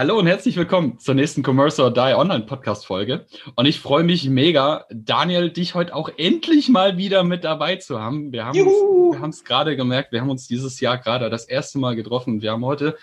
Hallo 0.00 0.18
und 0.18 0.26
herzlich 0.26 0.56
willkommen 0.56 0.98
zur 0.98 1.14
nächsten 1.14 1.42
Commerce 1.44 1.78
or 1.84 1.92
Die 1.92 2.14
Online 2.14 2.46
Podcast 2.46 2.86
Folge. 2.86 3.26
Und 3.54 3.66
ich 3.66 3.80
freue 3.80 4.02
mich 4.02 4.30
mega, 4.30 4.86
Daniel, 4.90 5.50
dich 5.50 5.74
heute 5.74 5.94
auch 5.94 6.08
endlich 6.16 6.70
mal 6.70 6.96
wieder 6.96 7.22
mit 7.22 7.44
dabei 7.44 7.76
zu 7.76 8.00
haben. 8.00 8.32
Wir 8.32 8.46
haben 8.46 9.28
es 9.28 9.44
gerade 9.44 9.76
gemerkt, 9.76 10.10
wir 10.12 10.22
haben 10.22 10.30
uns 10.30 10.48
dieses 10.48 10.80
Jahr 10.80 10.96
gerade 10.96 11.28
das 11.28 11.44
erste 11.44 11.78
Mal 11.78 11.96
getroffen. 11.96 12.40
Wir 12.40 12.52
haben 12.52 12.64
heute 12.64 12.96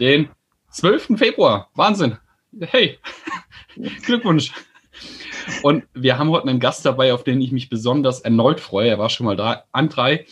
den 0.00 0.30
12. 0.70 1.18
Februar. 1.18 1.68
Wahnsinn. 1.74 2.16
Hey, 2.58 2.98
Glückwunsch. 4.06 4.50
Und 5.62 5.84
wir 5.92 6.16
haben 6.18 6.30
heute 6.30 6.48
einen 6.48 6.60
Gast 6.60 6.86
dabei, 6.86 7.12
auf 7.12 7.24
den 7.24 7.42
ich 7.42 7.52
mich 7.52 7.68
besonders 7.68 8.22
erneut 8.22 8.60
freue. 8.60 8.88
Er 8.88 8.98
war 8.98 9.10
schon 9.10 9.26
mal 9.26 9.36
da. 9.36 9.64
Andrei, 9.72 10.24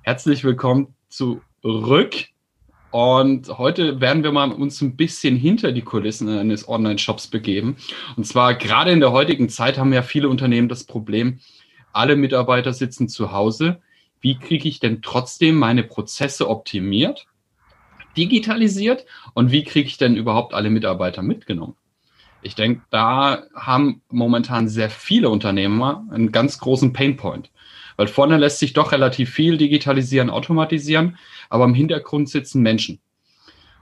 herzlich 0.00 0.44
willkommen 0.44 0.94
zurück. 1.10 2.14
Und 2.90 3.58
heute 3.58 4.00
werden 4.00 4.22
wir 4.22 4.32
mal 4.32 4.50
uns 4.50 4.80
ein 4.80 4.96
bisschen 4.96 5.36
hinter 5.36 5.72
die 5.72 5.82
Kulissen 5.82 6.28
eines 6.28 6.68
Online-Shops 6.68 7.26
begeben. 7.26 7.76
Und 8.16 8.24
zwar 8.24 8.54
gerade 8.54 8.92
in 8.92 9.00
der 9.00 9.12
heutigen 9.12 9.50
Zeit 9.50 9.76
haben 9.76 9.92
ja 9.92 10.02
viele 10.02 10.28
Unternehmen 10.28 10.68
das 10.68 10.84
Problem, 10.84 11.40
alle 11.92 12.16
Mitarbeiter 12.16 12.72
sitzen 12.72 13.08
zu 13.08 13.32
Hause. 13.32 13.80
Wie 14.20 14.38
kriege 14.38 14.68
ich 14.68 14.80
denn 14.80 15.02
trotzdem 15.02 15.56
meine 15.56 15.84
Prozesse 15.84 16.48
optimiert, 16.48 17.26
digitalisiert 18.16 19.04
und 19.34 19.52
wie 19.52 19.64
kriege 19.64 19.86
ich 19.86 19.98
denn 19.98 20.16
überhaupt 20.16 20.54
alle 20.54 20.70
Mitarbeiter 20.70 21.22
mitgenommen? 21.22 21.76
Ich 22.40 22.54
denke, 22.54 22.82
da 22.90 23.44
haben 23.54 24.00
momentan 24.08 24.68
sehr 24.68 24.90
viele 24.90 25.28
Unternehmer 25.28 26.06
einen 26.10 26.32
ganz 26.32 26.58
großen 26.58 26.92
Painpoint. 26.92 27.50
Weil 27.98 28.06
vorne 28.06 28.36
lässt 28.36 28.60
sich 28.60 28.72
doch 28.72 28.92
relativ 28.92 29.30
viel 29.30 29.58
digitalisieren, 29.58 30.30
automatisieren, 30.30 31.18
aber 31.50 31.64
im 31.64 31.74
Hintergrund 31.74 32.30
sitzen 32.30 32.62
Menschen. 32.62 33.00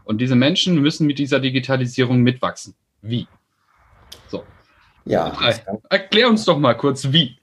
Und 0.04 0.22
diese 0.22 0.34
Menschen 0.34 0.80
müssen 0.80 1.06
mit 1.06 1.18
dieser 1.18 1.38
Digitalisierung 1.38 2.22
mitwachsen. 2.22 2.74
Wie? 3.02 3.28
So. 4.28 4.42
Ja. 5.04 5.32
Erklär 5.90 6.28
uns 6.28 6.46
doch 6.46 6.58
mal 6.58 6.74
kurz, 6.74 7.12
wie. 7.12 7.36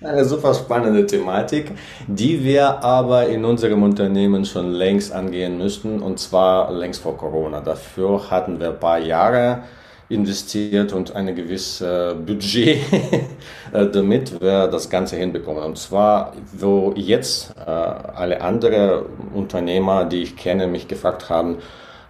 Eine 0.00 0.24
super 0.24 0.54
spannende 0.54 1.04
Thematik, 1.06 1.72
die 2.06 2.42
wir 2.42 2.82
aber 2.82 3.28
in 3.28 3.44
unserem 3.44 3.82
Unternehmen 3.82 4.46
schon 4.46 4.72
längst 4.72 5.12
angehen 5.12 5.58
müssten, 5.58 6.00
und 6.00 6.18
zwar 6.18 6.72
längst 6.72 7.02
vor 7.02 7.18
Corona. 7.18 7.60
Dafür 7.60 8.30
hatten 8.30 8.58
wir 8.58 8.70
ein 8.70 8.80
paar 8.80 9.00
Jahre 9.00 9.64
investiert 10.10 10.92
und 10.92 11.14
eine 11.14 11.34
gewisse 11.34 12.16
Budget, 12.26 12.78
äh, 13.72 13.86
damit 13.86 14.40
wir 14.40 14.66
das 14.66 14.90
Ganze 14.90 15.16
hinbekommen. 15.16 15.62
Und 15.62 15.78
zwar, 15.78 16.34
wo 16.52 16.92
jetzt 16.96 17.54
äh, 17.56 17.70
alle 17.70 18.40
andere 18.42 19.06
Unternehmer, 19.32 20.04
die 20.04 20.22
ich 20.22 20.36
kenne, 20.36 20.66
mich 20.66 20.88
gefragt 20.88 21.30
haben, 21.30 21.58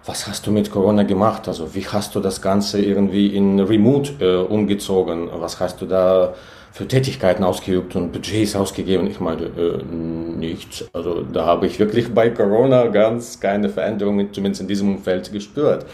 was 0.03 0.27
hast 0.27 0.47
du 0.47 0.51
mit 0.51 0.71
Corona 0.71 1.03
gemacht? 1.03 1.47
Also 1.47 1.75
wie 1.75 1.85
hast 1.85 2.15
du 2.15 2.19
das 2.19 2.41
Ganze 2.41 2.81
irgendwie 2.81 3.27
in 3.27 3.59
Remote 3.59 4.13
äh, 4.19 4.37
umgezogen? 4.51 5.29
Was 5.31 5.59
hast 5.59 5.79
du 5.79 5.85
da 5.85 6.33
für 6.71 6.87
Tätigkeiten 6.87 7.43
ausgeübt 7.43 7.95
und 7.95 8.11
Budgets 8.11 8.55
ausgegeben? 8.55 9.05
Ich 9.05 9.19
meine, 9.19 9.43
äh, 9.43 9.83
nichts. 9.83 10.85
Also 10.93 11.21
da 11.21 11.45
habe 11.45 11.67
ich 11.67 11.77
wirklich 11.77 12.11
bei 12.11 12.31
Corona 12.31 12.87
ganz 12.87 13.39
keine 13.39 13.69
Veränderungen, 13.69 14.33
zumindest 14.33 14.61
in 14.63 14.67
diesem 14.67 14.95
Umfeld, 14.95 15.31
gespürt 15.31 15.85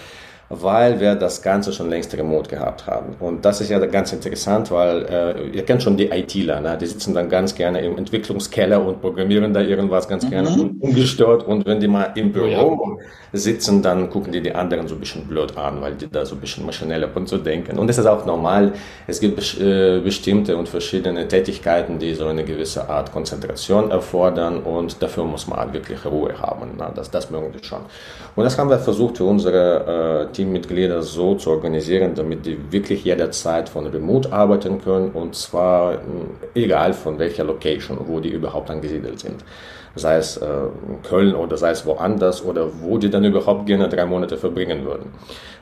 weil 0.49 0.99
wir 0.99 1.15
das 1.15 1.41
Ganze 1.41 1.73
schon 1.73 1.89
längst 1.89 2.13
remote 2.15 2.49
gehabt 2.49 2.87
haben. 2.87 3.15
Und 3.19 3.43
das 3.43 3.59
ist 3.59 3.69
ja 3.69 3.79
ganz 3.85 4.13
interessant, 4.13 4.71
weil 4.71 5.05
äh, 5.05 5.47
ihr 5.49 5.65
kennt 5.65 5.83
schon 5.83 5.97
die 5.97 6.05
ITler, 6.05 6.61
ne? 6.61 6.77
die 6.79 6.85
sitzen 6.85 7.13
dann 7.13 7.29
ganz 7.29 7.53
gerne 7.53 7.81
im 7.81 7.97
Entwicklungskeller 7.97 8.83
und 8.83 9.01
programmieren 9.01 9.53
da 9.53 9.61
irgendwas 9.61 10.07
ganz 10.07 10.23
mhm. 10.25 10.29
gerne 10.29 10.49
ungestört. 10.79 11.45
Und 11.45 11.65
wenn 11.65 11.79
die 11.79 11.87
mal 11.87 12.11
im 12.15 12.31
Büro 12.31 12.97
sitzen, 13.33 13.81
dann 13.81 14.09
gucken 14.09 14.31
die 14.31 14.41
die 14.41 14.53
anderen 14.53 14.87
so 14.87 14.95
ein 14.95 14.99
bisschen 14.99 15.27
blöd 15.27 15.57
an, 15.57 15.81
weil 15.81 15.95
die 15.95 16.09
da 16.09 16.25
so 16.25 16.35
ein 16.35 16.41
bisschen 16.41 16.65
maschineller 16.65 17.09
und 17.13 17.27
so 17.27 17.37
denken. 17.37 17.77
Und 17.77 17.87
das 17.87 17.97
ist 17.97 18.05
auch 18.05 18.25
normal. 18.25 18.71
Es 19.05 19.19
gibt 19.19 19.59
äh, 19.59 19.99
bestimmte 19.99 20.55
und 20.55 20.69
verschiedene 20.69 21.27
Tätigkeiten, 21.27 21.99
die 21.99 22.13
so 22.13 22.25
eine 22.27 22.45
gewisse 22.45 22.89
Art 22.89 23.11
Konzentration 23.11 23.91
erfordern 23.91 24.63
und 24.63 25.01
dafür 25.01 25.25
muss 25.25 25.47
man 25.47 25.59
halt 25.59 25.73
wirklich 25.73 26.05
Ruhe 26.05 26.39
haben. 26.39 26.77
Ne? 26.77 26.89
Das, 26.95 27.11
das 27.11 27.29
mögen 27.29 27.53
wir 27.53 27.63
schon. 27.63 27.81
Und 28.35 28.43
das 28.43 28.57
haben 28.57 28.69
wir 28.69 28.79
versucht 28.79 29.17
für 29.17 29.25
unsere 29.25 30.27
äh, 30.29 30.33
Teammitglieder 30.37 31.01
so 31.01 31.33
zu 31.33 31.49
organisieren, 31.49 32.13
damit 32.13 32.45
die 32.45 32.71
wirklich 32.71 33.03
jederzeit 33.03 33.69
von 33.69 33.87
Remote 33.87 34.31
arbeiten 34.31 34.79
können 34.79 35.09
und 35.09 35.35
zwar 35.35 35.93
äh, 35.93 35.97
egal 36.53 36.93
von 36.93 37.17
welcher 37.17 37.43
Location, 37.43 37.97
wo 38.05 38.19
die 38.19 38.29
überhaupt 38.29 38.69
angesiedelt 38.69 39.19
sind. 39.19 39.43
Sei 39.95 40.17
es 40.17 40.37
äh, 40.37 40.47
Köln 41.09 41.33
oder 41.33 41.57
sei 41.57 41.71
es 41.71 41.87
woanders 41.87 42.45
oder 42.45 42.69
wo 42.81 42.99
die 42.99 43.09
dann 43.09 43.25
überhaupt 43.25 43.65
gerne 43.65 43.89
drei 43.89 44.05
Monate 44.05 44.37
verbringen 44.37 44.85
würden. 44.85 45.11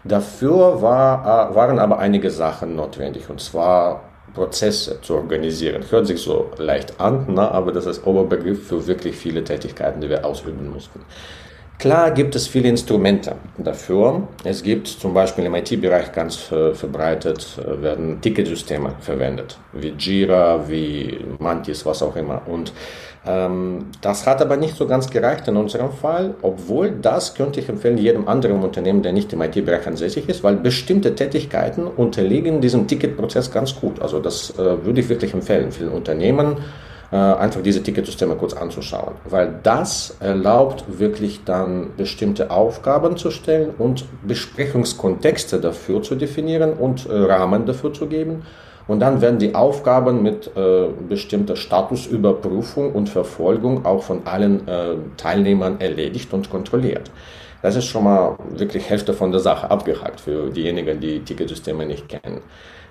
Dafür 0.04 0.82
war, 0.82 1.52
äh, 1.52 1.56
waren 1.56 1.80
aber 1.80 2.00
einige 2.00 2.30
Sachen 2.30 2.76
notwendig 2.76 3.30
und 3.30 3.40
zwar 3.40 4.02
Prozesse 4.34 5.00
zu 5.00 5.14
organisieren. 5.16 5.86
Hört 5.90 6.08
sich 6.08 6.22
so 6.22 6.52
leicht 6.58 7.00
an, 7.00 7.28
na, 7.30 7.50
aber 7.50 7.72
das 7.72 7.86
ist 7.86 8.06
Oberbegriff 8.06 8.68
für 8.68 8.86
wirklich 8.86 9.16
viele 9.16 9.42
Tätigkeiten, 9.42 10.02
die 10.02 10.10
wir 10.10 10.26
ausüben 10.26 10.70
mussten. 10.70 11.00
Klar 11.78 12.12
gibt 12.12 12.36
es 12.36 12.48
viele 12.48 12.70
Instrumente 12.70 13.36
dafür. 13.58 14.28
Es 14.46 14.64
gibt 14.64 14.88
zum 14.88 15.14
Beispiel 15.14 15.46
im 15.46 15.56
IT-Bereich 15.56 16.14
ganz 16.14 16.36
verbreitet, 16.36 17.60
äh, 17.60 17.82
werden 17.82 18.22
Ticketsysteme 18.22 18.94
verwendet, 19.02 19.58
wie 19.74 19.90
Jira, 19.90 20.70
wie 20.70 21.20
Mantis, 21.38 21.86
was 21.86 22.02
auch 22.02 22.16
immer. 22.16 22.42
Und 22.48 22.72
ähm, 23.28 23.88
das 24.02 24.26
hat 24.26 24.42
aber 24.42 24.56
nicht 24.56 24.78
so 24.78 24.88
ganz 24.88 25.10
gereicht 25.10 25.48
in 25.50 25.58
unserem 25.58 25.92
Fall, 25.92 26.36
obwohl 26.42 26.92
das 26.92 27.36
könnte 27.36 27.60
ich 27.60 27.68
empfehlen 27.68 27.98
jedem 27.98 28.28
anderen 28.28 28.64
Unternehmen, 28.64 29.02
der 29.02 29.12
nicht 29.12 29.34
im 29.34 29.42
IT-Bereich 29.42 29.86
ansässig 29.86 30.30
ist, 30.30 30.44
weil 30.44 30.56
bestimmte 30.56 31.14
Tätigkeiten 31.14 31.88
unterliegen 31.88 32.62
diesem 32.62 32.88
Ticketprozess 32.88 33.52
ganz 33.52 33.76
gut. 33.76 34.02
Also 34.02 34.20
das 34.20 34.52
äh, 34.52 34.86
würde 34.86 35.02
ich 35.02 35.10
wirklich 35.10 35.34
empfehlen, 35.34 35.72
vielen 35.74 35.92
Unternehmen 35.92 36.58
äh, 36.58 36.62
einfach 37.12 37.62
diese 37.62 37.84
Ticketsysteme 37.84 38.36
kurz 38.36 38.54
anzuschauen, 38.54 39.14
weil 39.30 39.60
das 39.64 40.18
erlaubt 40.20 40.86
wirklich 40.88 41.44
dann 41.44 41.92
bestimmte 41.96 42.52
Aufgaben 42.52 43.16
zu 43.18 43.32
stellen 43.32 43.72
und 43.78 44.06
Besprechungskontexte 44.28 45.60
dafür 45.60 46.02
zu 46.02 46.16
definieren 46.16 46.74
und 46.74 47.08
äh, 47.08 47.14
Rahmen 47.14 47.66
dafür 47.66 47.94
zu 47.94 48.08
geben. 48.08 48.44
Und 48.88 49.00
dann 49.00 49.22
werden 49.22 49.40
die 49.40 49.56
Aufgaben 49.56 50.22
mit 50.22 50.52
äh, 50.56 50.88
bestimmter 51.10 51.56
Statusüberprüfung 51.56 52.92
und 52.92 53.10
Verfolgung 53.10 53.86
auch 53.86 54.04
von 54.04 54.28
allen 54.28 54.68
äh, 54.68 54.96
Teilnehmern 55.18 55.80
erledigt 55.80 56.34
und 56.34 56.50
kontrolliert. 56.52 57.10
Das 57.64 57.76
ist 57.76 57.86
schon 57.86 58.04
mal 58.04 58.38
wirklich 58.50 58.88
Hälfte 58.88 59.14
von 59.14 59.32
der 59.32 59.42
Sache 59.42 59.72
abgehakt 59.72 60.22
für 60.22 60.52
diejenigen, 60.52 61.00
die 61.00 61.22
Ticketsysteme 61.22 61.86
nicht 61.86 62.08
kennen. 62.08 62.42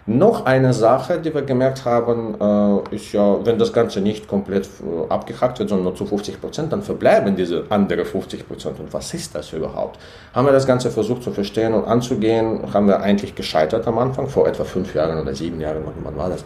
Noch 0.06 0.44
eine 0.44 0.74
Sache, 0.74 1.18
die 1.18 1.32
wir 1.32 1.40
gemerkt 1.40 1.86
haben, 1.86 2.34
äh, 2.38 2.94
ist 2.94 3.12
ja, 3.12 3.38
wenn 3.46 3.58
das 3.58 3.72
Ganze 3.72 4.02
nicht 4.02 4.28
komplett 4.28 4.66
äh, 4.66 5.10
abgehackt 5.10 5.58
wird, 5.58 5.70
sondern 5.70 5.84
nur 5.84 5.94
zu 5.94 6.04
50 6.04 6.42
Prozent, 6.42 6.72
dann 6.74 6.82
verbleiben 6.82 7.34
diese 7.36 7.64
andere 7.70 8.04
50 8.04 8.46
Prozent. 8.46 8.78
Und 8.80 8.92
was 8.92 9.14
ist 9.14 9.34
das 9.34 9.50
überhaupt? 9.54 9.98
Haben 10.34 10.46
wir 10.46 10.52
das 10.52 10.66
Ganze 10.66 10.90
versucht 10.90 11.22
zu 11.22 11.30
verstehen 11.30 11.72
und 11.72 11.86
anzugehen, 11.86 12.60
haben 12.74 12.86
wir 12.86 13.00
eigentlich 13.00 13.34
gescheitert 13.34 13.86
am 13.86 13.96
Anfang, 13.96 14.28
vor 14.28 14.46
etwa 14.46 14.64
fünf 14.64 14.94
Jahren 14.94 15.18
oder 15.18 15.34
sieben 15.34 15.58
Jahren, 15.58 15.82
wann 16.02 16.16
war 16.18 16.28
das? 16.28 16.44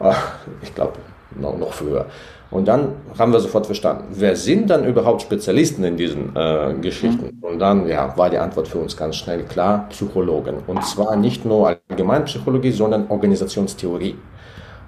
Äh, 0.00 0.14
ich 0.62 0.74
glaube, 0.74 0.94
noch, 1.38 1.58
noch 1.58 1.74
früher. 1.74 2.06
Und 2.54 2.68
dann 2.68 2.92
haben 3.18 3.32
wir 3.32 3.40
sofort 3.40 3.66
verstanden, 3.66 4.04
wer 4.12 4.36
sind 4.36 4.70
dann 4.70 4.84
überhaupt 4.84 5.22
Spezialisten 5.22 5.82
in 5.82 5.96
diesen 5.96 6.36
äh, 6.36 6.72
Geschichten? 6.80 7.36
Mhm. 7.40 7.44
Und 7.44 7.58
dann 7.58 7.88
ja, 7.88 8.16
war 8.16 8.30
die 8.30 8.38
Antwort 8.38 8.68
für 8.68 8.78
uns 8.78 8.96
ganz 8.96 9.16
schnell 9.16 9.42
klar, 9.42 9.86
Psychologen. 9.90 10.58
Und 10.68 10.84
zwar 10.84 11.16
nicht 11.16 11.44
nur 11.44 11.76
Allgemeinpsychologie, 11.90 12.70
sondern 12.70 13.08
Organisationstheorie. 13.08 14.14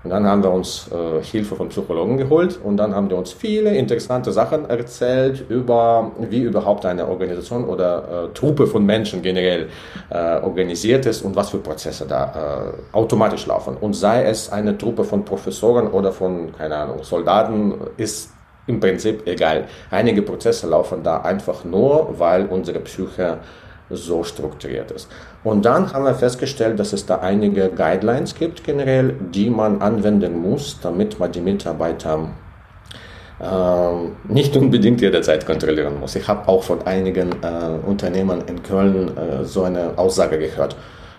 Und 0.06 0.10
dann 0.10 0.24
haben 0.24 0.44
wir 0.44 0.52
uns 0.52 0.88
äh, 0.92 1.20
Hilfe 1.20 1.56
von 1.56 1.68
Psychologen 1.68 2.16
geholt 2.16 2.60
und 2.62 2.76
dann 2.76 2.94
haben 2.94 3.08
die 3.08 3.16
uns 3.16 3.32
viele 3.32 3.74
interessante 3.74 4.30
Sachen 4.30 4.70
erzählt 4.70 5.44
über, 5.48 6.12
wie 6.30 6.42
überhaupt 6.42 6.86
eine 6.86 7.08
Organisation 7.08 7.64
oder 7.64 8.28
äh, 8.28 8.32
Truppe 8.32 8.68
von 8.68 8.86
Menschen 8.86 9.20
generell 9.20 9.68
äh, 10.10 10.36
organisiert 10.42 11.06
ist 11.06 11.22
und 11.22 11.34
was 11.34 11.50
für 11.50 11.58
Prozesse 11.58 12.06
da 12.06 12.72
äh, 12.92 12.96
automatisch 12.96 13.46
laufen. 13.46 13.76
Und 13.80 13.94
sei 13.94 14.22
es 14.22 14.52
eine 14.52 14.78
Truppe 14.78 15.02
von 15.02 15.24
Professoren 15.24 15.88
oder 15.88 16.12
von, 16.12 16.52
keine 16.56 16.76
Ahnung, 16.76 17.02
Soldaten, 17.02 17.74
ist 17.96 18.30
im 18.68 18.78
Prinzip 18.78 19.26
egal. 19.26 19.64
Einige 19.90 20.22
Prozesse 20.22 20.68
laufen 20.68 21.02
da 21.02 21.22
einfach 21.22 21.64
nur, 21.64 22.14
weil 22.16 22.46
unsere 22.46 22.78
Psyche 22.78 23.38
so 23.90 24.24
strukturiert 24.24 24.90
ist. 24.90 25.08
Und 25.44 25.64
dann 25.64 25.92
haben 25.92 26.04
wir 26.04 26.14
festgestellt, 26.14 26.78
dass 26.78 26.92
es 26.92 27.06
da 27.06 27.18
einige 27.18 27.68
Guidelines 27.68 28.34
gibt 28.34 28.64
generell, 28.64 29.14
die 29.32 29.50
man 29.50 29.80
anwenden 29.80 30.40
muss, 30.40 30.78
damit 30.80 31.18
man 31.18 31.32
die 31.32 31.40
Mitarbeiter 31.40 32.30
äh, 33.40 34.32
nicht 34.32 34.56
unbedingt 34.56 35.00
jederzeit 35.00 35.46
kontrollieren 35.46 36.00
muss. 36.00 36.16
Ich 36.16 36.26
habe 36.26 36.48
auch 36.48 36.62
von 36.62 36.86
einigen 36.86 37.30
äh, 37.42 37.86
Unternehmern 37.86 38.42
in 38.46 38.62
Köln 38.62 39.16
äh, 39.16 39.44
so 39.44 39.62
eine 39.62 39.96
Aussage 39.96 40.38
gehört 40.38 40.76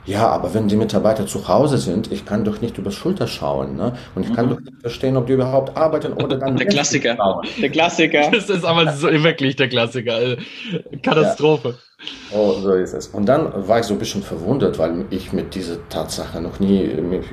ja, 0.08 0.26
aber 0.30 0.54
wenn 0.54 0.70
die 0.70 0.78
Mitarbeiter 0.78 1.28
zu 1.28 1.50
Hause 1.50 1.78
sind, 1.78 2.14
ich 2.14 2.26
kann 2.26 2.46
doch 2.46 2.62
nicht 2.62 2.78
über 2.78 2.92
Schulter 2.92 3.28
schauen. 3.28 3.76
Ne? 3.76 3.92
Und 4.16 4.26
ich 4.26 4.34
kann 4.34 4.46
mhm. 4.46 4.50
doch 4.52 4.60
nicht 4.62 4.80
verstehen, 4.80 5.18
ob 5.18 5.28
die 5.28 5.34
überhaupt 5.34 5.76
arbeiten 5.76 6.14
oder 6.14 6.38
dann. 6.38 6.56
Der 6.58 6.66
Klassiker. 6.66 7.42
Der 7.62 7.70
Klassiker. 7.70 8.32
Das 8.32 8.50
ist 8.50 8.64
aber 8.64 8.94
so, 8.94 9.12
wirklich 9.12 9.58
der 9.58 9.68
Klassiker. 9.68 10.16
Also, 10.16 10.38
Katastrophe. 11.04 11.76
Ja. 11.97 11.97
Oh, 12.32 12.52
so 12.62 12.74
ist 12.74 12.94
es. 12.94 13.08
Und 13.08 13.26
dann 13.26 13.68
war 13.68 13.80
ich 13.80 13.86
so 13.86 13.94
ein 13.94 14.00
bisschen 14.00 14.22
verwundert, 14.22 14.78
weil 14.78 15.06
ich 15.10 15.34
mit 15.34 15.56
dieser 15.56 15.78
Tatsache 15.90 16.40
noch 16.42 16.60
nie 16.60 16.90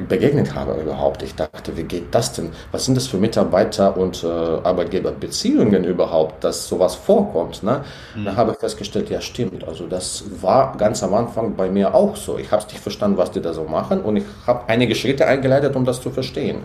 begegnet 0.08 0.54
habe 0.54 0.80
überhaupt. 0.80 1.22
Ich 1.22 1.34
dachte, 1.34 1.76
wie 1.76 1.82
geht 1.82 2.14
das 2.14 2.32
denn? 2.32 2.50
Was 2.72 2.86
sind 2.86 2.96
das 2.96 3.06
für 3.06 3.18
Mitarbeiter- 3.18 3.96
und 3.96 4.24
äh, 4.24 4.26
Arbeitgeberbeziehungen 4.26 5.84
überhaupt, 5.84 6.44
dass 6.44 6.66
sowas 6.68 6.94
vorkommt? 6.94 7.62
Ne? 7.62 7.84
Mhm. 8.14 8.24
Da 8.24 8.36
habe 8.36 8.52
ich 8.52 8.58
festgestellt, 8.58 9.10
ja 9.10 9.20
stimmt. 9.20 9.64
Also 9.66 9.86
das 9.86 10.24
war 10.40 10.76
ganz 10.78 11.02
am 11.02 11.12
Anfang 11.12 11.56
bei 11.56 11.68
mir 11.68 11.94
auch 11.94 12.16
so. 12.16 12.38
Ich 12.38 12.50
habe 12.50 12.62
es 12.62 12.68
nicht 12.68 12.80
verstanden, 12.80 13.18
was 13.18 13.32
die 13.32 13.42
da 13.42 13.52
so 13.52 13.64
machen 13.64 14.00
und 14.00 14.16
ich 14.16 14.24
habe 14.46 14.68
einige 14.68 14.94
Schritte 14.94 15.26
eingeleitet, 15.26 15.76
um 15.76 15.84
das 15.84 16.00
zu 16.00 16.10
verstehen. 16.10 16.62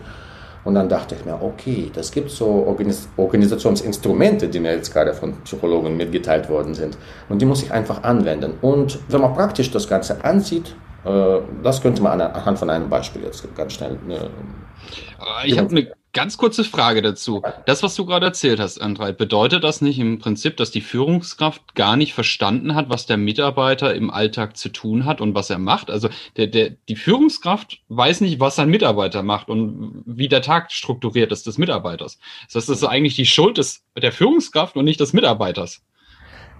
Und 0.64 0.74
dann 0.74 0.88
dachte 0.88 1.14
ich 1.14 1.24
mir, 1.24 1.40
okay, 1.42 1.90
das 1.94 2.10
gibt 2.12 2.30
so 2.30 2.46
Organis 2.66 3.08
Organisationsinstrumente, 3.16 4.48
die 4.48 4.60
mir 4.60 4.74
jetzt 4.74 4.92
gerade 4.92 5.14
von 5.14 5.34
Psychologen 5.44 5.96
mitgeteilt 5.96 6.48
worden 6.48 6.74
sind. 6.74 6.98
Und 7.28 7.40
die 7.40 7.46
muss 7.46 7.62
ich 7.62 7.72
einfach 7.72 8.02
anwenden. 8.02 8.54
Und 8.60 8.98
wenn 9.08 9.20
man 9.20 9.34
praktisch 9.34 9.70
das 9.70 9.88
Ganze 9.88 10.22
ansieht, 10.24 10.74
äh, 11.04 11.38
das 11.62 11.80
könnte 11.80 12.02
man 12.02 12.20
anhand 12.20 12.58
von 12.58 12.68
einem 12.68 12.88
Beispiel 12.88 13.22
jetzt 13.22 13.46
ganz 13.56 13.72
schnell. 13.72 13.98
Äh, 14.08 15.48
ich 15.48 15.58
habe 15.58 15.70
eine 15.70 15.99
Ganz 16.12 16.36
kurze 16.36 16.64
Frage 16.64 17.02
dazu. 17.02 17.42
Das, 17.66 17.84
was 17.84 17.94
du 17.94 18.04
gerade 18.04 18.26
erzählt 18.26 18.58
hast, 18.58 18.80
Andrei, 18.80 19.12
bedeutet 19.12 19.62
das 19.62 19.80
nicht 19.80 20.00
im 20.00 20.18
Prinzip, 20.18 20.56
dass 20.56 20.72
die 20.72 20.80
Führungskraft 20.80 21.76
gar 21.76 21.96
nicht 21.96 22.14
verstanden 22.14 22.74
hat, 22.74 22.90
was 22.90 23.06
der 23.06 23.16
Mitarbeiter 23.16 23.94
im 23.94 24.10
Alltag 24.10 24.56
zu 24.56 24.70
tun 24.70 25.04
hat 25.04 25.20
und 25.20 25.36
was 25.36 25.50
er 25.50 25.58
macht? 25.58 25.88
Also 25.88 26.08
der, 26.36 26.48
der, 26.48 26.70
die 26.88 26.96
Führungskraft 26.96 27.80
weiß 27.88 28.22
nicht, 28.22 28.40
was 28.40 28.56
sein 28.56 28.70
Mitarbeiter 28.70 29.22
macht 29.22 29.48
und 29.48 30.02
wie 30.04 30.28
der 30.28 30.42
Tag 30.42 30.72
strukturiert 30.72 31.30
ist 31.30 31.46
des 31.46 31.58
Mitarbeiters. 31.58 32.18
Das 32.46 32.56
heißt, 32.56 32.68
das 32.70 32.78
ist 32.78 32.84
eigentlich 32.84 33.14
die 33.14 33.26
Schuld 33.26 33.58
des, 33.58 33.84
der 33.96 34.12
Führungskraft 34.12 34.76
und 34.76 34.86
nicht 34.86 34.98
des 34.98 35.12
Mitarbeiters. 35.12 35.82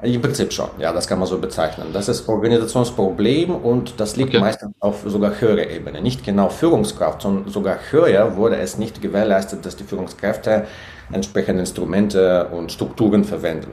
Im 0.03 0.23
Prinzip 0.23 0.53
schon, 0.53 0.69
ja, 0.79 0.93
das 0.93 1.07
kann 1.07 1.19
man 1.19 1.29
so 1.29 1.39
bezeichnen. 1.39 1.89
Das 1.93 2.09
ist 2.09 2.27
Organisationsproblem 2.27 3.55
und 3.55 4.01
das 4.01 4.17
liegt 4.17 4.31
okay. 4.31 4.41
meistens 4.41 4.75
auf 4.81 5.03
sogar 5.05 5.39
höherer 5.41 5.69
Ebene. 5.69 6.01
Nicht 6.01 6.25
genau 6.25 6.49
Führungskraft, 6.49 7.21
sondern 7.21 7.49
sogar 7.49 7.79
höher 7.91 8.37
wurde 8.37 8.57
es 8.57 8.79
nicht 8.79 9.03
gewährleistet, 9.03 9.67
dass 9.67 9.77
die 9.77 9.85
Führungskräfte 9.85 10.65
entsprechende 11.13 11.61
Instrumente 11.61 12.49
und 12.49 12.73
Strukturen 12.73 13.25
verwenden. 13.25 13.73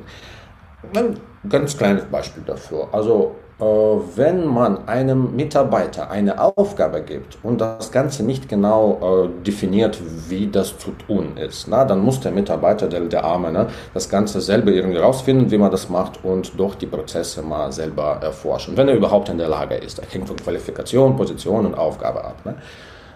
Ein 0.95 1.17
ganz 1.47 1.77
kleines 1.77 2.05
Beispiel 2.05 2.43
dafür. 2.43 2.89
Also 2.91 3.35
wenn 3.59 4.45
man 4.45 4.87
einem 4.87 5.35
Mitarbeiter 5.35 6.11
eine 6.11 6.39
Aufgabe 6.39 7.01
gibt 7.01 7.39
und 7.41 7.59
das 7.59 7.91
Ganze 7.91 8.23
nicht 8.23 8.47
genau 8.47 9.25
äh, 9.25 9.43
definiert, 9.43 9.99
wie 10.29 10.47
das 10.47 10.77
zu 10.77 10.91
tun 10.91 11.37
ist, 11.37 11.67
na, 11.67 11.83
dann 11.83 12.01
muss 12.01 12.19
der 12.19 12.31
Mitarbeiter, 12.31 12.87
der, 12.87 13.01
der 13.01 13.23
Arme, 13.23 13.51
ne, 13.51 13.67
das 13.95 14.09
Ganze 14.09 14.41
selber 14.41 14.69
irgendwie 14.71 14.99
rausfinden, 14.99 15.49
wie 15.49 15.57
man 15.57 15.71
das 15.71 15.89
macht 15.89 16.23
und 16.23 16.57
durch 16.59 16.75
die 16.75 16.85
Prozesse 16.85 17.41
mal 17.41 17.71
selber 17.71 18.19
erforschen, 18.21 18.77
wenn 18.77 18.89
er 18.89 18.95
überhaupt 18.95 19.29
in 19.29 19.39
der 19.39 19.49
Lage 19.49 19.75
ist. 19.75 19.97
Das 19.97 20.13
hängt 20.13 20.27
von 20.27 20.37
Qualifikation, 20.37 21.15
Position 21.15 21.65
und 21.65 21.73
Aufgabe 21.73 22.23
ab. 22.23 22.35
Ne. 22.45 22.55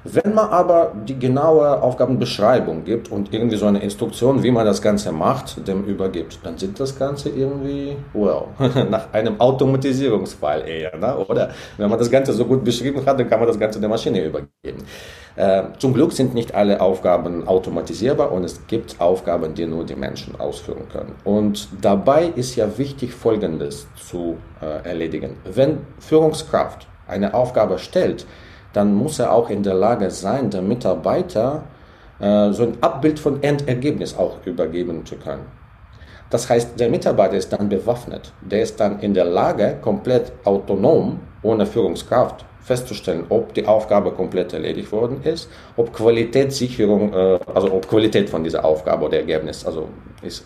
Wenn 0.04 0.34
man 0.34 0.50
aber 0.50 0.94
die 1.08 1.18
genaue 1.18 1.82
Aufgabenbeschreibung 1.82 2.84
gibt 2.84 3.12
und 3.12 3.32
irgendwie 3.34 3.56
so 3.56 3.68
eine 3.68 3.80
Instruktion, 3.84 4.42
wie 4.42 4.50
man 4.50 4.66
das 4.66 4.82
Ganze 4.82 5.12
macht, 5.12 5.68
dem 5.68 5.84
übergibt, 5.86 6.40
dann 6.44 6.58
sieht 6.58 6.80
das 6.80 6.98
Ganze 6.98 7.30
irgendwie, 7.30 7.96
well, 8.14 8.46
nach 8.90 9.14
einem 9.14 9.40
Automatisierungsfall 9.40 10.68
eher, 10.68 10.98
ne? 10.98 11.18
oder? 11.18 11.52
Wenn 11.78 11.90
man 11.90 12.00
das 12.00 12.10
Ganze 12.10 12.34
so 12.34 12.46
gut 12.46 12.64
beschrieben 12.64 13.06
hat, 13.06 13.20
dann 13.20 13.30
kann 13.30 13.40
man 13.40 13.48
das 13.48 13.60
Ganze 13.60 13.80
der 13.80 13.90
Maschine 13.90 14.26
übergeben. 14.26 14.84
Äh, 15.36 15.64
zum 15.78 15.94
Glück 15.94 16.14
sind 16.14 16.34
nicht 16.34 16.56
alle 16.56 16.82
Aufgaben 16.82 17.48
automatisierbar 17.48 18.32
und 18.32 18.44
es 18.44 18.66
gibt 18.68 19.00
Aufgaben, 19.00 19.54
die 19.54 19.68
nur 19.68 19.86
die 19.86 19.96
Menschen 19.96 20.40
ausführen 20.40 20.90
können. 20.92 21.14
Und 21.24 21.70
dabei 21.80 22.26
ist 22.36 22.56
ja 22.56 22.78
wichtig, 22.78 23.14
Folgendes 23.14 23.88
zu 23.96 24.38
äh, 24.62 24.88
erledigen. 24.88 25.38
Wenn 25.46 25.80
Führungskraft 26.00 26.88
eine 27.08 27.34
Aufgabe 27.34 27.78
stellt, 27.78 28.26
dann 28.74 28.94
muss 28.94 29.20
er 29.20 29.34
auch 29.34 29.50
in 29.50 29.64
der 29.64 29.74
Lage 29.74 30.10
sein, 30.12 30.50
der 30.50 30.62
Mitarbeiter 30.62 31.64
äh, 32.20 32.52
so 32.52 32.64
ein 32.64 32.78
Abbild 32.82 33.20
von 33.20 33.42
Endergebnis 33.44 34.18
auch 34.18 34.38
übergeben 34.46 35.06
zu 35.06 35.16
können. 35.16 35.46
Das 36.30 36.50
heißt, 36.50 36.80
der 36.80 36.90
Mitarbeiter 36.90 37.36
ist 37.36 37.52
dann 37.52 37.68
bewaffnet. 37.68 38.32
Der 38.42 38.62
ist 38.62 38.80
dann 38.80 39.00
in 39.00 39.14
der 39.14 39.26
Lage, 39.26 39.78
komplett 39.82 40.32
autonom, 40.46 41.20
ohne 41.44 41.66
Führungskraft, 41.66 42.46
festzustellen, 42.62 43.26
ob 43.30 43.54
die 43.54 43.66
Aufgabe 43.66 44.12
komplett 44.12 44.54
erledigt 44.54 44.92
worden 44.92 45.24
ist, 45.24 45.50
ob 45.76 45.94
Qualitätssicherung, 45.94 47.14
äh, 47.14 47.40
also 47.54 47.72
ob 47.74 47.88
Qualität 47.88 48.30
von 48.30 48.44
dieser 48.44 48.64
Aufgabe 48.64 49.06
oder 49.06 49.18
Ergebnis 49.18 49.66
also 49.66 49.90
ist 50.22 50.46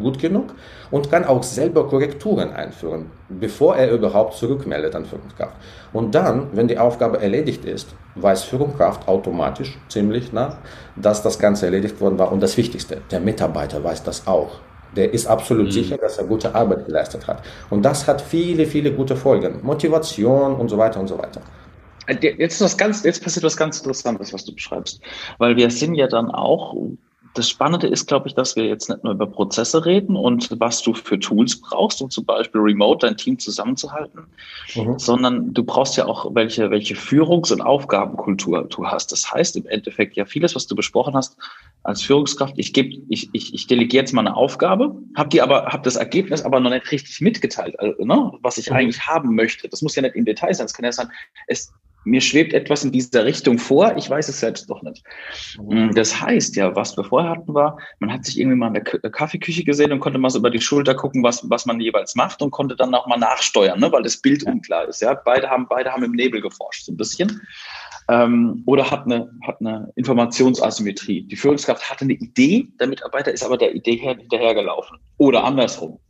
gut 0.00 0.18
genug 0.18 0.54
und 0.90 1.10
kann 1.10 1.24
auch 1.24 1.42
selber 1.42 1.86
Korrekturen 1.86 2.52
einführen, 2.52 3.10
bevor 3.28 3.76
er 3.76 3.90
überhaupt 3.92 4.34
zurückmeldet 4.34 4.94
an 4.96 5.04
Führungskraft. 5.04 5.54
Und 5.92 6.14
dann, 6.14 6.48
wenn 6.52 6.66
die 6.66 6.78
Aufgabe 6.78 7.20
erledigt 7.20 7.64
ist, 7.64 7.94
weiß 8.14 8.44
Führungskraft 8.44 9.06
automatisch 9.06 9.78
ziemlich 9.88 10.32
nach, 10.32 10.56
dass 10.96 11.22
das 11.22 11.38
Ganze 11.38 11.66
erledigt 11.66 12.00
worden 12.00 12.18
war. 12.18 12.32
Und 12.32 12.42
das 12.42 12.56
Wichtigste, 12.56 12.98
der 13.10 13.20
Mitarbeiter 13.20 13.84
weiß 13.84 14.02
das 14.02 14.26
auch. 14.26 14.60
Der 14.96 15.12
ist 15.12 15.26
absolut 15.26 15.66
mhm. 15.66 15.70
sicher, 15.70 15.96
dass 15.96 16.18
er 16.18 16.24
gute 16.24 16.54
Arbeit 16.54 16.86
geleistet 16.86 17.26
hat. 17.26 17.42
Und 17.70 17.82
das 17.82 18.06
hat 18.06 18.20
viele, 18.20 18.66
viele 18.66 18.92
gute 18.92 19.16
Folgen. 19.16 19.60
Motivation 19.62 20.54
und 20.54 20.68
so 20.68 20.78
weiter 20.78 21.00
und 21.00 21.08
so 21.08 21.18
weiter. 21.18 21.40
Jetzt, 22.20 22.60
was 22.60 22.76
ganz, 22.76 23.04
jetzt 23.04 23.22
passiert 23.22 23.44
was 23.44 23.56
ganz 23.56 23.78
Interessantes, 23.78 24.32
was 24.32 24.44
du 24.44 24.52
beschreibst. 24.52 25.00
Weil 25.38 25.56
wir 25.56 25.70
sind 25.70 25.94
ja 25.94 26.08
dann 26.08 26.30
auch 26.30 26.74
das 27.34 27.48
Spannende 27.48 27.86
ist, 27.86 28.06
glaube 28.06 28.28
ich, 28.28 28.34
dass 28.34 28.56
wir 28.56 28.64
jetzt 28.64 28.88
nicht 28.88 29.04
nur 29.04 29.12
über 29.12 29.26
Prozesse 29.26 29.84
reden 29.84 30.16
und 30.16 30.48
was 30.58 30.82
du 30.82 30.94
für 30.94 31.18
Tools 31.18 31.60
brauchst, 31.60 32.02
um 32.02 32.10
zum 32.10 32.24
Beispiel 32.24 32.60
remote 32.60 33.06
dein 33.06 33.16
Team 33.16 33.38
zusammenzuhalten, 33.38 34.26
mhm. 34.74 34.98
sondern 34.98 35.54
du 35.54 35.62
brauchst 35.62 35.96
ja 35.96 36.06
auch 36.06 36.34
welche, 36.34 36.70
welche 36.70 36.96
Führungs- 36.96 37.52
und 37.52 37.60
Aufgabenkultur 37.60 38.64
du 38.64 38.86
hast. 38.86 39.12
Das 39.12 39.32
heißt 39.32 39.56
im 39.56 39.66
Endeffekt 39.66 40.16
ja 40.16 40.24
vieles, 40.24 40.56
was 40.56 40.66
du 40.66 40.74
besprochen 40.74 41.14
hast 41.14 41.36
als 41.82 42.02
Führungskraft, 42.02 42.54
ich 42.56 42.72
gebe, 42.72 42.96
ich, 43.08 43.30
ich, 43.32 43.54
ich 43.54 43.66
delegiere 43.66 44.02
jetzt 44.02 44.12
mal 44.12 44.26
eine 44.26 44.36
Aufgabe, 44.36 44.96
habe 45.16 45.28
die 45.28 45.40
aber, 45.40 45.66
habe 45.66 45.82
das 45.82 45.96
Ergebnis 45.96 46.42
aber 46.42 46.60
noch 46.60 46.70
nicht 46.70 46.90
richtig 46.90 47.20
mitgeteilt, 47.20 47.78
also, 47.78 48.04
ne, 48.04 48.32
was 48.42 48.58
ich 48.58 48.70
mhm. 48.70 48.76
eigentlich 48.76 49.06
haben 49.06 49.34
möchte. 49.34 49.68
Das 49.68 49.82
muss 49.82 49.94
ja 49.94 50.02
nicht 50.02 50.16
im 50.16 50.24
Detail 50.24 50.52
sein. 50.52 50.66
Es 50.66 50.74
kann 50.74 50.84
ja 50.84 50.92
sein, 50.92 51.10
es 51.46 51.72
mir 52.04 52.20
schwebt 52.20 52.52
etwas 52.52 52.84
in 52.84 52.92
dieser 52.92 53.24
Richtung 53.24 53.58
vor, 53.58 53.96
ich 53.96 54.08
weiß 54.08 54.28
es 54.28 54.40
selbst 54.40 54.68
doch 54.70 54.82
nicht. 54.82 55.04
Mhm. 55.60 55.94
Das 55.94 56.20
heißt 56.20 56.56
ja, 56.56 56.74
was 56.74 56.96
wir 56.96 57.04
vorher 57.04 57.30
hatten 57.30 57.52
war, 57.52 57.78
man 57.98 58.12
hat 58.12 58.24
sich 58.24 58.38
irgendwie 58.38 58.56
mal 58.56 58.68
in 58.68 58.74
der 58.74 59.04
äh, 59.04 59.10
Kaffeeküche 59.10 59.64
gesehen 59.64 59.92
und 59.92 60.00
konnte 60.00 60.18
mal 60.18 60.30
so 60.30 60.38
über 60.38 60.50
die 60.50 60.60
Schulter 60.60 60.94
gucken, 60.94 61.22
was, 61.22 61.48
was 61.48 61.66
man 61.66 61.80
jeweils 61.80 62.14
macht 62.14 62.42
und 62.42 62.50
konnte 62.50 62.76
dann 62.76 62.94
auch 62.94 63.06
mal 63.06 63.18
nachsteuern, 63.18 63.80
ne, 63.80 63.92
weil 63.92 64.02
das 64.02 64.16
Bild 64.16 64.44
unklar 64.44 64.88
ist. 64.88 65.02
Ja, 65.02 65.14
beide 65.14 65.50
haben, 65.50 65.66
beide 65.68 65.92
haben 65.92 66.04
im 66.04 66.12
Nebel 66.12 66.40
geforscht, 66.40 66.84
so 66.84 66.92
ein 66.92 66.96
bisschen. 66.96 67.40
Ähm, 68.08 68.62
oder 68.66 68.90
hat 68.90 69.04
eine, 69.04 69.30
hat 69.46 69.60
eine 69.60 69.92
Informationsasymmetrie. 69.94 71.22
Die 71.22 71.36
Führungskraft 71.36 71.88
hatte 71.88 72.04
eine 72.04 72.14
Idee, 72.14 72.68
der 72.80 72.88
Mitarbeiter 72.88 73.32
ist 73.32 73.44
aber 73.44 73.56
der 73.56 73.74
Idee 73.74 73.96
hinterhergelaufen. 73.96 74.98
Oder 75.18 75.44
andersrum. 75.44 76.00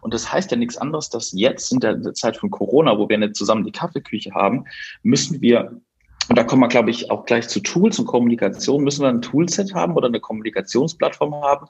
Und 0.00 0.14
das 0.14 0.32
heißt 0.32 0.50
ja 0.50 0.56
nichts 0.56 0.76
anderes, 0.76 1.10
dass 1.10 1.32
jetzt 1.32 1.72
in 1.72 1.80
der 1.80 2.14
Zeit 2.14 2.36
von 2.36 2.50
Corona, 2.50 2.98
wo 2.98 3.08
wir 3.08 3.18
nicht 3.18 3.36
zusammen 3.36 3.64
die 3.64 3.72
Kaffeeküche 3.72 4.32
haben, 4.32 4.64
müssen 5.02 5.40
wir 5.40 5.80
und 6.28 6.38
da 6.38 6.44
kommen 6.44 6.62
wir, 6.62 6.68
glaube 6.68 6.90
ich, 6.90 7.10
auch 7.10 7.26
gleich 7.26 7.48
zu 7.48 7.60
Tools 7.60 7.98
und 7.98 8.06
Kommunikation. 8.06 8.84
Müssen 8.84 9.02
wir 9.02 9.08
ein 9.08 9.22
Toolset 9.22 9.74
haben 9.74 9.94
oder 9.96 10.06
eine 10.06 10.20
Kommunikationsplattform 10.20 11.34
haben 11.34 11.66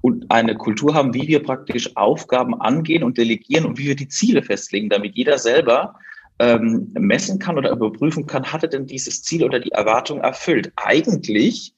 und 0.00 0.30
eine 0.30 0.54
Kultur 0.54 0.94
haben, 0.94 1.12
wie 1.12 1.26
wir 1.26 1.42
praktisch 1.42 1.96
Aufgaben 1.96 2.58
angehen 2.60 3.02
und 3.02 3.18
delegieren 3.18 3.66
und 3.66 3.78
wie 3.78 3.88
wir 3.88 3.96
die 3.96 4.08
Ziele 4.08 4.42
festlegen, 4.42 4.88
damit 4.88 5.16
jeder 5.16 5.38
selber 5.38 5.96
ähm, 6.38 6.92
messen 6.94 7.38
kann 7.38 7.58
oder 7.58 7.70
überprüfen 7.70 8.26
kann, 8.26 8.44
hat 8.44 8.62
er 8.62 8.68
denn 8.68 8.86
dieses 8.86 9.22
Ziel 9.22 9.44
oder 9.44 9.58
die 9.58 9.72
Erwartung 9.72 10.20
erfüllt. 10.20 10.72
Eigentlich 10.76 11.74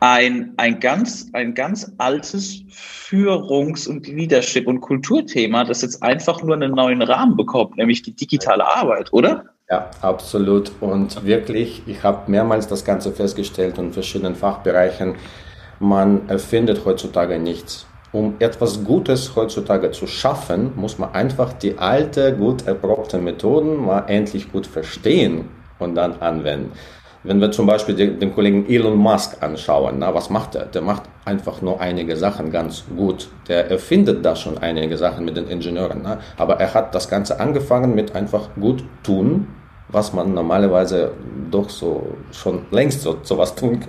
ein, 0.00 0.52
ein, 0.56 0.78
ganz, 0.80 1.28
ein 1.32 1.54
ganz 1.54 1.92
altes 1.98 2.62
Führungs- 2.70 3.88
und 3.88 4.06
Leadership- 4.06 4.66
und 4.66 4.80
Kulturthema, 4.80 5.64
das 5.64 5.82
jetzt 5.82 6.02
einfach 6.02 6.42
nur 6.42 6.54
einen 6.54 6.72
neuen 6.72 7.02
Rahmen 7.02 7.36
bekommt, 7.36 7.76
nämlich 7.76 8.02
die 8.02 8.12
digitale 8.14 8.66
Arbeit, 8.66 9.12
oder? 9.12 9.44
Ja, 9.70 9.90
absolut. 10.00 10.72
Und 10.80 11.24
wirklich, 11.24 11.82
ich 11.86 12.02
habe 12.02 12.30
mehrmals 12.30 12.68
das 12.68 12.84
Ganze 12.84 13.12
festgestellt 13.12 13.78
in 13.78 13.92
verschiedenen 13.92 14.34
Fachbereichen, 14.34 15.16
man 15.80 16.28
erfindet 16.28 16.84
heutzutage 16.84 17.38
nichts. 17.38 17.86
um 18.12 18.36
etwas 18.38 18.84
Gutes 18.84 19.36
heutzutage 19.36 19.90
zu 19.90 20.06
schaffen, 20.06 20.72
muss 20.76 20.98
man 20.98 21.12
einfach 21.12 21.52
die 21.52 21.78
alte, 21.78 22.34
gut 22.34 22.66
erprobte 22.66 23.18
Methoden 23.18 23.76
mal 23.76 24.00
endlich 24.08 24.50
gut 24.50 24.66
verstehen 24.66 25.48
und 25.78 25.94
dann 25.94 26.20
anwenden. 26.20 26.72
Wenn 27.24 27.40
wir 27.40 27.50
zum 27.50 27.66
Beispiel 27.66 27.94
den, 27.94 28.34
Kollegen 28.34 28.68
Elon 28.68 28.96
Musk 28.96 29.42
anschauen, 29.42 29.96
na, 29.98 30.14
was 30.14 30.30
macht 30.30 30.54
er? 30.54 30.66
Der 30.66 30.82
macht 30.82 31.02
einfach 31.24 31.60
nur 31.62 31.80
einige 31.80 32.16
Sachen 32.16 32.52
ganz 32.52 32.84
gut. 32.96 33.28
Der 33.48 33.70
erfindet 33.70 34.24
da 34.24 34.36
schon 34.36 34.58
einige 34.58 34.96
Sachen 34.96 35.24
mit 35.24 35.36
den 35.36 35.48
Ingenieuren. 35.48 36.00
Na? 36.04 36.18
Aber 36.36 36.60
er 36.60 36.72
hat 36.74 36.94
das 36.94 37.08
Ganze 37.08 37.40
angefangen 37.40 37.94
mit 37.94 38.14
einfach 38.14 38.50
gut 38.54 38.84
tun, 39.02 39.48
was 39.88 40.12
man 40.12 40.32
normalerweise 40.32 41.12
doch 41.50 41.68
so 41.70 42.16
schon 42.30 42.66
längst 42.70 43.02
so, 43.02 43.16
so 43.22 43.36
was 43.36 43.54
tun 43.56 43.80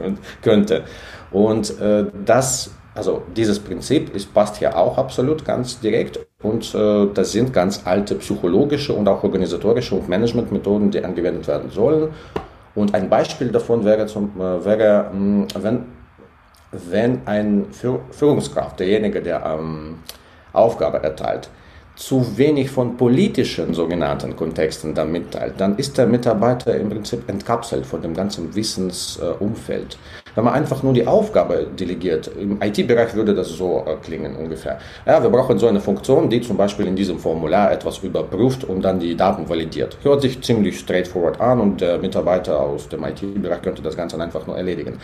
könnte. 0.41 0.83
Und 1.31 1.79
äh, 1.79 2.05
das 2.25 2.71
also 2.95 3.21
dieses 3.37 3.59
Prinzip 3.59 4.13
ist, 4.13 4.33
passt 4.33 4.57
hier 4.57 4.75
auch 4.77 4.97
absolut 4.97 5.45
ganz 5.45 5.79
direkt 5.79 6.19
und 6.43 6.75
äh, 6.75 7.07
das 7.13 7.31
sind 7.31 7.53
ganz 7.53 7.83
alte 7.85 8.15
psychologische 8.15 8.91
und 8.93 9.07
auch 9.07 9.23
organisatorische 9.23 9.95
und 9.95 10.09
Managementmethoden, 10.09 10.91
die 10.91 11.03
angewendet 11.03 11.47
werden 11.47 11.69
sollen. 11.69 12.09
Und 12.79 12.95
ein 12.95 13.09
Beispiel 13.09 13.49
davon 13.49 13.83
wäre, 13.83 14.05
zum, 14.05 14.31
äh, 14.39 14.63
wäre 14.63 15.11
mh, 15.11 15.11
hm, 15.11 15.47
wenn, 15.61 15.85
wenn 16.71 17.27
ein 17.27 17.65
Führungskraft, 18.11 18.79
derjenige, 18.79 19.21
der 19.21 19.43
ähm, 19.45 19.99
Aufgabe 20.53 21.03
erteilt, 21.03 21.49
zu 21.97 22.37
wenig 22.37 22.71
von 22.71 22.95
politischen 22.95 23.73
sogenannten 23.73 24.33
Kontexten 24.37 24.95
dann 24.95 25.11
mitteilt, 25.11 25.55
dann 25.57 25.77
ist 25.77 25.97
der 25.97 26.07
Mitarbeiter 26.07 26.73
im 26.77 26.87
Prinzip 26.87 27.27
entkapselt 27.27 27.85
von 27.85 28.01
dem 28.01 28.13
ganzen 28.13 28.55
Wissensumfeld. 28.55 29.97
Wenn 30.39 30.45
man 30.45 30.53
einfach 30.53 30.83
nur 30.83 30.93
die 30.93 31.05
Aufgabe 31.05 31.67
delegiert, 31.77 32.31
im 32.39 32.61
IT-Bereich 32.61 33.13
würde 33.13 33.35
das 33.35 33.49
so 33.49 33.83
äh, 33.85 33.97
klingen 34.01 34.37
ungefähr. 34.37 34.79
Ja, 35.05 35.21
wir 35.21 35.29
brauchen 35.29 35.59
so 35.59 35.67
eine 35.67 35.81
Funktion, 35.81 36.29
die 36.29 36.39
zum 36.39 36.55
Beispiel 36.55 36.87
in 36.87 36.95
diesem 36.95 37.19
Formular 37.19 37.73
etwas 37.73 37.97
überprüft 37.97 38.63
und 38.63 38.81
dann 38.81 39.01
die 39.01 39.17
Daten 39.17 39.49
validiert. 39.49 39.97
Hört 40.01 40.21
sich 40.21 40.41
ziemlich 40.41 40.79
straightforward 40.79 41.41
an 41.41 41.59
und 41.59 41.81
der 41.81 41.97
Mitarbeiter 41.97 42.57
aus 42.57 42.87
dem 42.87 43.03
IT-Bereich 43.03 43.61
könnte 43.61 43.81
das 43.81 43.97
Ganze 43.97 44.17
einfach 44.17 44.47
nur 44.47 44.55
erledigen. 44.55 44.99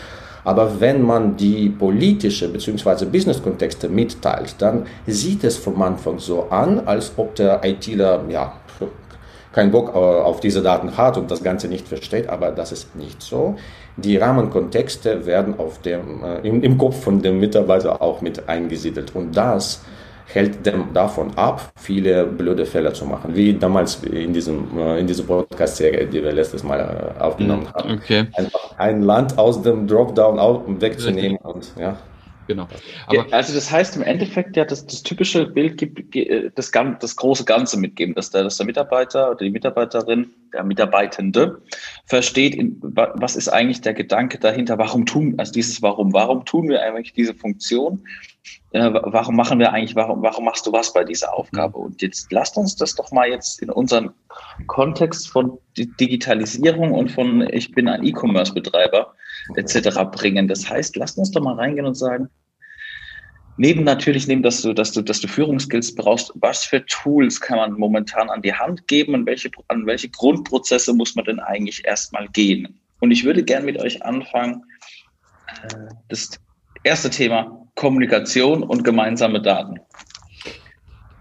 Aber 0.45 0.79
wenn 0.79 1.01
man 1.01 1.35
die 1.35 1.67
politische 1.67 2.47
bzw. 2.47 3.03
Business-Kontexte 3.03 3.89
mitteilt, 3.89 4.55
dann 4.59 4.85
sieht 5.05 5.43
es 5.43 5.57
vom 5.57 5.81
Anfang 5.81 6.17
so 6.17 6.47
an, 6.49 6.83
als 6.85 7.11
ob 7.17 7.35
der 7.35 7.59
ITler 7.61 8.23
ja, 8.29 8.53
keinen 9.51 9.71
Bock 9.71 9.95
auf 9.95 10.41
diese 10.41 10.61
Daten 10.61 10.97
hat 10.97 11.17
und 11.17 11.31
das 11.31 11.41
Ganze 11.41 11.69
nicht 11.69 11.87
versteht, 11.87 12.29
aber 12.29 12.51
das 12.51 12.73
ist 12.73 12.95
nicht 12.95 13.21
so. 13.21 13.55
Die 13.97 14.17
Rahmenkontexte 14.17 15.25
werden 15.25 15.57
auf 15.57 15.81
dem, 15.81 16.23
äh, 16.23 16.47
im, 16.47 16.61
im 16.61 16.77
Kopf 16.77 17.03
von 17.03 17.21
dem 17.21 17.39
Mitarbeiter 17.39 18.01
auch 18.01 18.21
mit 18.21 18.47
eingesiedelt 18.49 19.15
und 19.15 19.35
das 19.35 19.81
hält 20.27 20.65
dem 20.65 20.93
davon 20.93 21.31
ab, 21.37 21.71
viele 21.77 22.25
blöde 22.25 22.65
Fehler 22.65 22.93
zu 22.93 23.05
machen, 23.05 23.35
wie 23.35 23.53
damals 23.53 24.03
in, 24.03 24.33
diesem, 24.33 24.77
äh, 24.77 24.99
in 24.99 25.07
dieser 25.07 25.23
Podcast-Serie, 25.23 26.07
die 26.07 26.21
wir 26.21 26.33
letztes 26.33 26.63
Mal 26.63 26.79
äh, 26.79 27.21
aufgenommen 27.21 27.67
haben. 27.73 27.93
Okay. 27.93 28.27
Einfach 28.33 28.77
ein 28.77 29.03
Land 29.03 29.37
aus 29.37 29.61
dem 29.61 29.87
Dropdown 29.87 30.81
wegzunehmen 30.81 31.37
und 31.37 31.71
ja. 31.79 31.97
Genau. 32.47 32.67
Aber 33.07 33.25
also 33.31 33.53
das 33.53 33.71
heißt 33.71 33.95
im 33.95 34.03
Endeffekt 34.03 34.55
ja, 34.55 34.65
dass 34.65 34.85
das 34.85 35.03
typische 35.03 35.45
Bild 35.47 35.77
gibt, 35.77 36.15
äh, 36.15 36.51
das, 36.53 36.71
das 36.71 37.15
große 37.15 37.45
Ganze 37.45 37.77
mitgeben, 37.79 38.15
dass 38.15 38.31
der, 38.31 38.43
dass 38.43 38.57
der 38.57 38.65
Mitarbeiter 38.65 39.31
oder 39.31 39.39
die 39.39 39.49
Mitarbeiterin, 39.49 40.29
der 40.53 40.63
Mitarbeitende 40.63 41.61
versteht, 42.05 42.57
was 42.81 43.35
ist 43.35 43.49
eigentlich 43.49 43.81
der 43.81 43.93
Gedanke 43.93 44.39
dahinter, 44.39 44.77
warum 44.77 45.05
tun, 45.05 45.35
also 45.37 45.51
dieses 45.51 45.81
Warum, 45.81 46.13
warum 46.13 46.45
tun 46.45 46.69
wir 46.69 46.81
eigentlich 46.81 47.13
diese 47.13 47.33
Funktion? 47.33 48.03
Äh, 48.71 48.91
warum 48.91 49.35
machen 49.35 49.59
wir 49.59 49.71
eigentlich, 49.71 49.95
warum, 49.95 50.21
warum 50.21 50.45
machst 50.45 50.65
du 50.65 50.71
was 50.73 50.93
bei 50.93 51.03
dieser 51.03 51.33
Aufgabe? 51.33 51.77
Und 51.77 52.01
jetzt 52.01 52.31
lasst 52.31 52.57
uns 52.57 52.75
das 52.75 52.95
doch 52.95 53.11
mal 53.11 53.29
jetzt 53.29 53.61
in 53.61 53.69
unseren 53.69 54.11
Kontext 54.67 55.29
von 55.29 55.57
Digitalisierung 55.77 56.91
und 56.91 57.09
von 57.11 57.47
ich 57.51 57.71
bin 57.71 57.87
ein 57.87 58.03
E-Commerce-Betreiber 58.03 59.14
etc. 59.55 59.99
bringen. 60.11 60.47
Das 60.47 60.69
heißt, 60.69 60.95
lasst 60.95 61.17
uns 61.17 61.31
doch 61.31 61.41
mal 61.41 61.55
reingehen 61.55 61.85
und 61.85 61.95
sagen, 61.95 62.29
neben 63.57 63.83
natürlich, 63.83 64.27
neben, 64.27 64.43
dass 64.43 64.61
du, 64.61 64.73
dass 64.73 64.91
du, 64.91 65.01
dass 65.01 65.19
du 65.19 65.27
Führungsskills 65.27 65.95
brauchst, 65.95 66.31
was 66.35 66.65
für 66.65 66.85
Tools 66.85 67.39
kann 67.39 67.57
man 67.57 67.73
momentan 67.73 68.29
an 68.29 68.41
die 68.41 68.53
Hand 68.53 68.87
geben 68.87 69.13
und 69.13 69.25
welche, 69.25 69.49
an 69.67 69.85
welche 69.85 70.09
Grundprozesse 70.09 70.93
muss 70.93 71.15
man 71.15 71.25
denn 71.25 71.39
eigentlich 71.39 71.85
erstmal 71.85 72.27
gehen? 72.29 72.79
Und 72.99 73.11
ich 73.11 73.23
würde 73.23 73.43
gern 73.43 73.65
mit 73.65 73.79
euch 73.79 74.03
anfangen. 74.03 74.63
Äh, 75.63 75.75
das 76.09 76.31
erste 76.83 77.09
Thema, 77.09 77.67
Kommunikation 77.75 78.63
und 78.63 78.83
gemeinsame 78.83 79.41
Daten. 79.41 79.79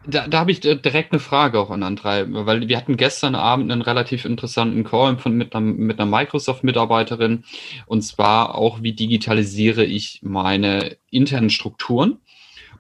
Da, 0.06 0.28
da 0.28 0.40
habe 0.40 0.50
ich 0.50 0.60
direkt 0.60 1.12
eine 1.12 1.18
Frage 1.18 1.58
auch 1.58 1.70
an 1.70 1.82
Andrei, 1.82 2.24
weil 2.28 2.68
wir 2.68 2.76
hatten 2.76 2.96
gestern 2.98 3.34
Abend 3.34 3.72
einen 3.72 3.80
relativ 3.80 4.26
interessanten 4.26 4.84
Call 4.84 5.16
von, 5.18 5.34
mit 5.34 5.54
einer, 5.54 5.64
mit 5.64 5.98
einer 5.98 6.10
Microsoft-Mitarbeiterin 6.10 7.44
und 7.86 8.02
zwar 8.02 8.54
auch, 8.54 8.82
wie 8.82 8.92
digitalisiere 8.92 9.84
ich 9.84 10.20
meine 10.22 10.96
internen 11.10 11.48
Strukturen 11.48 12.18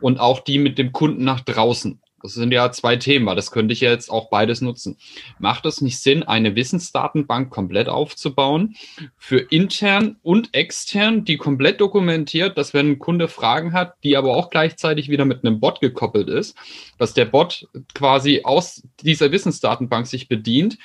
und 0.00 0.20
auch 0.20 0.40
die 0.40 0.58
mit 0.58 0.76
dem 0.76 0.92
Kunden 0.92 1.24
nach 1.24 1.40
draußen. 1.40 2.00
Das 2.24 2.32
sind 2.32 2.52
ja 2.52 2.72
zwei 2.72 2.96
Themen, 2.96 3.26
das 3.36 3.50
könnte 3.50 3.74
ich 3.74 3.82
jetzt 3.82 4.10
auch 4.10 4.30
beides 4.30 4.62
nutzen. 4.62 4.96
Macht 5.38 5.66
es 5.66 5.82
nicht 5.82 6.00
Sinn, 6.00 6.22
eine 6.22 6.56
Wissensdatenbank 6.56 7.50
komplett 7.50 7.90
aufzubauen 7.90 8.76
für 9.18 9.40
intern 9.40 10.16
und 10.22 10.54
extern, 10.54 11.26
die 11.26 11.36
komplett 11.36 11.82
dokumentiert, 11.82 12.56
dass 12.56 12.72
wenn 12.72 12.92
ein 12.92 12.98
Kunde 12.98 13.28
Fragen 13.28 13.74
hat, 13.74 13.96
die 14.04 14.16
aber 14.16 14.34
auch 14.38 14.48
gleichzeitig 14.48 15.10
wieder 15.10 15.26
mit 15.26 15.44
einem 15.44 15.60
Bot 15.60 15.82
gekoppelt 15.82 16.30
ist, 16.30 16.56
dass 16.96 17.12
der 17.12 17.26
Bot 17.26 17.68
quasi 17.94 18.40
aus 18.42 18.82
dieser 19.02 19.30
Wissensdatenbank 19.30 20.06
sich 20.06 20.26
bedient, 20.26 20.78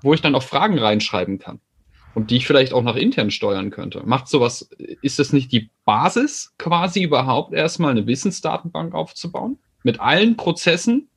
wo 0.00 0.14
ich 0.14 0.20
dann 0.20 0.34
auch 0.34 0.42
Fragen 0.42 0.80
reinschreiben 0.80 1.38
kann 1.38 1.60
und 2.16 2.32
die 2.32 2.38
ich 2.38 2.46
vielleicht 2.48 2.72
auch 2.72 2.82
nach 2.82 2.96
intern 2.96 3.30
steuern 3.30 3.70
könnte. 3.70 4.02
Macht 4.04 4.26
sowas, 4.26 4.68
ist 5.00 5.20
das 5.20 5.32
nicht 5.32 5.52
die 5.52 5.70
Basis 5.84 6.54
quasi 6.58 7.04
überhaupt 7.04 7.54
erstmal 7.54 7.92
eine 7.92 8.08
Wissensdatenbank 8.08 8.94
aufzubauen? 8.94 9.60
Mit 9.82 10.00
allen 10.00 10.36
Prozessen? 10.36 11.08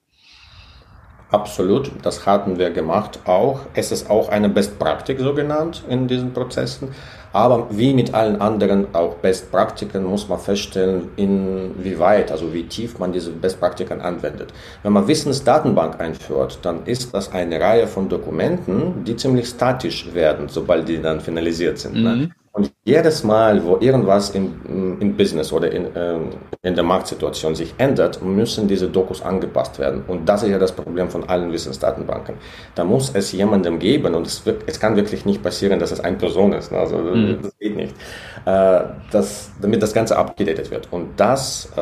Absolut, 1.32 1.92
das 2.04 2.26
hatten 2.26 2.60
wir 2.60 2.70
gemacht 2.70 3.20
auch. 3.26 3.62
Es 3.74 3.92
ist 3.92 4.10
auch 4.10 4.30
eine 4.30 4.48
Best 4.48 4.78
Practice 4.78 5.20
so 5.20 5.34
genannt 5.34 5.84
in 5.90 6.08
diesen 6.08 6.34
Prozessen. 6.34 6.90
Aber 7.36 7.68
wie 7.70 7.94
mit 7.94 8.14
allen 8.14 8.40
anderen 8.40 8.96
auch 8.96 9.16
Best 9.16 9.52
Praktiken 9.52 10.06
muss 10.06 10.30
man 10.30 10.40
feststellen, 10.40 11.10
inwieweit, 11.18 12.32
also 12.32 12.54
wie 12.54 12.64
tief 12.64 12.98
man 12.98 13.12
diese 13.12 13.32
Best 13.32 13.60
Praktiken 13.60 14.00
anwendet. 14.00 14.54
Wenn 14.84 14.94
man 14.94 15.06
Wissensdatenbank 15.06 16.00
einführt, 16.00 16.60
dann 16.62 16.86
ist 16.86 17.14
das 17.14 17.34
eine 17.34 17.60
Reihe 17.60 17.88
von 17.88 18.08
Dokumenten, 18.08 19.04
die 19.04 19.18
ziemlich 19.18 19.50
statisch 19.50 20.14
werden, 20.14 20.48
sobald 20.48 20.88
die 20.88 21.02
dann 21.02 21.20
finalisiert 21.20 21.78
sind. 21.78 21.96
Ne? 21.96 22.10
Mhm. 22.10 22.22
Ne? 22.22 22.32
Und 22.56 22.72
jedes 22.86 23.26
Mal, 23.26 23.66
wo 23.66 23.80
irgendwas 23.82 24.30
im, 24.30 24.98
im 25.02 25.18
Business 25.18 25.52
oder 25.52 25.70
in, 25.74 25.88
ähm, 25.94 26.30
in 26.62 26.74
der 26.74 26.86
Marktsituation 26.86 27.54
sich 27.54 27.74
ändert, 27.78 28.22
müssen 28.24 28.66
diese 28.66 28.88
Dokus 28.88 29.22
angepasst 29.22 29.78
werden. 29.78 30.06
Und 30.08 30.30
das 30.30 30.42
ist 30.44 30.52
ja 30.52 30.58
das 30.58 30.72
Problem 30.72 31.10
von 31.10 31.28
allen 31.28 31.52
Wissensdatenbanken. 31.52 32.36
Da 32.74 32.86
muss 32.86 33.12
es 33.14 33.34
jemandem 33.34 33.78
geben 33.78 34.16
und 34.16 34.26
es, 34.26 34.46
wird, 34.46 34.64
es 34.68 34.80
kann 34.80 34.96
wirklich 34.96 35.26
nicht 35.26 35.44
passieren, 35.44 35.80
dass 35.80 35.92
es 35.92 36.00
eine 36.00 36.16
Person 36.16 36.54
ist. 36.54 36.72
Ne? 36.72 36.78
Also 36.78 36.98
mhm. 36.98 37.40
das 37.42 37.58
geht 37.58 37.76
nicht. 37.76 37.94
Äh, 38.46 38.82
das, 39.12 39.50
damit 39.60 39.82
das 39.82 39.92
Ganze 39.92 40.16
abgedatet 40.18 40.70
wird. 40.70 40.88
Und 40.92 41.20
das 41.20 41.72
äh, 41.76 41.82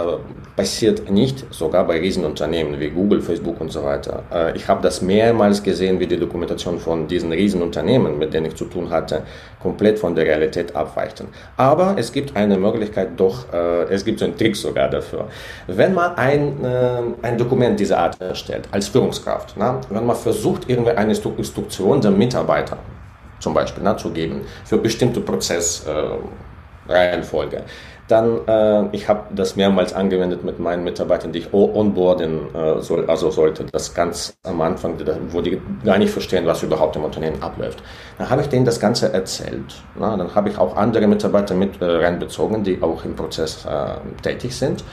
passiert 0.55 1.09
nicht 1.11 1.45
sogar 1.53 1.85
bei 1.85 1.99
Riesenunternehmen 1.99 2.79
wie 2.79 2.89
Google, 2.89 3.21
Facebook 3.21 3.59
und 3.59 3.69
so 3.69 3.83
weiter. 3.83 4.23
Äh, 4.33 4.55
ich 4.55 4.65
habe 4.69 4.81
das 4.81 5.01
mehrmals 5.01 5.61
gesehen, 5.61 5.99
wie 5.99 6.07
die 6.07 6.17
Dokumentation 6.17 6.79
von 6.79 7.05
diesen 7.07 7.33
Riesenunternehmen, 7.33 8.17
mit 8.17 8.33
denen 8.33 8.45
ich 8.45 8.55
zu 8.55 8.65
tun 8.65 8.89
hatte, 8.89 9.23
komplett 9.61 9.99
von 9.99 10.15
der 10.15 10.25
Realität 10.25 10.73
abweichen. 10.73 11.27
Aber 11.57 11.95
es 11.97 12.13
gibt 12.13 12.33
eine 12.37 12.57
Möglichkeit 12.57 13.09
doch, 13.17 13.51
äh, 13.51 13.83
es 13.93 14.05
gibt 14.05 14.19
so 14.19 14.25
einen 14.25 14.37
Trick 14.37 14.55
sogar 14.55 14.89
dafür. 14.89 15.27
Wenn 15.67 15.93
man 15.93 16.15
ein, 16.15 16.63
äh, 16.63 17.01
ein 17.23 17.37
Dokument 17.37 17.77
dieser 17.77 17.99
Art 17.99 18.21
erstellt, 18.21 18.69
als 18.71 18.87
Führungskraft, 18.87 19.55
na, 19.57 19.81
wenn 19.89 20.05
man 20.05 20.15
versucht, 20.15 20.69
irgendwie 20.69 20.91
eine 20.91 21.11
Instruktion 21.11 21.99
der 21.99 22.11
Mitarbeiter 22.11 22.77
zum 23.39 23.53
Beispiel 23.53 23.83
na, 23.83 23.97
zu 23.97 24.11
geben, 24.11 24.41
für 24.63 24.77
bestimmte 24.77 25.19
Prozessreihenfolge, 25.19 26.19
äh, 26.21 26.52
dann, 28.07 28.47
äh, 28.47 28.95
ich 28.95 29.07
habe 29.07 29.33
das 29.33 29.55
mehrmals 29.55 29.93
angewendet 29.93 30.43
mit 30.43 30.59
meinen 30.59 30.83
Mitarbeitern, 30.83 31.31
die 31.31 31.39
ich 31.39 31.53
onboarden 31.53 32.53
äh, 32.53 32.81
soll, 32.81 33.09
also 33.09 33.31
sollte, 33.31 33.65
das 33.71 33.93
ganz 33.93 34.35
am 34.43 34.61
Anfang, 34.61 34.97
wo 35.29 35.41
die 35.41 35.61
gar 35.85 35.97
nicht 35.97 36.11
verstehen, 36.11 36.45
was 36.45 36.63
überhaupt 36.63 36.95
im 36.95 37.03
Unternehmen 37.03 37.41
abläuft. 37.41 37.81
Dann 38.17 38.29
habe 38.29 38.41
ich 38.41 38.49
denen 38.49 38.65
das 38.65 38.79
Ganze 38.79 39.13
erzählt. 39.13 39.81
Na, 39.97 40.17
dann 40.17 40.35
habe 40.35 40.49
ich 40.49 40.57
auch 40.57 40.75
andere 40.75 41.07
Mitarbeiter 41.07 41.55
mit 41.55 41.81
äh, 41.81 41.85
reinbezogen, 41.85 42.63
die 42.63 42.81
auch 42.81 43.05
im 43.05 43.15
Prozess 43.15 43.65
äh, 43.65 43.95
tätig 44.21 44.55
sind. 44.55 44.83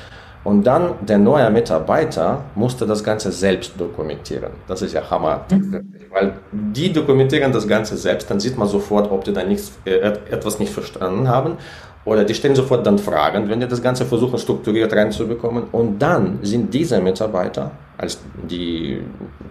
Und 0.43 0.67
dann 0.67 0.95
der 1.03 1.19
neue 1.19 1.51
Mitarbeiter 1.51 2.45
musste 2.55 2.87
das 2.87 3.05
Ganze 3.05 3.31
selbst 3.31 3.73
dokumentieren. 3.79 4.53
Das 4.69 4.81
ist 4.81 4.95
ja 4.95 5.11
Hammer. 5.11 5.45
Mhm. 5.51 5.93
Weil 6.11 6.33
die 6.51 6.93
dokumentieren 6.93 7.53
das 7.53 7.69
Ganze 7.69 7.97
selbst, 7.97 8.31
dann 8.31 8.41
sieht 8.41 8.57
man 8.57 8.67
sofort, 8.67 9.11
ob 9.11 9.25
die 9.25 9.35
da 9.35 9.45
nichts, 9.45 9.73
äh, 9.85 9.99
etwas 10.31 10.59
nicht 10.59 10.73
verstanden 10.73 11.29
haben 11.29 11.59
Oder 12.05 12.25
die 12.25 12.35
stellen 12.35 12.55
sofort 12.55 12.87
dann 12.87 12.99
Fragen, 12.99 13.49
wenn 13.51 13.61
die 13.61 13.69
das 13.69 13.83
Ganze 13.83 14.07
versuchen, 14.07 14.39
strukturiert 14.39 14.93
reinzubekommen. 14.93 15.65
Und 15.71 15.99
dann 15.99 16.39
sind 16.43 16.73
diese 16.73 16.99
Mitarbeiter, 17.01 17.73
als 17.99 18.19
die, 18.49 19.03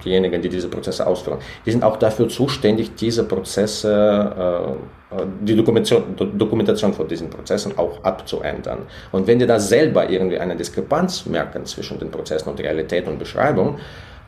diejenigen, 0.03 0.41
die 0.41 0.49
diese 0.49 0.67
Prozesse 0.67 1.05
ausführen, 1.05 1.37
die 1.65 1.71
sind 1.71 1.83
auch 1.83 1.97
dafür 1.97 2.27
zuständig, 2.27 2.95
diese 2.95 3.23
Prozesse, 3.25 4.75
äh, 5.11 5.23
die 5.41 5.55
Dokumentation, 5.55 6.15
Dokumentation 6.37 6.93
von 6.93 7.07
diesen 7.07 7.29
Prozessen 7.29 7.77
auch 7.77 8.03
abzuändern. 8.03 8.79
Und 9.11 9.27
wenn 9.27 9.37
die 9.37 9.45
da 9.45 9.59
selber 9.59 10.09
irgendwie 10.09 10.39
eine 10.39 10.55
Diskrepanz 10.55 11.27
merken 11.27 11.65
zwischen 11.65 11.99
den 11.99 12.09
Prozessen 12.09 12.49
und 12.49 12.59
Realität 12.59 13.07
und 13.07 13.19
Beschreibung, 13.19 13.77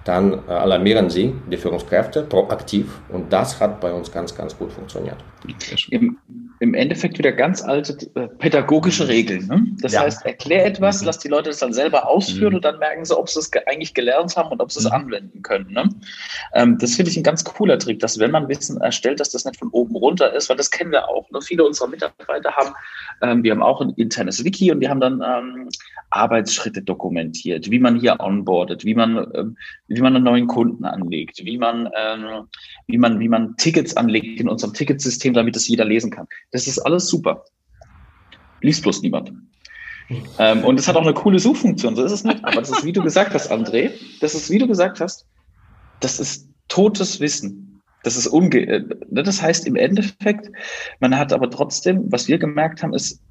dann 0.03 0.33
äh, 0.47 0.51
alarmieren 0.51 1.09
Sie 1.09 1.33
die 1.51 1.57
Führungskräfte 1.57 2.23
proaktiv 2.23 2.99
und 3.09 3.33
das 3.33 3.59
hat 3.59 3.79
bei 3.79 3.91
uns 3.91 4.11
ganz, 4.11 4.35
ganz 4.35 4.57
gut 4.57 4.71
funktioniert. 4.71 5.17
Im, 6.61 6.73
Endeffekt 6.73 7.17
wieder 7.17 7.31
ganz 7.31 7.61
alte 7.61 7.97
äh, 8.15 8.27
pädagogische 8.27 9.07
Regeln. 9.07 9.47
Ne? 9.47 9.65
Das 9.81 9.93
ja. 9.93 10.01
heißt, 10.01 10.25
erklär 10.25 10.65
etwas, 10.65 11.01
mhm. 11.01 11.07
lass 11.07 11.19
die 11.19 11.27
Leute 11.27 11.49
das 11.49 11.59
dann 11.59 11.73
selber 11.73 12.07
ausführen 12.07 12.51
mhm. 12.51 12.55
und 12.57 12.65
dann 12.65 12.79
merken 12.79 13.03
sie, 13.03 13.17
ob 13.17 13.27
sie 13.29 13.39
es 13.39 13.51
eigentlich 13.67 13.93
gelernt 13.93 14.37
haben 14.37 14.49
und 14.51 14.61
ob 14.61 14.71
sie 14.71 14.79
es 14.79 14.85
mhm. 14.85 14.91
anwenden 14.91 15.41
können. 15.41 15.71
Ne? 15.71 15.89
Ähm, 16.53 16.77
das 16.77 16.95
finde 16.95 17.11
ich 17.11 17.17
ein 17.17 17.23
ganz 17.23 17.43
cooler 17.43 17.79
Trick, 17.79 17.99
dass 17.99 18.19
wenn 18.19 18.31
man 18.31 18.47
Wissen 18.47 18.79
erstellt, 18.79 19.19
dass 19.19 19.31
das 19.31 19.43
nicht 19.43 19.57
von 19.57 19.69
oben 19.69 19.95
runter 19.95 20.33
ist, 20.33 20.49
weil 20.49 20.57
das 20.57 20.71
kennen 20.71 20.91
wir 20.91 21.09
auch. 21.09 21.29
Ne? 21.31 21.41
Viele 21.41 21.65
unserer 21.65 21.87
Mitarbeiter 21.87 22.51
haben, 22.51 22.73
ähm, 23.21 23.43
wir 23.43 23.51
haben 23.51 23.63
auch 23.63 23.81
ein 23.81 23.89
internes 23.97 24.43
Wiki 24.45 24.71
und 24.71 24.79
wir 24.79 24.89
haben 24.89 25.01
dann 25.01 25.21
ähm, 25.25 25.69
Arbeitsschritte 26.11 26.81
dokumentiert, 26.81 27.71
wie 27.71 27.79
man 27.79 27.99
hier 27.99 28.19
onboardet, 28.19 28.85
wie 28.85 28.95
man, 28.95 29.17
ähm, 29.33 29.57
wie 29.87 30.01
man 30.01 30.15
einen 30.15 30.25
neuen 30.25 30.47
Kunden 30.47 30.85
anlegt, 30.85 31.43
wie 31.43 31.57
man, 31.57 31.89
ähm, 31.97 32.47
wie 32.87 32.97
man, 32.97 33.19
wie 33.19 33.29
man 33.29 33.55
Tickets 33.57 33.95
anlegt 33.97 34.39
in 34.39 34.49
unserem 34.49 34.73
Ticketsystem, 34.73 35.33
damit 35.33 35.55
es 35.55 35.67
jeder 35.67 35.85
lesen 35.85 36.11
kann. 36.11 36.27
Das 36.51 36.67
ist 36.67 36.79
alles 36.79 37.07
super. 37.07 37.45
Liest 38.61 38.83
bloß 38.83 39.01
niemand. 39.01 39.31
Ähm, 40.37 40.63
und 40.65 40.79
es 40.79 40.87
hat 40.87 40.95
auch 40.95 41.03
eine 41.03 41.13
coole 41.13 41.39
Suchfunktion, 41.39 41.95
so 41.95 42.03
ist 42.03 42.11
es 42.11 42.23
nicht. 42.23 42.43
Aber 42.43 42.61
das 42.61 42.69
ist, 42.69 42.85
wie 42.85 42.91
du 42.91 43.01
gesagt 43.01 43.33
hast, 43.33 43.51
André, 43.51 43.91
das 44.19 44.35
ist, 44.35 44.49
wie 44.49 44.57
du 44.57 44.67
gesagt 44.67 44.99
hast, 44.99 45.25
das 45.99 46.19
ist 46.19 46.49
totes 46.67 47.19
Wissen. 47.19 47.81
Das 48.03 48.17
ist 48.17 48.27
unge, 48.27 48.59
äh, 48.59 48.83
das 49.09 49.41
heißt 49.41 49.65
im 49.67 49.75
Endeffekt, 49.75 50.51
man 50.99 51.17
hat 51.17 51.31
aber 51.31 51.49
trotzdem, 51.49 52.11
was 52.11 52.27
wir 52.27 52.39
gemerkt 52.39 52.83
haben, 52.83 52.93
ist, 52.93 53.21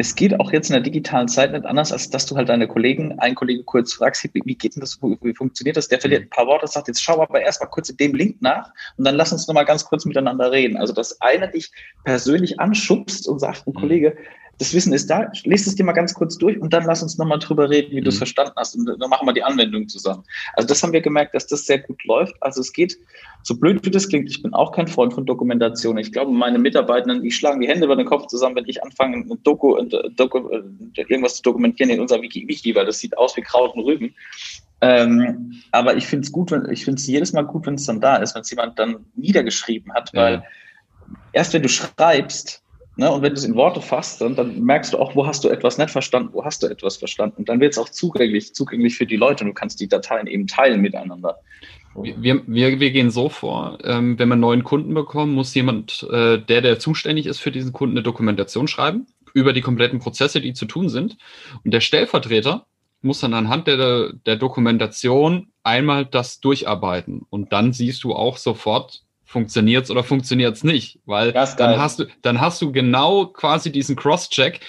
es 0.00 0.14
geht 0.14 0.40
auch 0.40 0.50
jetzt 0.50 0.70
in 0.70 0.72
der 0.72 0.82
digitalen 0.82 1.28
Zeit 1.28 1.52
nicht 1.52 1.66
anders, 1.66 1.92
als 1.92 2.08
dass 2.08 2.24
du 2.24 2.34
halt 2.34 2.48
deine 2.48 2.66
Kollegen, 2.66 3.18
einen 3.18 3.34
Kollegen 3.34 3.66
kurz 3.66 3.92
fragst, 3.92 4.26
wie, 4.32 4.54
geht 4.54 4.74
denn 4.74 4.80
das, 4.80 4.98
wie 5.02 5.34
funktioniert 5.34 5.76
das? 5.76 5.88
Der 5.88 6.00
verliert 6.00 6.22
ein 6.22 6.30
paar 6.30 6.46
Worte, 6.46 6.66
sagt, 6.66 6.88
jetzt 6.88 7.02
schau 7.02 7.20
aber 7.20 7.42
erstmal 7.42 7.68
kurz 7.68 7.90
in 7.90 7.98
dem 7.98 8.14
Link 8.14 8.40
nach 8.40 8.72
und 8.96 9.04
dann 9.04 9.14
lass 9.14 9.30
uns 9.30 9.46
nochmal 9.46 9.66
ganz 9.66 9.84
kurz 9.84 10.06
miteinander 10.06 10.50
reden. 10.52 10.78
Also, 10.78 10.94
dass 10.94 11.20
einer 11.20 11.48
dich 11.48 11.70
persönlich 12.02 12.58
anschubst 12.58 13.28
und 13.28 13.40
sagt, 13.40 13.66
ein 13.66 13.74
mhm. 13.74 13.78
Kollege, 13.78 14.16
das 14.60 14.74
Wissen 14.74 14.92
ist 14.92 15.08
da, 15.08 15.32
lest 15.44 15.66
es 15.66 15.74
dir 15.74 15.84
mal 15.84 15.92
ganz 15.92 16.12
kurz 16.12 16.36
durch 16.36 16.60
und 16.60 16.74
dann 16.74 16.84
lass 16.84 17.02
uns 17.02 17.16
nochmal 17.16 17.38
drüber 17.38 17.70
reden, 17.70 17.92
wie 17.92 18.00
mhm. 18.00 18.04
du 18.04 18.10
es 18.10 18.18
verstanden 18.18 18.52
hast 18.56 18.76
und 18.76 18.84
dann 18.84 19.08
machen 19.08 19.26
wir 19.26 19.32
die 19.32 19.42
Anwendung 19.42 19.88
zusammen. 19.88 20.22
Also 20.52 20.68
das 20.68 20.82
haben 20.82 20.92
wir 20.92 21.00
gemerkt, 21.00 21.34
dass 21.34 21.46
das 21.46 21.64
sehr 21.64 21.78
gut 21.78 22.04
läuft. 22.04 22.34
Also 22.42 22.60
es 22.60 22.70
geht, 22.74 22.98
so 23.42 23.56
blöd 23.56 23.82
wie 23.86 23.90
das 23.90 24.06
klingt, 24.06 24.28
ich 24.28 24.42
bin 24.42 24.52
auch 24.52 24.72
kein 24.72 24.86
Freund 24.86 25.14
von 25.14 25.24
Dokumentation. 25.24 25.96
Ich 25.96 26.12
glaube, 26.12 26.30
meine 26.30 26.58
Mitarbeitenden, 26.58 27.22
die 27.22 27.30
schlagen 27.30 27.62
die 27.62 27.68
Hände 27.68 27.86
über 27.86 27.96
den 27.96 28.04
Kopf 28.04 28.26
zusammen, 28.26 28.54
wenn 28.54 28.68
ich 28.68 28.84
anfange, 28.84 29.16
ein 29.16 29.42
Doku, 29.44 29.76
ein 29.76 29.88
Doku, 30.16 30.50
irgendwas 30.94 31.36
zu 31.36 31.42
dokumentieren 31.42 31.88
in 31.88 31.98
unser 31.98 32.20
Wiki, 32.20 32.46
Wiki, 32.46 32.74
weil 32.74 32.84
das 32.84 32.98
sieht 32.98 33.16
aus 33.16 33.34
wie 33.38 33.42
Kraut 33.42 33.74
und 33.74 33.84
Rüben. 33.84 34.14
Ähm, 34.82 35.62
aber 35.72 35.96
ich 35.96 36.06
finde 36.06 36.26
es 36.26 36.32
gut, 36.32 36.50
wenn, 36.50 36.70
ich 36.70 36.84
finde 36.84 37.00
es 37.00 37.06
jedes 37.06 37.32
Mal 37.32 37.46
gut, 37.46 37.64
wenn 37.64 37.76
es 37.76 37.86
dann 37.86 38.02
da 38.02 38.16
ist, 38.16 38.34
wenn 38.34 38.42
es 38.42 38.50
jemand 38.50 38.78
dann 38.78 39.06
niedergeschrieben 39.14 39.90
hat, 39.94 40.12
weil 40.12 40.34
ja. 40.34 40.42
erst 41.32 41.54
wenn 41.54 41.62
du 41.62 41.68
schreibst, 41.70 42.62
Ne? 43.00 43.10
Und 43.10 43.22
wenn 43.22 43.32
du 43.32 43.38
es 43.38 43.44
in 43.44 43.54
Worte 43.54 43.80
fasst, 43.80 44.20
dann, 44.20 44.36
dann, 44.36 44.60
merkst 44.60 44.92
du 44.92 44.98
auch, 44.98 45.16
wo 45.16 45.26
hast 45.26 45.42
du 45.42 45.48
etwas 45.48 45.78
nicht 45.78 45.88
verstanden, 45.88 46.28
wo 46.34 46.44
hast 46.44 46.62
du 46.62 46.66
etwas 46.66 46.98
verstanden. 46.98 47.36
Und 47.38 47.48
dann 47.48 47.58
wird 47.58 47.72
es 47.72 47.78
auch 47.78 47.88
zugänglich, 47.88 48.54
zugänglich 48.54 48.94
für 48.94 49.06
die 49.06 49.16
Leute 49.16 49.42
und 49.42 49.48
du 49.48 49.54
kannst 49.54 49.80
die 49.80 49.88
Dateien 49.88 50.26
eben 50.26 50.46
teilen 50.46 50.82
miteinander. 50.82 51.38
Wir, 51.94 52.42
wir, 52.46 52.78
wir 52.78 52.90
gehen 52.90 53.10
so 53.10 53.30
vor, 53.30 53.78
ähm, 53.84 54.18
wenn 54.18 54.28
wir 54.28 54.34
einen 54.34 54.42
neuen 54.42 54.64
Kunden 54.64 54.92
bekommen, 54.92 55.32
muss 55.32 55.54
jemand, 55.54 56.06
äh, 56.10 56.44
der, 56.44 56.60
der 56.60 56.78
zuständig 56.78 57.24
ist 57.24 57.40
für 57.40 57.50
diesen 57.50 57.72
Kunden, 57.72 57.96
eine 57.96 58.02
Dokumentation 58.02 58.68
schreiben 58.68 59.06
über 59.32 59.54
die 59.54 59.62
kompletten 59.62 59.98
Prozesse, 59.98 60.42
die 60.42 60.52
zu 60.52 60.66
tun 60.66 60.90
sind. 60.90 61.16
Und 61.64 61.72
der 61.72 61.80
Stellvertreter 61.80 62.66
muss 63.00 63.20
dann 63.20 63.32
anhand 63.32 63.66
der, 63.66 64.12
der 64.12 64.36
Dokumentation 64.36 65.52
einmal 65.62 66.04
das 66.04 66.40
durcharbeiten. 66.40 67.22
Und 67.30 67.50
dann 67.54 67.72
siehst 67.72 68.04
du 68.04 68.12
auch 68.12 68.36
sofort, 68.36 69.04
funktioniert 69.30 69.84
es 69.84 69.90
oder 69.92 70.02
funktioniert 70.02 70.56
es 70.56 70.64
nicht. 70.64 70.98
Weil 71.06 71.32
dann 71.32 71.78
hast 71.78 72.00
du, 72.00 72.06
dann 72.20 72.40
hast 72.40 72.60
du 72.60 72.72
genau 72.72 73.26
quasi 73.26 73.70
diesen 73.70 73.94
Cross-Check, 73.94 74.60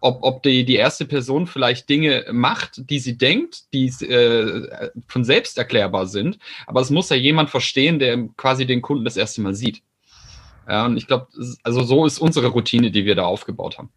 ob, 0.00 0.20
ob 0.22 0.42
die, 0.42 0.64
die 0.64 0.76
erste 0.76 1.04
Person 1.04 1.46
vielleicht 1.46 1.90
Dinge 1.90 2.24
macht, 2.32 2.88
die 2.90 3.00
sie 3.00 3.18
denkt, 3.18 3.72
die 3.74 3.88
äh, 4.06 4.90
von 5.08 5.24
selbst 5.24 5.58
erklärbar 5.58 6.06
sind. 6.06 6.38
Aber 6.66 6.80
es 6.80 6.88
muss 6.88 7.10
ja 7.10 7.16
jemand 7.16 7.50
verstehen, 7.50 7.98
der 7.98 8.28
quasi 8.38 8.66
den 8.66 8.80
Kunden 8.80 9.04
das 9.04 9.18
erste 9.18 9.42
Mal 9.42 9.54
sieht. 9.54 9.82
Ja, 10.66 10.86
und 10.86 10.96
ich 10.96 11.06
glaube, 11.06 11.28
also 11.62 11.82
so 11.82 12.06
ist 12.06 12.18
unsere 12.18 12.48
Routine, 12.48 12.90
die 12.90 13.04
wir 13.04 13.14
da 13.14 13.24
aufgebaut 13.24 13.76
haben. 13.76 13.90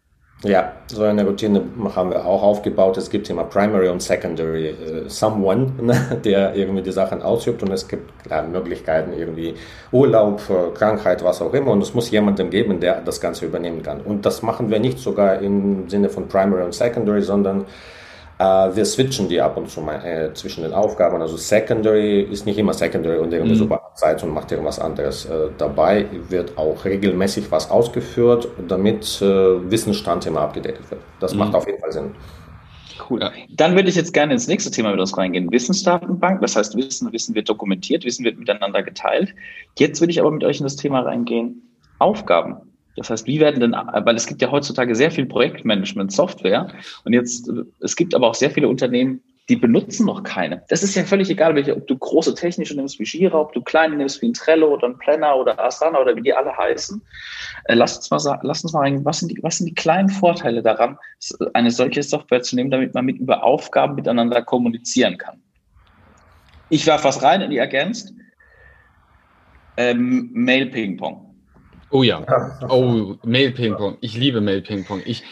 Ja, 0.44 0.72
so 0.88 1.04
eine 1.04 1.24
Routine 1.24 1.62
haben 1.94 2.10
wir 2.10 2.26
auch 2.26 2.42
aufgebaut. 2.42 2.96
Es 2.96 3.08
gibt 3.08 3.30
immer 3.30 3.44
Primary 3.44 3.88
und 3.88 4.02
Secondary 4.02 4.70
äh, 4.70 5.08
Someone, 5.08 5.70
ne, 5.80 6.20
der 6.24 6.56
irgendwie 6.56 6.82
die 6.82 6.90
Sachen 6.90 7.22
ausübt 7.22 7.62
und 7.62 7.70
es 7.70 7.86
gibt 7.86 8.24
klar, 8.24 8.42
Möglichkeiten, 8.42 9.12
irgendwie 9.12 9.54
Urlaub, 9.92 10.42
äh, 10.50 10.76
Krankheit, 10.76 11.22
was 11.22 11.40
auch 11.42 11.54
immer 11.54 11.70
und 11.70 11.80
es 11.80 11.94
muss 11.94 12.10
jemanden 12.10 12.50
geben, 12.50 12.80
der 12.80 13.00
das 13.02 13.20
Ganze 13.20 13.46
übernehmen 13.46 13.84
kann. 13.84 14.00
Und 14.00 14.26
das 14.26 14.42
machen 14.42 14.68
wir 14.68 14.80
nicht 14.80 14.98
sogar 14.98 15.38
im 15.38 15.88
Sinne 15.88 16.08
von 16.08 16.26
Primary 16.26 16.64
und 16.64 16.74
Secondary, 16.74 17.22
sondern 17.22 17.64
wir 18.42 18.84
switchen 18.84 19.28
die 19.28 19.40
ab 19.40 19.56
und 19.56 19.70
zu 19.70 19.80
mal 19.80 20.04
äh, 20.04 20.34
zwischen 20.34 20.62
den 20.62 20.72
Aufgaben. 20.72 21.20
Also 21.20 21.36
Secondary 21.36 22.22
ist 22.22 22.46
nicht 22.46 22.58
immer 22.58 22.72
Secondary 22.72 23.18
und 23.18 23.32
irgendwie 23.32 23.54
mhm. 23.54 23.58
super 23.58 23.92
Zeit 23.94 24.22
und 24.22 24.30
macht 24.30 24.50
irgendwas 24.50 24.78
anderes. 24.78 25.24
Äh, 25.26 25.48
dabei 25.58 26.06
wird 26.28 26.56
auch 26.56 26.84
regelmäßig 26.84 27.50
was 27.50 27.70
ausgeführt, 27.70 28.48
damit 28.68 29.20
Wissensstand 29.20 30.26
immer 30.26 30.40
abgedatet 30.40 30.90
wird. 30.90 31.00
Das 31.20 31.32
mhm. 31.32 31.40
macht 31.40 31.54
auf 31.54 31.66
jeden 31.66 31.80
Fall 31.80 31.92
Sinn. 31.92 32.10
Cool. 33.08 33.20
Ja. 33.20 33.32
Dann 33.50 33.74
würde 33.74 33.88
ich 33.88 33.94
jetzt 33.94 34.12
gerne 34.12 34.32
ins 34.32 34.46
nächste 34.46 34.70
Thema 34.70 34.90
mit 34.90 35.00
uns 35.00 35.16
reingehen. 35.16 35.50
Wissensdatenbank, 35.50 36.40
das 36.40 36.56
heißt, 36.56 36.76
Wissen, 36.76 37.12
Wissen 37.12 37.34
wird 37.34 37.48
dokumentiert, 37.48 38.04
Wissen 38.04 38.24
wird 38.24 38.38
miteinander 38.38 38.82
geteilt. 38.82 39.34
Jetzt 39.78 40.00
würde 40.00 40.12
ich 40.12 40.20
aber 40.20 40.30
mit 40.30 40.44
euch 40.44 40.58
in 40.58 40.64
das 40.64 40.76
Thema 40.76 41.00
reingehen. 41.00 41.62
Aufgaben. 41.98 42.56
Das 42.96 43.10
heißt, 43.10 43.26
wie 43.26 43.40
werden 43.40 43.60
denn, 43.60 43.72
weil 43.72 44.16
es 44.16 44.26
gibt 44.26 44.42
ja 44.42 44.50
heutzutage 44.50 44.94
sehr 44.94 45.10
viel 45.10 45.26
Projektmanagement-Software 45.26 46.68
und 47.04 47.12
jetzt, 47.12 47.50
es 47.80 47.96
gibt 47.96 48.14
aber 48.14 48.28
auch 48.28 48.34
sehr 48.34 48.50
viele 48.50 48.68
Unternehmen, 48.68 49.22
die 49.48 49.56
benutzen 49.56 50.06
noch 50.06 50.22
keine. 50.22 50.62
Das 50.68 50.82
ist 50.82 50.94
ja 50.94 51.02
völlig 51.02 51.28
egal, 51.28 51.54
welche, 51.54 51.76
ob 51.76 51.86
du 51.86 51.98
große 51.98 52.34
technische 52.34 52.76
nimmst 52.76 52.98
wie 53.00 53.04
Jira, 53.04 53.40
ob 53.40 53.52
du 53.52 53.60
kleine 53.60 53.96
nimmst 53.96 54.22
wie 54.22 54.28
ein 54.28 54.34
Trello 54.34 54.72
oder 54.72 54.88
ein 54.88 54.98
Planner 54.98 55.36
oder 55.36 55.58
Asana 55.58 56.00
oder 56.00 56.14
wie 56.14 56.22
die 56.22 56.32
alle 56.32 56.56
heißen. 56.56 57.02
Äh, 57.64 57.74
lass 57.74 57.96
uns 57.96 58.10
mal 58.10 58.20
sagen, 58.20 58.40
lass 58.44 58.62
uns 58.62 58.72
mal 58.72 58.80
rein, 58.80 59.04
was 59.04 59.18
sind 59.18 59.32
die, 59.32 59.42
was 59.42 59.58
sind 59.58 59.66
die 59.66 59.74
kleinen 59.74 60.08
Vorteile 60.08 60.62
daran, 60.62 60.96
eine 61.54 61.70
solche 61.70 62.02
Software 62.02 62.42
zu 62.42 62.54
nehmen, 62.54 62.70
damit 62.70 62.94
man 62.94 63.04
mit 63.04 63.18
über 63.18 63.42
Aufgaben 63.42 63.96
miteinander 63.96 64.42
kommunizieren 64.42 65.18
kann? 65.18 65.42
Ich 66.68 66.86
werfe 66.86 67.04
was 67.04 67.22
rein 67.22 67.42
und 67.42 67.50
ihr 67.50 67.60
ergänzt. 67.60 68.14
Ähm, 69.76 70.30
Mail 70.32 70.66
Ping 70.66 70.96
Pong. 70.96 71.31
Oh 71.92 72.02
ja. 72.02 72.24
Oh, 72.68 73.16
Mail-Ping-Pong. 73.22 73.98
Ich 74.00 74.16
liebe 74.16 74.40
Mail-Ping-Pong. 74.40 75.02
Ich, 75.04 75.22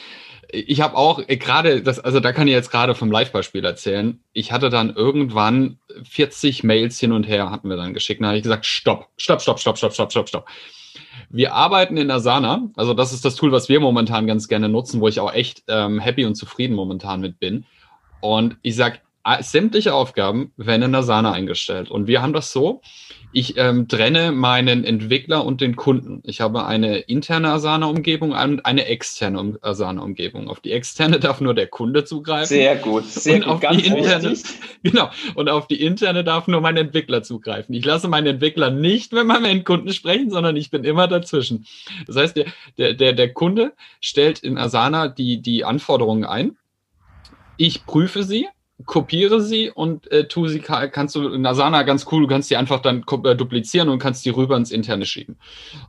ich 0.53 0.83
habe 0.83 0.97
auch 0.97 1.21
äh, 1.27 1.39
gerade, 1.39 1.83
das, 1.83 1.99
also 1.99 2.21
da 2.21 2.33
kann 2.33 2.47
ich 2.49 2.53
jetzt 2.53 2.71
gerade 2.71 2.95
vom 2.95 3.11
Live-Beispiel 3.11 3.65
erzählen. 3.65 4.21
Ich 4.35 4.53
hatte 4.53 4.69
dann 4.69 4.95
irgendwann 4.95 5.79
40 6.05 6.63
Mails 6.63 7.01
hin 7.01 7.13
und 7.13 7.25
her, 7.25 7.51
hatten 7.51 7.71
wir 7.71 7.79
dann 7.79 7.95
geschickt. 7.95 8.21
Da 8.23 8.29
habe 8.29 8.37
ich 8.37 8.43
gesagt, 8.43 8.67
stopp, 8.67 9.09
stopp, 9.17 9.41
stopp, 9.41 9.59
stopp, 9.59 9.79
stopp, 9.79 9.95
stopp, 9.95 10.13
stopp, 10.13 10.29
stopp. 10.29 10.49
Wir 11.31 11.55
arbeiten 11.55 11.97
in 11.97 12.11
Asana, 12.11 12.69
also 12.77 12.93
das 12.93 13.13
ist 13.13 13.25
das 13.25 13.37
Tool, 13.37 13.53
was 13.53 13.69
wir 13.69 13.81
momentan 13.81 14.27
ganz 14.27 14.49
gerne 14.49 14.69
nutzen, 14.69 15.01
wo 15.01 15.09
ich 15.09 15.21
auch 15.21 15.33
echt 15.33 15.63
ähm, 15.69 15.99
happy 15.99 16.25
und 16.25 16.35
zufrieden 16.35 16.75
momentan 16.75 17.21
mit 17.21 17.39
bin. 17.39 17.65
Und 18.21 18.59
ich 18.63 18.77
sage, 18.77 18.99
sämtliche 19.41 19.95
Aufgaben 19.95 20.53
werden 20.57 20.83
in 20.83 20.95
Asana 20.95 21.33
eingestellt. 21.33 21.91
Und 21.91 22.07
wir 22.07 22.23
haben 22.23 22.33
das 22.33 22.53
so, 22.53 22.81
ich 23.33 23.57
ähm, 23.57 23.87
trenne 23.87 24.33
meinen 24.33 24.83
Entwickler 24.83 25.45
und 25.45 25.61
den 25.61 25.77
Kunden. 25.77 26.21
Ich 26.25 26.41
habe 26.41 26.67
eine 26.67 26.99
interne 26.99 27.51
Asana-Umgebung 27.51 28.33
und 28.33 28.67
eine 28.67 28.87
externe 28.87 29.57
Asana-Umgebung. 29.63 30.49
Auf 30.49 30.59
die 30.61 30.73
externe 30.73 31.21
darf 31.21 31.41
nur 31.41 31.55
der 31.55 31.69
Kunde 31.69 32.05
zugreifen. 32.05 32.49
Sehr 32.49 32.77
gut, 32.77 33.05
sehr 33.07 33.37
und 33.37 33.61
gut. 33.61 33.65
Auf 33.67 33.77
die 33.77 33.87
interne, 33.87 34.35
genau. 34.83 35.11
Und 35.37 35.49
auf 35.49 35.69
die 35.69 35.81
interne 35.81 36.25
darf 36.25 36.49
nur 36.49 36.61
mein 36.61 36.77
Entwickler 36.77 37.23
zugreifen. 37.23 37.75
Ich 37.75 37.85
lasse 37.85 38.09
meinen 38.09 38.27
Entwickler 38.27 38.71
nicht 38.71 39.13
mit 39.13 39.27
meinem 39.27 39.63
Kunden 39.63 39.93
sprechen, 39.93 40.31
sondern 40.31 40.57
ich 40.57 40.71
bin 40.71 40.83
immer 40.83 41.07
dazwischen. 41.07 41.67
Das 42.09 42.17
heißt, 42.17 42.37
der, 42.37 42.47
der, 42.79 42.95
der, 42.95 43.13
der 43.13 43.33
Kunde 43.33 43.75
stellt 44.01 44.41
in 44.41 44.59
Asana 44.59 45.07
die, 45.07 45.41
die 45.41 45.65
Anforderungen 45.65 46.25
ein. 46.25 46.57
Ich 47.57 47.87
prüfe 47.87 48.25
sie 48.25 48.49
kopiere 48.87 49.41
sie 49.41 49.71
und 49.71 50.11
äh, 50.11 50.27
tu 50.27 50.47
sie, 50.47 50.61
kannst 50.61 51.15
du 51.15 51.33
Asana 51.45 51.83
ganz 51.83 52.07
cool, 52.11 52.23
du 52.23 52.27
kannst 52.29 52.51
die 52.51 52.57
einfach 52.57 52.81
dann 52.81 53.05
äh, 53.25 53.37
duplizieren 53.37 53.89
und 53.89 53.99
kannst 53.99 54.25
die 54.25 54.31
rüber 54.31 54.57
ins 54.57 54.71
Interne 54.71 55.07
schieben. 55.07 55.37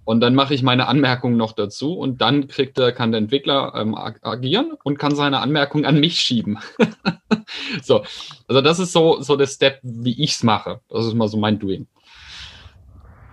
Und 0.03 0.21
dann 0.21 0.35
mache 0.35 0.53
ich 0.53 0.63
meine 0.63 0.87
Anmerkungen 0.87 1.37
noch 1.37 1.53
dazu 1.53 1.93
und 1.93 2.21
dann 2.21 2.47
kriegt 2.47 2.77
der, 2.77 2.91
kann 2.91 3.11
der 3.11 3.19
Entwickler 3.19 3.73
ähm, 3.75 3.95
agieren 3.95 4.73
und 4.83 4.99
kann 4.99 5.15
seine 5.15 5.39
Anmerkungen 5.39 5.85
an 5.85 5.99
mich 5.99 6.19
schieben. 6.19 6.59
so, 7.83 8.03
also 8.47 8.61
das 8.61 8.79
ist 8.79 8.91
so, 8.91 9.21
so 9.21 9.35
der 9.35 9.47
Step, 9.47 9.79
wie 9.83 10.21
ich 10.21 10.31
es 10.31 10.43
mache. 10.43 10.81
Das 10.89 11.05
ist 11.05 11.13
mal 11.13 11.27
so 11.27 11.37
mein 11.37 11.59
Doing. 11.59 11.87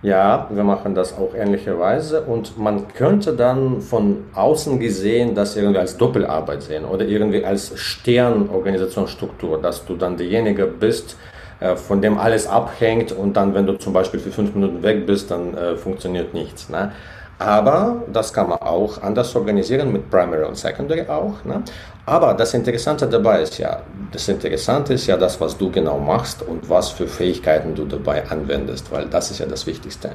Ja, 0.01 0.47
wir 0.51 0.63
machen 0.63 0.95
das 0.95 1.19
auch 1.19 1.35
ähnlicherweise 1.35 2.21
und 2.23 2.57
man 2.57 2.87
könnte 2.95 3.33
dann 3.33 3.81
von 3.81 4.27
außen 4.33 4.79
gesehen 4.79 5.35
das 5.35 5.57
irgendwie 5.57 5.81
als 5.81 5.97
Doppelarbeit 5.97 6.63
sehen 6.63 6.85
oder 6.85 7.05
irgendwie 7.05 7.45
als 7.45 7.73
Sternorganisationsstruktur, 7.77 9.61
dass 9.61 9.85
du 9.87 9.97
dann 9.97 10.17
derjenige 10.17 10.67
bist, 10.67 11.17
äh, 11.59 11.75
von 11.75 12.01
dem 12.01 12.17
alles 12.17 12.47
abhängt 12.47 13.11
und 13.11 13.37
dann, 13.37 13.55
wenn 13.55 13.67
du 13.67 13.73
zum 13.73 13.93
Beispiel 13.93 14.21
für 14.21 14.31
fünf 14.31 14.55
Minuten 14.55 14.85
weg 14.85 15.05
bist, 15.05 15.33
dann 15.33 15.55
äh, 15.55 15.75
funktioniert 15.77 16.33
nichts. 16.33 16.69
Ne? 16.69 16.93
Aber 17.39 18.03
das 18.13 18.33
kann 18.33 18.49
man 18.49 18.59
auch 18.59 19.01
anders 19.01 19.35
organisieren 19.37 19.93
mit 19.93 20.11
Primary 20.11 20.45
und 20.45 20.57
Secondary 20.57 21.07
auch. 21.09 21.45
Ne? 21.45 21.63
Aber 22.05 22.35
das 22.35 22.53
Interessante 22.55 23.07
dabei 23.07 23.43
ist 23.43 23.59
ja, 23.59 23.81
das 24.11 24.29
Interessante 24.29 24.95
ist 24.95 25.07
ja 25.07 25.17
das, 25.17 25.41
was 25.41 25.57
du 25.57 25.71
genau 25.71 25.99
machst 25.99 26.43
und 26.43 26.69
was 26.69 26.89
für 26.89 27.07
Fähigkeiten 27.07 27.75
du 27.75 27.85
dabei 27.85 28.29
anwendest, 28.29 28.91
weil 28.91 29.07
das 29.07 29.31
ist 29.31 29.39
ja 29.39 29.47
das 29.47 29.67
Wichtigste. 29.67 30.13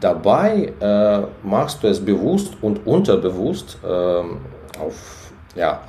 Dabei 0.00 0.72
äh, 0.80 1.20
machst 1.42 1.82
du 1.82 1.88
es 1.88 2.04
bewusst 2.04 2.54
und 2.62 2.86
unterbewusst 2.86 3.78
äh, 3.84 3.88
auf, 3.88 5.32
ja, 5.54 5.80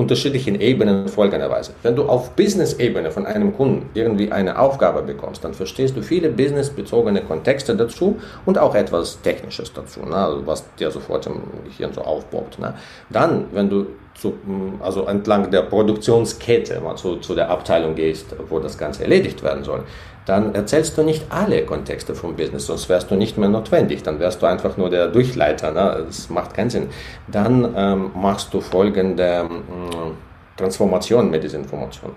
unterschiedlichen 0.00 0.58
Ebenen 0.60 1.08
folgenderweise. 1.08 1.72
Wenn 1.82 1.94
du 1.94 2.04
auf 2.04 2.30
Business-Ebene 2.30 3.10
von 3.10 3.26
einem 3.26 3.54
Kunden 3.54 3.90
irgendwie 3.94 4.32
eine 4.32 4.58
Aufgabe 4.58 5.02
bekommst, 5.02 5.44
dann 5.44 5.52
verstehst 5.52 5.96
du 5.96 6.02
viele 6.02 6.30
businessbezogene 6.30 7.20
Kontexte 7.22 7.76
dazu 7.76 8.18
und 8.46 8.58
auch 8.58 8.74
etwas 8.74 9.20
Technisches 9.20 9.72
dazu, 9.72 10.00
ne? 10.00 10.16
also 10.16 10.46
was 10.46 10.64
dir 10.76 10.90
sofort 10.90 11.26
im 11.26 11.42
Gehirn 11.64 11.92
so 11.92 12.00
aufbaut. 12.00 12.58
Ne? 12.58 12.74
Dann, 13.10 13.44
wenn 13.52 13.68
du 13.68 13.86
zu, 14.20 14.34
also 14.80 15.06
entlang 15.06 15.50
der 15.50 15.62
Produktionskette 15.62 16.80
mal 16.80 16.96
zu, 16.96 17.16
zu 17.16 17.34
der 17.34 17.50
Abteilung 17.50 17.94
gehst, 17.94 18.36
wo 18.48 18.58
das 18.58 18.76
Ganze 18.76 19.02
erledigt 19.02 19.42
werden 19.42 19.64
soll, 19.64 19.84
dann 20.26 20.54
erzählst 20.54 20.96
du 20.98 21.02
nicht 21.02 21.24
alle 21.30 21.64
Kontexte 21.64 22.14
vom 22.14 22.36
Business, 22.36 22.66
sonst 22.66 22.88
wärst 22.88 23.10
du 23.10 23.16
nicht 23.16 23.38
mehr 23.38 23.48
notwendig. 23.48 24.02
Dann 24.02 24.20
wärst 24.20 24.42
du 24.42 24.46
einfach 24.46 24.76
nur 24.76 24.90
der 24.90 25.08
Durchleiter. 25.08 25.72
Ne? 25.72 26.04
Das 26.06 26.28
macht 26.28 26.54
keinen 26.54 26.70
Sinn. 26.70 26.88
Dann 27.26 27.74
ähm, 27.76 28.10
machst 28.14 28.52
du 28.52 28.60
folgende 28.60 29.48
ähm, 29.50 30.16
Transformation 30.56 31.30
mit 31.30 31.42
dieser 31.42 31.58
Information. 31.58 32.12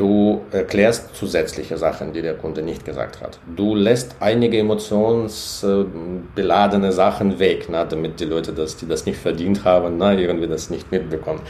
Du 0.00 0.40
erklärst 0.50 1.14
zusätzliche 1.14 1.76
Sachen, 1.76 2.14
die 2.14 2.22
der 2.22 2.32
Kunde 2.32 2.62
nicht 2.62 2.86
gesagt 2.86 3.20
hat. 3.20 3.38
Du 3.54 3.74
lässt 3.74 4.16
einige 4.18 4.56
emotionsbeladene 4.56 6.90
Sachen 6.90 7.38
weg, 7.38 7.66
na, 7.68 7.84
damit 7.84 8.18
die 8.18 8.24
Leute, 8.24 8.54
das, 8.54 8.78
die 8.78 8.88
das 8.88 9.04
nicht 9.04 9.18
verdient 9.18 9.66
haben, 9.66 9.98
na, 9.98 10.14
irgendwie 10.14 10.46
das 10.46 10.70
nicht 10.70 10.90
mitbekommen. 10.90 11.42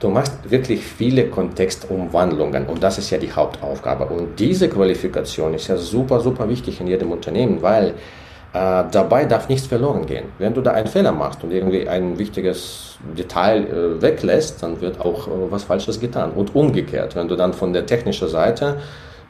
Du 0.00 0.08
machst 0.08 0.50
wirklich 0.50 0.82
viele 0.82 1.26
Kontextumwandlungen 1.26 2.64
und 2.64 2.82
das 2.82 2.96
ist 2.96 3.10
ja 3.10 3.18
die 3.18 3.30
Hauptaufgabe. 3.30 4.06
Und 4.06 4.40
diese 4.40 4.70
Qualifikation 4.70 5.52
ist 5.52 5.68
ja 5.68 5.76
super, 5.76 6.20
super 6.20 6.48
wichtig 6.48 6.80
in 6.80 6.86
jedem 6.86 7.12
Unternehmen, 7.12 7.60
weil 7.60 7.92
äh, 8.52 8.84
dabei 8.90 9.26
darf 9.26 9.48
nichts 9.48 9.66
verloren 9.66 10.06
gehen. 10.06 10.26
Wenn 10.38 10.54
du 10.54 10.60
da 10.60 10.72
einen 10.72 10.86
Fehler 10.86 11.12
machst 11.12 11.44
und 11.44 11.52
irgendwie 11.52 11.88
ein 11.88 12.18
wichtiges 12.18 12.98
Detail 13.16 13.64
äh, 13.66 14.02
weglässt, 14.02 14.62
dann 14.62 14.80
wird 14.80 15.00
auch 15.00 15.28
äh, 15.28 15.30
was 15.50 15.64
Falsches 15.64 16.00
getan. 16.00 16.32
Und 16.32 16.54
umgekehrt, 16.54 17.14
wenn 17.14 17.28
du 17.28 17.36
dann 17.36 17.52
von 17.52 17.72
der 17.72 17.84
technischen 17.84 18.28
Seite 18.28 18.78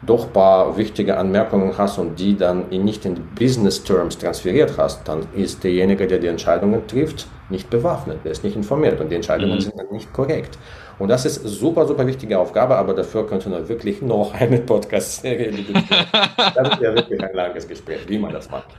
doch 0.03 0.27
ein 0.27 0.33
paar 0.33 0.77
wichtige 0.77 1.17
Anmerkungen 1.17 1.77
hast 1.77 1.99
und 1.99 2.21
die 2.21 2.37
dann 2.37 2.71
in, 2.71 2.85
nicht 2.85 3.05
in 3.05 3.17
Business 3.37 3.83
Terms 3.83 4.17
transferiert 4.17 4.75
hast, 4.79 5.09
dann 5.09 5.27
ist 5.35 5.65
derjenige, 5.65 6.07
der 6.07 6.19
die 6.21 6.29
Entscheidungen 6.29 6.87
trifft, 6.87 7.27
nicht 7.51 7.69
bewaffnet, 7.69 8.19
der 8.25 8.31
ist 8.33 8.45
nicht 8.45 8.55
informiert 8.55 9.01
und 9.01 9.11
die 9.11 9.17
Entscheidungen 9.17 9.57
mhm. 9.57 9.61
sind 9.61 9.79
dann 9.79 9.91
nicht 9.91 10.13
korrekt. 10.13 10.57
Und 11.01 11.09
das 11.09 11.25
ist 11.25 11.43
super, 11.43 11.87
super 11.87 12.07
wichtige 12.07 12.39
Aufgabe, 12.39 12.77
aber 12.77 12.95
dafür 12.95 13.27
könnte 13.27 13.49
man 13.49 13.69
wirklich 13.69 14.01
noch 14.01 14.33
eine 14.35 14.59
Podcast-Serie 14.59 15.53
Das 16.55 16.69
ist 16.69 16.81
ja 16.81 16.95
wirklich 16.95 17.21
ein 17.21 17.35
langes 17.35 17.67
Gespräch, 17.67 18.09
wie 18.09 18.19
man 18.19 18.33
das 18.33 18.49
macht. 18.51 18.79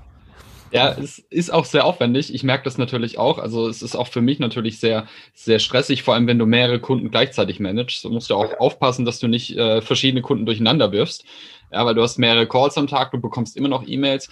Ja, 0.71 0.91
es 0.91 1.19
ist 1.29 1.51
auch 1.51 1.65
sehr 1.65 1.86
aufwendig. 1.86 2.34
Ich 2.34 2.43
merke 2.43 2.63
das 2.63 2.77
natürlich 2.77 3.17
auch. 3.17 3.39
Also 3.39 3.67
es 3.67 3.82
ist 3.82 3.95
auch 3.95 4.08
für 4.08 4.21
mich 4.21 4.39
natürlich 4.39 4.79
sehr, 4.79 5.08
sehr 5.34 5.60
stressig, 5.60 6.03
vor 6.03 6.13
allem 6.13 6.27
wenn 6.27 6.39
du 6.39 6.45
mehrere 6.45 6.79
Kunden 6.79 7.12
gleichzeitig 7.12 7.60
managst. 7.60 8.03
Du 8.03 8.10
musst 8.10 8.29
ja 8.29 8.36
auch 8.36 8.60
aufpassen, 8.60 9.05
dass 9.05 9.19
du 9.19 9.27
nicht 9.27 9.58
äh, 9.58 9.82
verschiedene 9.82 10.21
Kunden 10.21 10.45
durcheinander 10.45 10.91
wirfst. 10.91 11.25
Ja, 11.71 11.86
weil 11.86 11.95
du 11.95 12.01
hast 12.01 12.17
mehrere 12.17 12.47
Calls 12.47 12.77
am 12.77 12.88
Tag, 12.88 13.12
du 13.12 13.19
bekommst 13.19 13.58
immer 13.58 13.67
noch 13.67 13.88
E-Mails. 13.88 14.29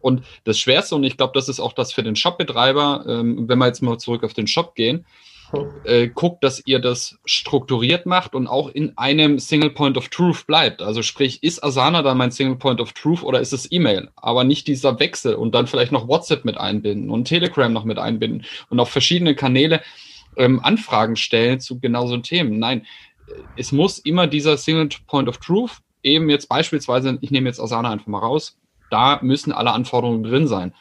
Und 0.00 0.22
das 0.44 0.58
Schwerste, 0.58 0.94
und 0.94 1.04
ich 1.04 1.16
glaube, 1.16 1.32
das 1.34 1.48
ist 1.48 1.60
auch 1.60 1.72
das 1.72 1.92
für 1.92 2.02
den 2.02 2.16
Shopbetreiber, 2.16 3.04
ähm, 3.08 3.48
wenn 3.48 3.58
wir 3.58 3.66
jetzt 3.66 3.82
mal 3.82 3.98
zurück 3.98 4.24
auf 4.24 4.32
den 4.32 4.46
Shop 4.46 4.74
gehen, 4.74 5.04
äh, 5.84 6.08
guckt, 6.08 6.44
dass 6.44 6.62
ihr 6.66 6.78
das 6.78 7.18
strukturiert 7.24 8.06
macht 8.06 8.34
und 8.34 8.46
auch 8.46 8.68
in 8.68 8.96
einem 8.98 9.38
Single 9.38 9.70
Point 9.70 9.96
of 9.96 10.08
Truth 10.08 10.46
bleibt. 10.46 10.82
Also 10.82 11.02
sprich, 11.02 11.42
ist 11.42 11.62
Asana 11.64 12.02
dann 12.02 12.18
mein 12.18 12.30
Single 12.30 12.56
Point 12.56 12.80
of 12.80 12.92
Truth 12.92 13.22
oder 13.22 13.40
ist 13.40 13.52
es 13.52 13.70
E-Mail? 13.70 14.10
Aber 14.16 14.44
nicht 14.44 14.66
dieser 14.66 14.98
Wechsel 15.00 15.34
und 15.34 15.54
dann 15.54 15.66
vielleicht 15.66 15.92
noch 15.92 16.08
WhatsApp 16.08 16.44
mit 16.44 16.58
einbinden 16.58 17.10
und 17.10 17.24
Telegram 17.24 17.72
noch 17.72 17.84
mit 17.84 17.98
einbinden 17.98 18.44
und 18.68 18.80
auf 18.80 18.90
verschiedene 18.90 19.34
Kanäle 19.34 19.80
ähm, 20.36 20.60
Anfragen 20.62 21.16
stellen 21.16 21.60
zu 21.60 21.80
genau 21.80 22.06
so 22.06 22.16
Themen. 22.18 22.58
Nein, 22.58 22.86
es 23.56 23.72
muss 23.72 23.98
immer 23.98 24.26
dieser 24.26 24.56
Single 24.56 24.88
Point 25.06 25.28
of 25.28 25.38
Truth 25.38 25.78
eben 26.02 26.30
jetzt 26.30 26.48
beispielsweise, 26.48 27.18
ich 27.20 27.30
nehme 27.30 27.48
jetzt 27.48 27.60
Asana 27.60 27.90
einfach 27.90 28.06
mal 28.06 28.20
raus, 28.20 28.56
da 28.90 29.18
müssen 29.22 29.52
alle 29.52 29.72
Anforderungen 29.72 30.22
drin 30.22 30.46
sein 30.46 30.72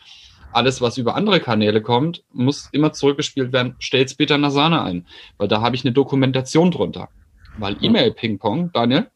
alles, 0.51 0.81
was 0.81 0.97
über 0.97 1.15
andere 1.15 1.39
Kanäle 1.39 1.81
kommt, 1.81 2.23
muss 2.31 2.69
immer 2.71 2.93
zurückgespielt 2.93 3.53
werden, 3.53 3.75
stell's 3.79 4.15
bitte 4.15 4.35
in 4.35 4.43
Asana 4.43 4.83
ein, 4.83 5.07
weil 5.37 5.47
da 5.47 5.61
habe 5.61 5.75
ich 5.75 5.85
eine 5.85 5.93
Dokumentation 5.93 6.71
drunter. 6.71 7.09
Weil 7.57 7.77
E-Mail-Ping-Pong, 7.81 8.71
Daniel? 8.71 9.07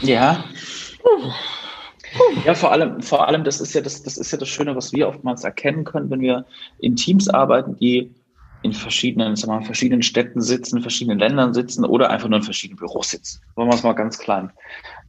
Ja. 0.00 0.44
Ja, 2.44 2.54
vor 2.54 2.70
allem, 2.70 3.02
vor 3.02 3.26
allem, 3.26 3.42
das 3.42 3.60
ist 3.60 3.74
ja 3.74 3.80
das, 3.80 4.02
das 4.02 4.16
ist 4.16 4.30
ja 4.30 4.38
das 4.38 4.48
Schöne, 4.48 4.76
was 4.76 4.92
wir 4.92 5.08
oftmals 5.08 5.42
erkennen 5.42 5.84
können, 5.84 6.10
wenn 6.10 6.20
wir 6.20 6.46
in 6.78 6.94
Teams 6.94 7.28
arbeiten, 7.28 7.76
die 7.76 8.14
in 8.62 8.72
verschiedenen, 8.72 9.36
sagen 9.36 9.52
wir 9.52 9.60
mal, 9.60 9.66
verschiedenen 9.66 10.02
Städten 10.02 10.40
sitzen, 10.40 10.80
verschiedenen 10.80 11.18
Ländern 11.18 11.52
sitzen 11.52 11.84
oder 11.84 12.08
einfach 12.10 12.28
nur 12.28 12.38
in 12.38 12.44
verschiedenen 12.44 12.78
Büros 12.78 13.10
sitzen. 13.10 13.40
Machen 13.56 13.68
wir 13.68 13.74
es 13.74 13.82
mal 13.82 13.92
ganz 13.92 14.18
klein. 14.18 14.50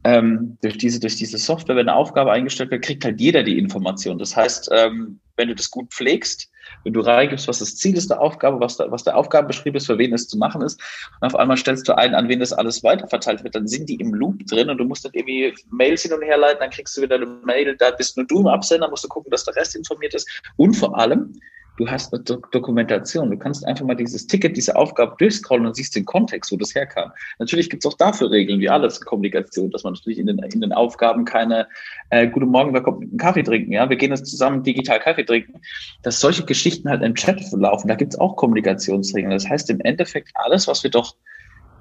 Ähm, 0.04 0.58
durch, 0.60 0.76
diese, 0.76 1.00
durch 1.00 1.16
diese 1.16 1.38
Software, 1.38 1.76
wenn 1.76 1.88
eine 1.88 1.96
Aufgabe 1.96 2.32
eingestellt 2.32 2.70
wird, 2.70 2.84
kriegt 2.84 3.04
halt 3.04 3.18
jeder 3.18 3.44
die 3.44 3.58
Information. 3.58 4.18
Das 4.18 4.36
heißt, 4.36 4.68
ähm, 4.72 5.20
wenn 5.36 5.48
du 5.48 5.54
das 5.54 5.70
gut 5.70 5.92
pflegst, 5.92 6.50
wenn 6.84 6.92
du 6.92 7.00
reingibst, 7.00 7.48
was 7.48 7.60
das 7.60 7.76
Ziel 7.76 7.96
ist 7.96 8.10
der 8.10 8.20
Aufgabe, 8.20 8.60
was, 8.60 8.76
da, 8.76 8.90
was 8.90 9.04
der 9.04 9.16
Aufgabenbeschrieb 9.16 9.76
ist, 9.76 9.86
für 9.86 9.98
wen 9.98 10.12
es 10.12 10.28
zu 10.28 10.38
machen 10.38 10.62
ist, 10.62 10.80
und 11.20 11.26
auf 11.26 11.36
einmal 11.36 11.56
stellst 11.56 11.88
du 11.88 11.96
ein, 11.96 12.14
an 12.14 12.28
wen 12.28 12.40
das 12.40 12.52
alles 12.52 12.82
weiterverteilt 12.82 13.44
wird, 13.44 13.54
dann 13.54 13.68
sind 13.68 13.88
die 13.88 13.96
im 13.96 14.14
Loop 14.14 14.46
drin 14.46 14.70
und 14.70 14.78
du 14.78 14.84
musst 14.84 15.04
dann 15.04 15.12
irgendwie 15.14 15.54
Mails 15.70 16.02
hin 16.02 16.12
und 16.12 16.22
her 16.22 16.36
leiten, 16.36 16.60
dann 16.60 16.70
kriegst 16.70 16.96
du 16.96 17.02
wieder 17.02 17.16
eine 17.16 17.26
Mail, 17.26 17.76
da 17.76 17.90
bist 17.90 18.16
nur 18.16 18.26
du 18.26 18.40
im 18.40 18.46
Absender, 18.48 18.88
musst 18.88 19.04
du 19.04 19.08
gucken, 19.08 19.30
dass 19.30 19.44
der 19.44 19.56
Rest 19.56 19.76
informiert 19.76 20.14
ist. 20.14 20.28
Und 20.56 20.74
vor 20.74 20.98
allem, 20.98 21.40
du 21.76 21.88
hast 21.88 22.12
eine 22.12 22.22
Do 22.22 22.42
Dokumentation. 22.50 23.30
Du 23.30 23.36
kannst 23.36 23.66
einfach 23.66 23.84
mal 23.84 23.94
dieses 23.94 24.26
Ticket, 24.26 24.56
diese 24.56 24.76
Aufgabe 24.76 25.14
durchscrollen 25.18 25.66
und 25.66 25.76
siehst 25.76 25.94
den 25.94 26.04
Kontext, 26.04 26.50
wo 26.52 26.56
das 26.56 26.74
herkam. 26.74 27.12
Natürlich 27.38 27.70
gibt 27.70 27.84
es 27.84 27.90
auch 27.90 27.96
dafür 27.96 28.30
Regeln, 28.30 28.60
wie 28.60 28.68
alles 28.68 29.00
Kommunikation, 29.00 29.70
dass 29.70 29.84
man 29.84 29.94
natürlich 29.94 30.18
in 30.18 30.26
den, 30.26 30.38
in 30.38 30.60
den 30.60 30.72
Aufgaben 30.72 31.24
keine 31.24 31.66
äh, 32.10 32.26
Guten 32.28 32.48
Morgen, 32.48 32.72
wer 32.72 32.82
kommt 32.82 33.00
mit 33.00 33.10
einem 33.10 33.18
Kaffee 33.18 33.42
trinken, 33.42 33.72
ja, 33.72 33.88
wir 33.88 33.96
gehen 33.96 34.10
jetzt 34.10 34.26
zusammen 34.26 34.62
digital 34.62 35.00
Kaffee 35.00 35.24
trinken, 35.24 35.60
dass 36.02 36.20
solche 36.20 36.44
Geschichten 36.44 36.88
halt 36.88 37.02
im 37.02 37.14
Chat 37.14 37.40
laufen, 37.52 37.88
da 37.88 37.94
gibt 37.94 38.14
es 38.14 38.18
auch 38.18 38.36
Kommunikationsregeln. 38.36 39.32
Das 39.32 39.48
heißt 39.48 39.70
im 39.70 39.80
Endeffekt 39.80 40.30
alles, 40.34 40.68
was 40.68 40.82
wir 40.82 40.90
doch 40.90 41.16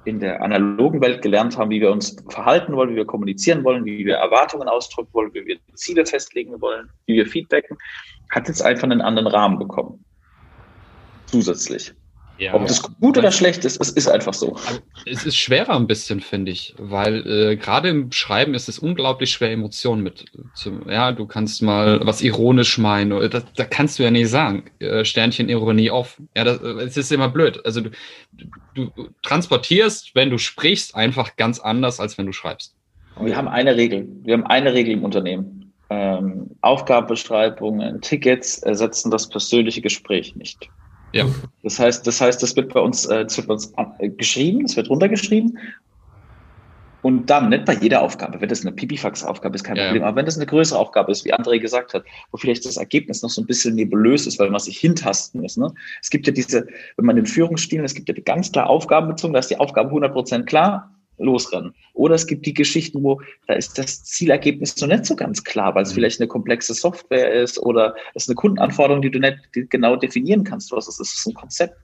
in 0.06 0.20
der 0.20 0.41
analogen 0.41 1.02
Welt 1.02 1.22
gelernt 1.22 1.58
haben, 1.58 1.70
wie 1.70 1.82
wir 1.82 1.91
uns 1.91 2.15
verhalten 2.30 2.76
wollen, 2.76 2.91
wie 2.91 2.96
wir 2.96 3.06
kommunizieren 3.06 3.63
wollen, 3.63 3.86
wie 3.86 4.06
wir 4.06 4.15
Erwartungen 4.15 4.68
ausdrücken 4.68 5.10
wollen, 5.13 5.34
wie 5.34 5.46
wir 5.46 5.58
Ziele 5.74 6.06
festlegen 6.06 6.62
wollen, 6.62 6.89
wie 7.08 7.15
wir 7.15 7.26
feedbacken, 7.26 7.78
hat 8.32 8.48
jetzt 8.48 8.62
einfach 8.62 8.84
einen 8.84 9.02
anderen 9.02 9.28
Rahmen 9.28 9.60
bekommen. 9.60 10.06
Zusätzlich. 11.26 11.94
Ja, 12.38 12.54
Ob 12.54 12.67
das 12.67 12.82
gut 12.82 13.17
oder 13.17 13.32
schlecht 13.32 13.63
ist, 13.63 13.80
es 13.80 13.91
ist 13.91 14.08
einfach 14.08 14.34
so. 14.34 14.58
Es 15.06 15.26
ist 15.26 15.38
schwerer 15.38 15.76
ein 15.76 15.88
bisschen, 15.88 16.19
finde 16.19 16.52
ich, 16.52 16.76
weil 16.78 17.26
äh, 17.26 17.56
gerade 17.56 17.89
im 17.89 18.12
Schreiben 18.12 18.54
ist 18.54 18.67
es 18.67 18.78
unglaublich 18.78 19.32
schwer, 19.32 19.52
Emotionen 19.52 20.04
mit. 20.04 20.26
Zu, 20.54 20.82
ja, 20.89 21.13
du 21.13 21.26
kannst 21.28 21.62
mal 21.62 22.02
was 22.04 22.21
ironisch 22.21 22.78
meinen, 22.78 23.30
da, 23.30 23.41
da 23.56 23.65
kannst 23.65 24.00
du 24.00 24.04
ja 24.04 24.12
nicht 24.12 24.30
sagen. 24.30 24.65
Äh, 24.80 25.06
Sternchen 25.06 25.48
Ironie 25.48 25.91
auf. 25.91 26.21
Ja, 26.36 26.43
das, 26.43 26.62
es 26.62 26.98
ist 26.98 27.12
immer 27.12 27.30
blöd. 27.30 27.62
Also 27.65 27.82
du, 27.82 27.89
du, 28.74 28.91
transportierst, 29.21 30.13
wenn 30.15 30.30
du 30.30 30.38
sprichst, 30.38 30.95
einfach 30.95 31.38
ganz 31.38 31.60
anders, 31.60 32.00
als 32.00 32.17
wenn 32.17 32.26
du 32.26 32.34
schreibst. 32.34 32.76
Wir 33.21 33.38
haben 33.38 33.48
eine 33.48 33.78
Regel. 33.78 34.08
Wir 34.24 34.34
haben 34.34 34.45
eine 34.45 34.74
Regel 34.74 34.93
im 34.93 35.06
Unternehmen 35.06 35.65
ähm, 35.89 36.50
Aufgabenbeschreibungen, 36.62 38.02
Tickets 38.02 38.60
ersetzen 38.60 39.12
das 39.12 39.30
persönliche 39.30 39.82
Gespräch 39.82 40.36
nicht. 40.36 40.69
Ja. 41.15 41.25
Das 41.63 41.80
heißt, 41.80 42.06
das 42.06 42.19
heißt, 42.19 42.43
das 42.43 42.56
wird 42.58 42.73
bei 42.73 42.82
uns, 42.82 43.06
äh, 43.06 43.23
das 43.23 43.38
wird 43.38 43.47
bei 43.47 43.54
uns 43.54 43.73
äh, 43.99 44.10
geschrieben, 44.10 44.65
es 44.65 44.75
wird 44.75 44.89
runtergeschrieben 44.89 45.58
Und 47.04 47.30
dann, 47.30 47.47
nicht 47.47 47.63
bei 47.63 47.73
jeder 47.73 48.01
Aufgabe, 48.01 48.41
wenn 48.41 48.49
das 48.49 48.65
eine 48.65 48.73
Pipifax-Aufgabe 48.73 49.56
ist, 49.56 49.63
kein 49.63 49.78
ja, 49.78 49.86
Problem, 49.86 50.04
aber 50.04 50.17
wenn 50.17 50.25
das 50.25 50.36
eine 50.36 50.45
größere 50.45 50.78
Aufgabe 50.78 51.13
ist, 51.13 51.23
wie 51.23 51.34
André 51.34 51.60
gesagt 51.60 51.93
hat, 51.93 52.04
wo 52.32 52.38
vielleicht 52.38 52.65
das 52.65 52.75
Ergebnis 52.75 53.21
noch 53.21 53.30
so 53.30 53.41
ein 53.41 53.45
bisschen 53.45 53.75
nebulös 53.75 54.28
ist, 54.28 54.39
weil 54.39 54.49
man 54.49 54.60
sich 54.60 54.78
hintasten 54.78 55.39
muss. 55.39 55.56
Ne? 55.56 55.73
Es 56.01 56.10
gibt 56.10 56.28
ja 56.28 56.34
diese, 56.34 56.67
wenn 56.97 57.06
man 57.06 57.15
den 57.15 57.25
Führungsstilen, 57.25 57.86
es 57.86 57.93
gibt 57.93 58.10
ja 58.10 58.13
die 58.13 58.23
ganz 58.23 58.51
klar 58.51 58.69
Aufgabenbezogen, 58.69 59.34
da 59.34 59.39
ist 59.39 59.49
die 59.49 59.58
Aufgabe 59.58 59.91
100% 59.91 60.43
klar, 60.43 60.95
losrennen. 61.17 61.73
Oder 61.93 62.15
es 62.15 62.28
gibt 62.28 62.45
die 62.45 62.54
Geschichten, 62.54 63.04
wo 63.04 63.21
da 63.47 63.54
ist 63.54 63.78
das 63.78 64.04
Zielergebnis 64.04 64.75
noch 64.82 64.88
nicht 64.88 65.06
so 65.06 65.15
ganz 65.15 65.43
klar, 65.43 65.75
weil 65.75 65.84
es 65.84 65.91
mhm. 65.91 65.95
vielleicht 65.95 66.19
eine 66.19 66.28
komplexe 66.28 66.73
Software 66.73 67.32
ist 67.32 67.58
oder 67.60 67.95
es 68.13 68.23
ist 68.23 68.30
eine 68.30 68.36
Kundenanforderung, 68.36 69.01
die 69.01 69.12
du 69.12 69.19
nicht 69.19 69.38
genau 69.54 69.95
definieren 69.95 70.43
kannst. 70.43 70.71
Was 70.71 70.88
ist, 70.88 70.99
ist 70.99 71.25
ein 71.25 71.34
Konzept. 71.34 71.75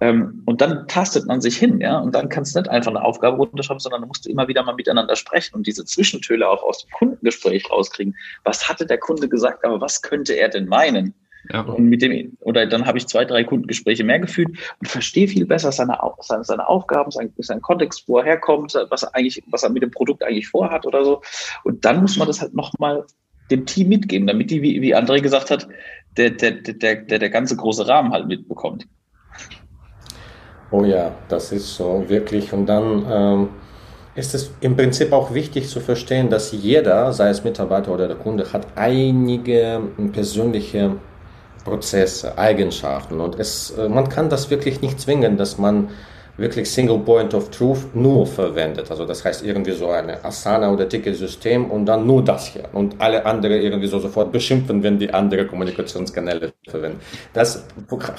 Ähm, 0.00 0.42
und 0.44 0.60
dann 0.60 0.86
tastet 0.88 1.26
man 1.26 1.40
sich 1.40 1.56
hin, 1.56 1.80
ja, 1.80 1.98
und 1.98 2.14
dann 2.14 2.28
kannst 2.28 2.54
du 2.54 2.60
nicht 2.60 2.70
einfach 2.70 2.90
eine 2.90 3.02
Aufgabe 3.02 3.36
runterschreiben, 3.36 3.80
sondern 3.80 4.02
dann 4.02 4.08
musst 4.08 4.26
du 4.26 4.30
immer 4.30 4.46
wieder 4.46 4.62
mal 4.62 4.74
miteinander 4.74 5.16
sprechen 5.16 5.54
und 5.54 5.66
diese 5.66 5.84
Zwischentöle 5.84 6.48
auch 6.48 6.62
aus 6.62 6.84
dem 6.84 6.90
Kundengespräch 6.90 7.70
rauskriegen. 7.70 8.14
Was 8.44 8.68
hatte 8.68 8.86
der 8.86 8.98
Kunde 8.98 9.28
gesagt, 9.28 9.64
aber 9.64 9.80
was 9.80 10.02
könnte 10.02 10.34
er 10.34 10.48
denn 10.48 10.66
meinen? 10.66 11.14
Ja. 11.52 11.60
Und 11.60 11.86
mit 11.86 12.02
dem, 12.02 12.36
oder 12.40 12.66
dann 12.66 12.86
habe 12.86 12.98
ich 12.98 13.06
zwei, 13.06 13.24
drei 13.24 13.44
Kundengespräche 13.44 14.04
mehr 14.04 14.18
geführt 14.18 14.48
und 14.80 14.88
verstehe 14.88 15.28
viel 15.28 15.46
besser 15.46 15.72
seine, 15.72 15.98
seine, 16.20 16.44
seine 16.44 16.68
Aufgaben, 16.68 17.10
seinen, 17.10 17.32
seinen 17.38 17.62
Kontext, 17.62 18.04
wo 18.06 18.18
er 18.18 18.24
herkommt, 18.24 18.74
was 18.90 19.02
er 19.02 19.14
eigentlich, 19.14 19.42
was 19.50 19.62
er 19.62 19.70
mit 19.70 19.82
dem 19.82 19.90
Produkt 19.90 20.22
eigentlich 20.24 20.48
vorhat 20.48 20.86
oder 20.86 21.04
so. 21.04 21.22
Und 21.64 21.84
dann 21.84 22.00
muss 22.00 22.16
man 22.16 22.26
das 22.26 22.40
halt 22.40 22.54
nochmal 22.54 23.04
dem 23.50 23.66
Team 23.66 23.88
mitgeben, 23.88 24.26
damit 24.26 24.50
die, 24.50 24.62
wie, 24.62 24.80
wie 24.82 24.94
André 24.94 25.20
gesagt 25.20 25.50
hat, 25.50 25.68
der, 26.16 26.30
der, 26.30 26.52
der, 26.52 26.96
der, 26.96 27.18
der 27.18 27.30
ganze 27.30 27.56
große 27.56 27.86
Rahmen 27.86 28.12
halt 28.12 28.26
mitbekommt. 28.26 28.86
Oh 30.70 30.84
ja, 30.84 31.12
das 31.28 31.52
ist 31.52 31.76
so 31.76 32.04
wirklich. 32.08 32.52
Und 32.52 32.66
dann 32.66 33.06
ähm, 33.08 33.48
ist 34.16 34.34
es 34.34 34.50
im 34.60 34.76
Prinzip 34.76 35.12
auch 35.12 35.32
wichtig 35.32 35.68
zu 35.68 35.80
verstehen, 35.80 36.28
dass 36.28 36.50
jeder, 36.52 37.12
sei 37.12 37.28
es 37.28 37.44
Mitarbeiter 37.44 37.92
oder 37.92 38.08
der 38.08 38.16
Kunde, 38.16 38.52
hat 38.52 38.66
einige 38.74 39.80
persönliche 40.12 40.96
Prozesse, 41.66 42.38
Eigenschaften. 42.38 43.20
Und 43.20 43.38
es, 43.40 43.72
äh, 43.72 43.88
man 43.88 44.08
kann 44.08 44.30
das 44.30 44.50
wirklich 44.50 44.80
nicht 44.80 45.00
zwingen, 45.00 45.36
dass 45.36 45.58
man 45.58 45.88
wirklich 46.36 46.70
Single 46.70 46.98
Point 46.98 47.34
of 47.34 47.50
Truth 47.50 47.94
nur 47.94 48.26
verwendet. 48.26 48.90
Also 48.90 49.04
das 49.04 49.24
heißt 49.24 49.44
irgendwie 49.44 49.72
so 49.72 49.88
eine 49.88 50.22
Asana 50.24 50.70
oder 50.70 50.88
Ticketsystem 50.88 51.70
und 51.70 51.86
dann 51.86 52.06
nur 52.06 52.22
das 52.22 52.46
hier 52.46 52.68
und 52.72 53.00
alle 53.00 53.24
andere 53.24 53.58
irgendwie 53.58 53.88
so 53.88 53.98
sofort 53.98 54.30
beschimpfen, 54.32 54.82
wenn 54.82 54.98
die 54.98 55.12
andere 55.12 55.46
Kommunikationskanäle 55.46 56.52
verwenden. 56.68 57.00
Das 57.32 57.64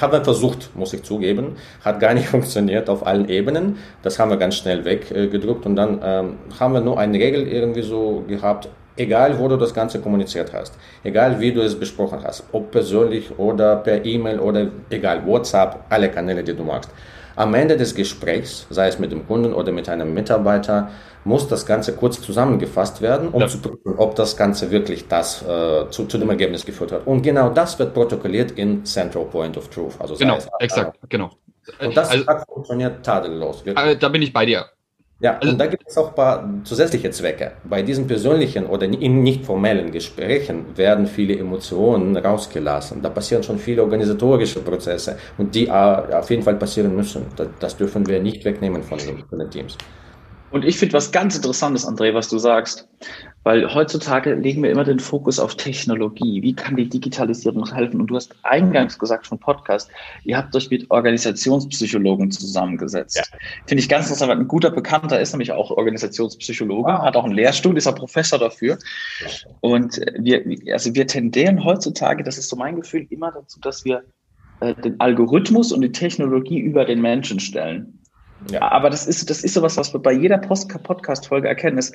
haben 0.02 0.12
wir 0.12 0.24
versucht, 0.24 0.76
muss 0.76 0.94
ich 0.94 1.04
zugeben, 1.04 1.56
hat 1.86 2.00
gar 2.00 2.14
nicht 2.14 2.28
funktioniert 2.36 2.90
auf 2.90 3.06
allen 3.06 3.30
Ebenen. 3.30 3.78
Das 4.02 4.20
haben 4.20 4.32
wir 4.32 4.38
ganz 4.38 4.56
schnell 4.56 4.84
weggedrückt 4.84 5.66
und 5.66 5.76
dann 5.76 6.02
ähm, 6.04 6.38
haben 6.60 6.74
wir 6.74 6.82
nur 6.82 7.00
eine 7.00 7.18
Regel 7.18 7.48
irgendwie 7.48 7.84
so 7.84 8.24
gehabt, 8.28 8.68
egal 8.98 9.40
wo 9.40 9.48
du 9.48 9.58
das 9.58 9.74
Ganze 9.74 10.00
kommuniziert 10.00 10.52
hast, 10.54 10.74
egal 11.04 11.40
wie 11.40 11.52
du 11.52 11.62
es 11.62 11.80
besprochen 11.80 12.20
hast, 12.24 12.44
ob 12.52 12.72
persönlich 12.72 13.38
oder 13.38 13.78
per 13.78 14.06
E-Mail 14.06 14.40
oder 14.40 14.68
egal, 14.90 15.26
WhatsApp, 15.26 15.86
alle 15.90 16.10
Kanäle, 16.10 16.44
die 16.44 16.56
du 16.56 16.64
magst. 16.64 16.90
Am 17.36 17.54
Ende 17.54 17.78
des 17.78 17.94
Gesprächs, 17.94 18.66
sei 18.72 18.88
es 18.88 18.98
mit 18.98 19.12
dem 19.12 19.28
Kunden 19.28 19.54
oder 19.54 19.72
mit 19.72 19.88
einem 19.90 20.12
Mitarbeiter, 20.14 20.90
muss 21.24 21.48
das 21.48 21.66
Ganze 21.66 21.94
kurz 21.94 22.20
zusammengefasst 22.22 23.02
werden, 23.02 23.30
um 23.30 23.42
ja. 23.42 23.48
zu 23.48 23.60
prüfen, 23.60 23.94
ob 23.98 24.16
das 24.16 24.36
Ganze 24.36 24.72
wirklich 24.72 25.08
das 25.08 25.44
äh, 25.44 25.90
zu, 25.92 26.06
zu, 26.06 26.18
dem 26.18 26.30
Ergebnis 26.30 26.66
geführt 26.66 26.92
hat. 26.92 27.06
Und 27.06 27.22
genau 27.22 27.50
das 27.50 27.78
wird 27.78 27.94
protokolliert 27.94 28.52
in 28.52 28.86
Central 28.86 29.26
Point 29.26 29.58
of 29.58 29.68
Truth. 29.70 29.94
Also 30.00 30.16
genau, 30.16 30.38
es, 30.38 30.48
exakt, 30.60 30.98
äh, 31.04 31.08
genau. 31.10 31.30
Und 31.80 31.96
das 31.96 32.10
also, 32.10 32.26
funktioniert 32.48 33.06
tadellos. 33.06 33.66
Wirklich. 33.66 34.00
Da 34.00 34.10
bin 34.10 34.22
ich 34.22 34.32
bei 34.32 34.46
dir. 34.46 34.66
Ja, 35.20 35.38
also, 35.38 35.52
und 35.52 35.58
da 35.58 35.66
gibt 35.66 35.84
es 35.88 35.98
auch 35.98 36.10
ein 36.10 36.16
paar 36.16 36.50
zusätzliche 36.64 37.10
Zwecke. 37.10 37.54
Bei 37.64 37.82
diesen 37.82 38.06
persönlichen 38.06 38.68
oder 38.68 38.86
in 38.86 39.24
nicht 39.24 39.46
formellen 39.46 39.92
Gesprächen 39.92 40.78
werden 40.78 41.08
viele 41.08 41.38
Emotionen 41.38 42.16
rausgelassen. 42.16 43.02
Da 43.02 43.10
passieren 43.10 43.42
schon 43.42 43.58
viele 43.58 43.82
organisatorische 43.82 44.60
Prozesse 44.60 45.18
und 45.40 45.56
die 45.56 45.68
äh, 45.68 45.72
auf 45.72 46.30
jeden 46.30 46.44
Fall 46.44 46.56
passieren 46.56 46.96
müssen. 46.96 47.26
Das 47.60 47.76
dürfen 47.76 48.06
wir 48.06 48.22
nicht 48.22 48.46
wegnehmen 48.46 48.84
von 48.84 49.00
den, 49.00 49.26
von 49.28 49.40
den 49.40 49.50
Teams. 49.50 49.76
Und 50.52 50.64
ich 50.64 50.78
finde 50.78 50.94
was 50.94 51.12
ganz 51.12 51.36
Interessantes, 51.36 51.86
André, 51.88 52.14
was 52.14 52.30
du 52.30 52.38
sagst. 52.38 52.88
Weil 53.48 53.74
heutzutage 53.74 54.34
legen 54.34 54.62
wir 54.62 54.70
immer 54.70 54.84
den 54.84 55.00
Fokus 55.00 55.40
auf 55.40 55.56
Technologie. 55.56 56.42
Wie 56.42 56.54
kann 56.54 56.76
die 56.76 56.90
Digitalisierung 56.90 57.66
helfen? 57.74 58.02
Und 58.02 58.08
du 58.08 58.18
hast 58.18 58.36
eingangs 58.44 59.00
gesagt 59.00 59.26
vom 59.26 59.40
Podcast, 59.40 59.90
ihr 60.26 60.36
habt 60.36 60.54
euch 60.54 60.70
mit 60.70 60.92
Organisationspsychologen 60.92 62.30
zusammengesetzt. 62.30 63.16
Ja. 63.16 63.24
Finde 63.66 63.82
ich 63.82 63.88
ganz 63.88 64.08
interessant. 64.08 64.34
Ein 64.34 64.50
guter 64.50 64.70
Bekannter 64.70 65.22
ist 65.22 65.32
nämlich 65.32 65.54
auch 65.54 65.72
Organisationspsychologe, 65.72 66.92
wow. 66.92 67.04
hat 67.04 67.16
auch 67.16 67.24
einen 67.24 67.36
Lehrstuhl, 67.36 67.78
ist 67.78 67.88
auch 67.88 67.96
Professor 67.96 68.38
dafür. 68.38 68.80
Und 69.62 70.02
wir, 70.20 70.44
also 70.74 70.94
wir 70.94 71.08
tendieren 71.08 71.64
heutzutage, 71.64 72.26
das 72.26 72.38
ist 72.38 72.50
so 72.50 72.58
mein 72.58 72.76
Gefühl, 72.76 73.08
immer 73.12 73.32
dazu, 73.32 73.62
dass 73.62 73.86
wir 73.86 74.04
äh, 74.60 74.76
den 74.76 75.00
Algorithmus 75.00 75.72
und 75.72 75.80
die 75.80 75.94
Technologie 75.94 76.60
über 76.60 76.84
den 76.84 77.00
Menschen 77.00 77.40
stellen. 77.40 77.98
Ja. 78.52 78.62
Aber 78.74 78.90
das 78.90 79.08
ist, 79.08 79.30
das 79.30 79.46
ist 79.46 79.54
sowas, 79.54 79.78
was 79.78 79.94
wir 79.94 80.02
bei 80.02 80.12
jeder 80.12 80.38
Podcast-Folge 80.38 81.48
erkennen. 81.48 81.78
Es, 81.78 81.94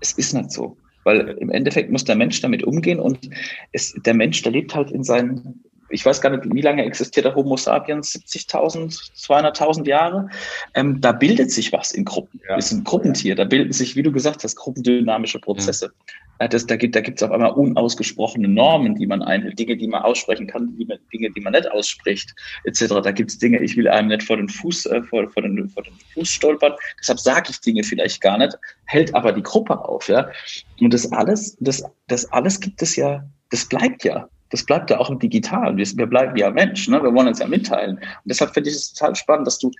es 0.00 0.12
ist 0.12 0.32
nicht 0.32 0.50
so. 0.50 0.78
Weil 1.04 1.36
im 1.38 1.50
Endeffekt 1.50 1.90
muss 1.90 2.04
der 2.04 2.16
Mensch 2.16 2.40
damit 2.40 2.64
umgehen 2.64 2.98
und 2.98 3.30
es, 3.72 3.94
der 4.04 4.14
Mensch, 4.14 4.42
der 4.42 4.52
lebt 4.52 4.74
halt 4.74 4.90
in 4.90 5.04
seinen, 5.04 5.64
ich 5.88 6.04
weiß 6.04 6.20
gar 6.20 6.30
nicht, 6.30 6.42
wie 6.52 6.60
lange 6.60 6.84
existiert 6.84 7.26
der 7.26 7.34
Homo 7.34 7.56
sapiens? 7.56 8.14
70.000, 8.14 9.12
200.000 9.16 9.86
Jahre. 9.86 10.28
Ähm, 10.74 11.00
da 11.00 11.12
bildet 11.12 11.50
sich 11.50 11.72
was 11.72 11.92
in 11.92 12.04
Gruppen. 12.04 12.40
Ja. 12.48 12.56
Wir 12.56 12.62
sind 12.62 12.84
Gruppentier. 12.84 13.34
Da 13.34 13.44
bilden 13.44 13.72
sich, 13.72 13.96
wie 13.96 14.02
du 14.02 14.12
gesagt 14.12 14.44
hast, 14.44 14.56
gruppendynamische 14.56 15.38
Prozesse. 15.38 15.92
Ja. 16.40 16.48
Das, 16.48 16.66
da 16.66 16.76
gibt 16.76 16.96
es 16.96 17.22
auf 17.22 17.30
einmal 17.30 17.52
unausgesprochene 17.52 18.48
Normen, 18.48 18.96
die 18.96 19.06
man 19.06 19.22
einhält, 19.22 19.56
Dinge, 19.58 19.76
die 19.76 19.86
man 19.86 20.02
aussprechen 20.02 20.48
kann, 20.48 20.76
die 20.76 20.84
man, 20.84 20.98
Dinge, 21.12 21.30
die 21.30 21.40
man 21.40 21.52
nicht 21.52 21.70
ausspricht, 21.70 22.34
etc. 22.64 22.86
Da 23.02 23.12
gibt 23.12 23.30
es 23.30 23.38
Dinge, 23.38 23.62
ich 23.62 23.76
will 23.76 23.86
einem 23.88 24.08
nicht 24.08 24.24
vor 24.24 24.36
den 24.36 24.48
Fuß, 24.48 24.86
äh, 24.86 25.02
vor, 25.04 25.30
vor, 25.30 25.42
den, 25.42 25.68
vor 25.68 25.84
den 25.84 25.94
Fuß 26.14 26.28
stolpern, 26.28 26.72
deshalb 27.00 27.20
sage 27.20 27.50
ich 27.50 27.60
Dinge 27.60 27.84
vielleicht 27.84 28.20
gar 28.20 28.36
nicht, 28.36 28.58
hält 28.86 29.14
aber 29.14 29.32
die 29.32 29.42
Gruppe 29.42 29.78
auf, 29.78 30.08
ja. 30.08 30.28
Und 30.80 30.92
das 30.92 31.10
alles, 31.12 31.56
das, 31.60 31.84
das 32.08 32.30
alles 32.32 32.58
gibt 32.58 32.82
es 32.82 32.96
ja, 32.96 33.24
das 33.50 33.68
bleibt 33.68 34.02
ja. 34.02 34.28
Das 34.50 34.64
bleibt 34.64 34.90
ja 34.90 34.98
auch 34.98 35.10
im 35.10 35.18
Digitalen. 35.18 35.76
Wir, 35.76 35.86
wir 35.86 36.06
bleiben 36.06 36.36
ja 36.36 36.50
Mensch, 36.50 36.88
ne? 36.88 37.02
wir 37.02 37.12
wollen 37.12 37.28
uns 37.28 37.38
ja 37.38 37.46
mitteilen. 37.46 37.96
Und 37.96 38.04
deshalb 38.24 38.54
finde 38.54 38.70
ich 38.70 38.76
es 38.76 38.92
total 38.92 39.16
spannend, 39.16 39.46
dass 39.46 39.58
du 39.58 39.70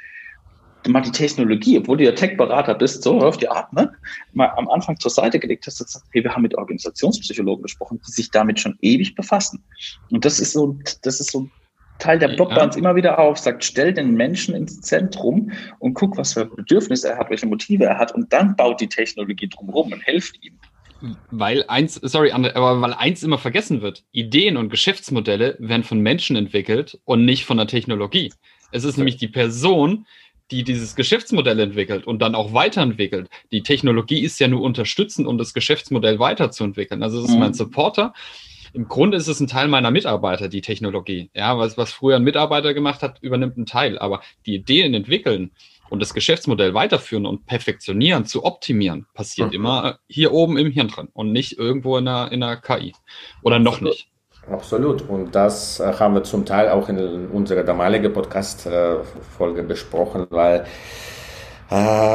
mal 0.89 1.01
die 1.01 1.13
Technologie, 1.13 1.79
obwohl 1.79 1.97
du 1.97 2.05
ja 2.05 2.13
Tech-Berater 2.13 2.75
bist, 2.75 3.03
so 3.03 3.21
auf 3.21 3.37
die 3.37 3.49
Art, 3.49 3.73
ne, 3.73 3.93
mal 4.33 4.53
am 4.57 4.69
Anfang 4.69 4.99
zur 4.99 5.11
Seite 5.11 5.39
gelegt 5.39 5.67
hast 5.67 5.81
und 5.81 5.87
gesagt, 5.87 6.07
hey, 6.13 6.23
wir 6.23 6.35
haben 6.35 6.43
mit 6.43 6.55
Organisationspsychologen 6.57 7.63
gesprochen, 7.63 8.01
die 8.07 8.11
sich 8.11 8.31
damit 8.31 8.61
schon 8.61 8.77
ewig 8.83 9.15
befassen. 9.15 9.65
Und 10.11 10.25
das 10.25 10.41
ist 10.41 10.53
so, 10.53 10.77
das 11.03 11.21
ist 11.21 11.31
so 11.31 11.43
ein 11.43 11.51
Teil, 11.99 12.19
der 12.19 12.29
ploppt 12.29 12.57
ja. 12.57 12.65
uns 12.65 12.77
immer 12.77 12.97
wieder 12.97 13.19
auf, 13.19 13.39
sagt, 13.39 13.65
stell 13.65 13.95
den 13.95 14.15
Menschen 14.15 14.55
ins 14.55 14.81
Zentrum 14.81 15.53
und 15.79 15.95
guck, 15.95 16.17
was 16.17 16.35
für 16.35 16.45
Bedürfnisse 16.45 17.11
er 17.11 17.19
hat, 17.19 17.31
welche 17.31 17.47
Motive 17.47 17.85
er 17.85 17.99
hat 17.99 18.13
und 18.13 18.33
dann 18.33 18.57
baut 18.57 18.81
die 18.81 18.89
Technologie 18.89 19.49
drumherum 19.49 19.93
und 19.93 20.03
hilft 20.03 20.45
ihm. 20.45 20.59
Weil 21.31 21.65
eins, 21.69 21.95
sorry, 21.95 22.31
aber 22.33 22.81
weil 22.81 22.95
eins 22.95 23.23
immer 23.23 23.39
vergessen 23.39 23.83
wird. 23.83 24.05
Ideen 24.13 24.57
und 24.57 24.71
Geschäftsmodelle 24.71 25.57
werden 25.59 25.85
von 25.85 26.01
Menschen 26.01 26.37
entwickelt 26.37 26.99
und 27.05 27.25
nicht 27.25 27.45
von 27.45 27.57
der 27.57 27.67
Technologie. 27.67 28.33
Es 28.73 28.85
ist 28.85 28.97
nämlich 28.97 29.17
die 29.17 29.29
Person, 29.29 30.07
die 30.51 30.63
dieses 30.63 30.95
Geschäftsmodell 30.95 31.59
entwickelt 31.59 32.07
und 32.07 32.21
dann 32.21 32.35
auch 32.35 32.53
weiterentwickelt. 32.53 33.29
Die 33.51 33.63
Technologie 33.63 34.21
ist 34.21 34.39
ja 34.41 34.49
nur 34.49 34.63
unterstützend, 34.63 35.27
um 35.27 35.39
das 35.39 35.55
Geschäftsmodell 35.55 36.19
weiterzuentwickeln. 36.19 37.03
Also 37.03 37.21
das 37.21 37.31
ist 37.31 37.35
mhm. 37.35 37.41
mein 37.41 37.55
Supporter. 37.55 38.13
Im 38.73 38.89
Grunde 38.89 39.17
ist 39.17 39.29
es 39.29 39.41
ein 39.41 39.47
Teil 39.47 39.69
meiner 39.69 39.91
Mitarbeiter, 39.91 40.49
die 40.49 40.61
Technologie. 40.61 41.31
Ja, 41.35 41.57
was, 41.59 41.79
was 41.79 41.93
früher 41.93 42.17
ein 42.17 42.25
Mitarbeiter 42.25 42.75
gemacht 42.75 43.03
hat, 43.03 43.19
übernimmt 43.23 43.57
einen 43.57 43.67
Teil. 43.67 43.99
Aber 43.99 44.21
die 44.47 44.55
Ideen 44.55 44.95
entwickeln 44.95 45.53
und 45.91 46.01
das 46.01 46.15
Geschäftsmodell 46.15 46.75
weiterführen 46.75 47.27
und 47.27 47.47
perfektionieren, 47.47 48.25
zu 48.25 48.45
optimieren, 48.45 49.07
passiert 49.15 49.49
mhm. 49.49 49.55
immer 49.55 49.99
hier 50.09 50.33
oben 50.33 50.57
im 50.59 50.71
Hirn 50.71 50.89
drin 50.89 51.09
und 51.13 51.33
nicht 51.33 51.59
irgendwo 51.59 51.97
in 51.99 52.09
einer, 52.09 52.33
in 52.33 52.43
einer 52.43 52.57
KI. 52.57 52.95
Oder 53.43 53.59
noch 53.59 53.81
nicht. 53.81 54.09
Absolut. 54.51 55.09
Und 55.09 55.35
das 55.35 55.81
äh, 55.81 55.93
haben 55.99 56.15
wir 56.15 56.23
zum 56.23 56.45
Teil 56.45 56.69
auch 56.69 56.89
in 56.89 57.29
unserer 57.29 57.63
damaligen 57.63 58.13
Podcast-Folge 58.13 59.63
besprochen, 59.63 60.27
weil 60.31 60.61
äh, 60.61 60.65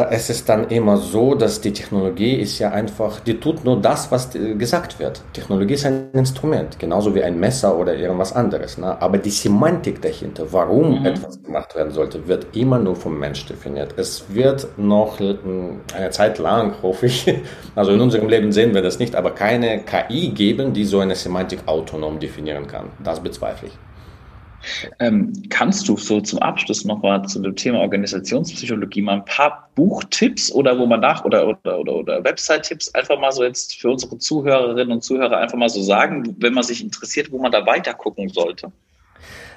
es 0.10 0.30
ist 0.30 0.48
dann 0.48 0.67
immer 0.69 0.98
so, 0.98 1.36
dass 1.36 1.60
die 1.60 1.74
Technologie 1.74 2.36
ist 2.36 2.60
ja 2.60 2.72
einfach, 2.72 3.19
die 3.19 3.39
tut 3.39 3.65
nur 3.65 3.82
das, 3.82 4.12
was 4.12 4.30
gesagt 4.32 5.00
wird. 5.00 5.22
Technologie 5.34 5.74
ist 5.74 5.86
ein 5.86 6.12
Instrument, 6.13 6.78
genauso 6.80 7.13
wie 7.15 7.24
ein 7.24 7.39
Messer 7.39 7.78
oder 7.78 7.95
irgendwas 7.95 8.34
anderes. 8.34 8.78
Ne? 8.78 9.02
Aber 9.02 9.17
die 9.17 9.30
Semantik 9.30 10.02
dahinter, 10.02 10.45
warum 10.52 11.00
mhm. 11.00 11.06
etwas 11.06 11.41
gemacht 11.41 11.76
werden 11.76 11.91
sollte, 11.91 12.28
wird 12.28 12.56
immer 12.56 12.80
nur 12.80 12.95
vom 12.95 13.17
Mensch 13.17 13.45
definiert. 13.45 13.95
Es 13.98 14.24
wird 14.34 14.67
noch 14.78 15.19
eine 15.19 16.10
Zeit 16.12 16.38
lang, 16.38 16.76
hoffe 16.82 17.08
ich, 17.08 17.34
also 17.76 17.91
in 17.91 18.02
unserem 18.02 18.30
Leben 18.30 18.52
sehen 18.52 18.74
wir 18.74 18.82
das 18.82 19.00
nicht, 19.00 19.15
aber 19.15 19.32
keine 19.32 19.84
KI 19.84 20.30
geben, 20.30 20.74
die 20.74 20.86
so 20.86 21.00
eine 21.00 21.15
Semantik 21.15 21.62
autonom 21.65 22.19
definieren 22.19 22.67
kann. 22.67 22.91
Das 23.04 23.19
bezweifle 23.19 23.69
ich. 23.69 23.88
Ähm, 25.00 25.34
kannst 25.50 25.88
du 25.88 25.98
so 25.98 26.22
zum 26.22 26.39
Abschluss 26.39 26.86
noch 26.86 27.02
mal 27.02 27.24
zu 27.24 27.41
dem 27.41 27.56
Thema 27.56 27.80
Organisationspsychologie 27.80 29.02
mal 29.02 29.17
ein 29.17 29.26
paar 29.26 29.69
Buchtipps 29.76 30.52
oder 30.52 30.78
wo 30.78 30.86
man 30.86 31.00
nach 31.00 31.26
oder 31.26 31.48
oder 31.48 31.80
oder, 31.80 31.95
oder 31.95 32.24
Website-Tipps 32.24 32.93
einfach 32.95 33.19
mal 33.19 33.32
so 33.32 33.43
jetzt 33.43 33.76
für 33.80 33.89
unsere 33.89 34.17
Zuhörerinnen 34.17 34.91
und 34.91 35.04
Zuhörer 35.04 35.38
einfach 35.38 35.58
mal 35.58 35.69
so 35.69 35.82
sagen, 35.82 36.36
wenn 36.39 36.54
man 36.54 36.63
sich 36.63 36.84
interessiert, 36.84 37.32
wo 37.32 37.39
man 37.39 37.52
da 37.52 37.65
weiter 37.65 37.93
gucken 37.93 38.30
sollte? 38.30 38.72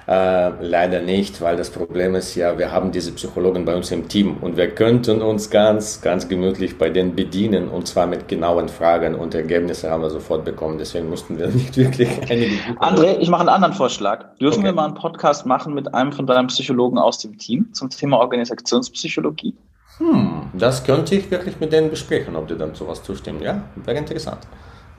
Äh, 0.07 0.49
leider 0.61 1.01
nicht, 1.01 1.39
weil 1.41 1.55
das 1.55 1.69
Problem 1.69 2.15
ist 2.15 2.35
ja, 2.35 2.57
wir 2.57 2.71
haben 2.71 2.91
diese 2.91 3.13
Psychologen 3.13 3.63
bei 3.63 3.75
uns 3.75 3.89
im 3.91 4.09
Team 4.09 4.37
und 4.41 4.57
wir 4.57 4.69
könnten 4.69 5.21
uns 5.21 5.49
ganz, 5.49 6.01
ganz 6.01 6.27
gemütlich 6.27 6.77
bei 6.77 6.89
denen 6.89 7.15
bedienen 7.15 7.69
und 7.69 7.87
zwar 7.87 8.05
mit 8.05 8.27
genauen 8.27 8.67
Fragen 8.67 9.15
und 9.15 9.33
Ergebnisse 9.33 9.89
haben 9.89 10.01
wir 10.01 10.09
sofort 10.09 10.43
bekommen. 10.43 10.77
Deswegen 10.77 11.09
mussten 11.09 11.37
wir 11.37 11.47
nicht 11.49 11.77
wirklich 11.77 12.09
einige. 12.29 12.57
André, 12.79 13.17
ich 13.19 13.29
mache 13.29 13.41
einen 13.41 13.49
anderen 13.49 13.73
Vorschlag. 13.73 14.35
Dürfen 14.39 14.59
okay. 14.59 14.67
wir 14.67 14.73
mal 14.73 14.85
einen 14.85 14.95
Podcast 14.95 15.45
machen 15.45 15.73
mit 15.73 15.93
einem 15.93 16.11
von 16.11 16.27
deinen 16.27 16.47
Psychologen 16.47 16.97
aus 16.97 17.19
dem 17.19 17.37
Team 17.37 17.71
zum 17.73 17.89
Thema 17.89 18.17
Organisationspsychologie? 18.17 19.55
Hm, 19.99 20.49
das 20.53 20.83
könnte 20.83 21.15
ich 21.15 21.31
wirklich 21.31 21.59
mit 21.59 21.71
denen 21.71 21.89
besprechen, 21.89 22.35
ob 22.35 22.47
die 22.47 22.57
dann 22.57 22.73
sowas 22.75 23.03
zustimmen. 23.03 23.41
Ja, 23.41 23.63
wäre 23.75 23.97
interessant. 23.97 24.39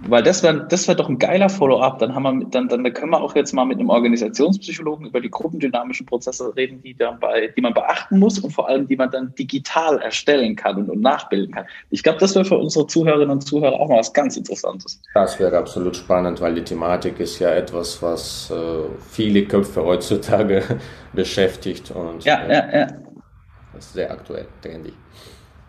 Weil 0.00 0.22
das 0.22 0.42
wäre 0.42 0.66
das 0.68 0.88
wär 0.88 0.94
doch 0.94 1.08
ein 1.08 1.18
geiler 1.18 1.48
Follow-up. 1.48 1.98
Dann, 1.98 2.14
haben 2.14 2.40
wir, 2.40 2.46
dann, 2.48 2.68
dann 2.68 2.92
können 2.92 3.12
wir 3.12 3.20
auch 3.20 3.34
jetzt 3.34 3.52
mal 3.52 3.64
mit 3.64 3.78
einem 3.78 3.90
Organisationspsychologen 3.90 5.06
über 5.06 5.20
die 5.20 5.30
gruppendynamischen 5.30 6.04
Prozesse 6.04 6.54
reden, 6.56 6.82
die, 6.82 6.94
dann 6.94 7.18
bei, 7.20 7.48
die 7.48 7.60
man 7.60 7.72
beachten 7.72 8.18
muss 8.18 8.38
und 8.38 8.50
vor 8.50 8.68
allem, 8.68 8.88
die 8.88 8.96
man 8.96 9.10
dann 9.10 9.34
digital 9.34 9.98
erstellen 9.98 10.56
kann 10.56 10.76
und, 10.76 10.90
und 10.90 11.00
nachbilden 11.00 11.54
kann. 11.54 11.66
Ich 11.90 12.02
glaube, 12.02 12.18
das 12.18 12.34
wäre 12.34 12.44
für 12.44 12.58
unsere 12.58 12.86
Zuhörerinnen 12.86 13.30
und 13.30 13.40
Zuhörer 13.42 13.80
auch 13.80 13.88
mal 13.88 13.98
was 13.98 14.12
ganz 14.12 14.36
Interessantes. 14.36 15.00
Das 15.14 15.38
wäre 15.38 15.56
absolut 15.56 15.96
spannend, 15.96 16.40
weil 16.40 16.54
die 16.54 16.64
Thematik 16.64 17.20
ist 17.20 17.38
ja 17.38 17.50
etwas, 17.50 18.02
was 18.02 18.50
äh, 18.50 18.54
viele 19.10 19.44
Köpfe 19.46 19.84
heutzutage 19.84 20.62
beschäftigt. 21.12 21.90
Und, 21.92 22.24
ja, 22.24 22.42
äh, 22.42 22.52
ja, 22.52 22.78
ja. 22.78 22.86
Das 23.72 23.86
ist 23.86 23.94
sehr 23.94 24.10
aktuell, 24.10 24.46
denke 24.62 24.88
ich. 24.88 24.94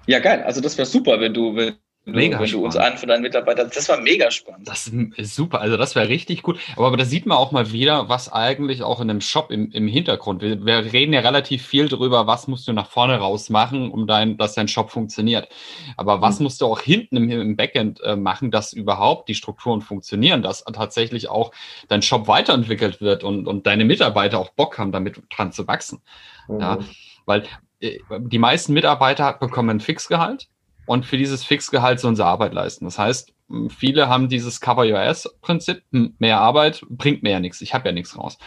Ja, 0.07 0.19
geil. 0.19 0.43
Also 0.43 0.61
das 0.61 0.77
wäre 0.77 0.85
super, 0.85 1.19
wenn 1.19 1.33
du, 1.33 1.55
wenn 1.55 1.75
Mega 2.07 2.39
wenn 2.39 2.51
du 2.51 2.63
uns 2.63 2.75
einen 2.75 2.97
von 2.97 3.09
deinen 3.09 3.23
Mitarbeitern, 3.23 3.71
das 3.73 3.89
war 3.89 3.99
mega 3.99 4.29
spannend. 4.29 4.67
Das 4.67 4.87
ist 5.17 5.35
super, 5.35 5.59
also 5.59 5.75
das 5.75 5.95
wäre 5.95 6.07
richtig 6.07 6.43
gut. 6.43 6.59
Aber, 6.75 6.85
aber 6.87 6.97
da 6.97 7.05
sieht 7.05 7.25
man 7.25 7.37
auch 7.37 7.51
mal 7.51 7.71
wieder, 7.71 8.09
was 8.09 8.31
eigentlich 8.31 8.83
auch 8.83 9.01
in 9.01 9.09
einem 9.09 9.21
Shop 9.21 9.49
im, 9.49 9.71
im 9.71 9.87
Hintergrund, 9.87 10.43
wir, 10.43 10.63
wir 10.63 10.93
reden 10.93 11.13
ja 11.13 11.21
relativ 11.21 11.65
viel 11.65 11.89
darüber, 11.89 12.27
was 12.27 12.47
musst 12.47 12.67
du 12.67 12.73
nach 12.73 12.87
vorne 12.91 13.17
raus 13.17 13.49
machen, 13.49 13.89
um 13.89 14.05
dein, 14.05 14.37
dass 14.37 14.53
dein 14.53 14.67
Shop 14.67 14.91
funktioniert. 14.91 15.49
Aber 15.97 16.21
was 16.21 16.37
mhm. 16.37 16.43
musst 16.43 16.61
du 16.61 16.67
auch 16.67 16.79
hinten 16.79 17.17
im, 17.17 17.29
im 17.31 17.55
Backend 17.55 17.99
äh, 18.01 18.15
machen, 18.15 18.51
dass 18.51 18.71
überhaupt 18.71 19.27
die 19.27 19.35
Strukturen 19.35 19.81
funktionieren, 19.81 20.43
dass 20.43 20.63
tatsächlich 20.63 21.27
auch 21.27 21.51
dein 21.87 22.03
Shop 22.03 22.27
weiterentwickelt 22.27 23.01
wird 23.01 23.23
und, 23.23 23.47
und 23.47 23.65
deine 23.65 23.83
Mitarbeiter 23.83 24.37
auch 24.37 24.49
Bock 24.49 24.77
haben, 24.77 24.91
damit 24.91 25.19
dran 25.35 25.51
zu 25.51 25.67
wachsen. 25.67 26.01
Mhm. 26.47 26.59
Ja, 26.59 26.77
weil 27.25 27.45
äh, 27.79 27.97
die 28.19 28.39
meisten 28.39 28.73
Mitarbeiter 28.73 29.33
bekommen 29.33 29.71
ein 29.71 29.79
Fixgehalt 29.79 30.49
und 30.85 31.05
für 31.05 31.17
dieses 31.17 31.43
Fixgehalt 31.43 31.99
sollen 31.99 32.15
sie 32.15 32.25
Arbeit 32.25 32.53
leisten. 32.53 32.85
Das 32.85 32.99
heißt, 32.99 33.33
viele 33.69 34.09
haben 34.09 34.29
dieses 34.29 34.59
Cover-Your-Ass-Prinzip, 34.61 35.83
mehr 35.91 36.39
Arbeit 36.39 36.81
bringt 36.89 37.23
mir 37.23 37.31
ja 37.31 37.39
nichts, 37.39 37.61
ich 37.61 37.73
habe 37.73 37.87
ja 37.87 37.91
nichts 37.91 38.17
raus. 38.17 38.37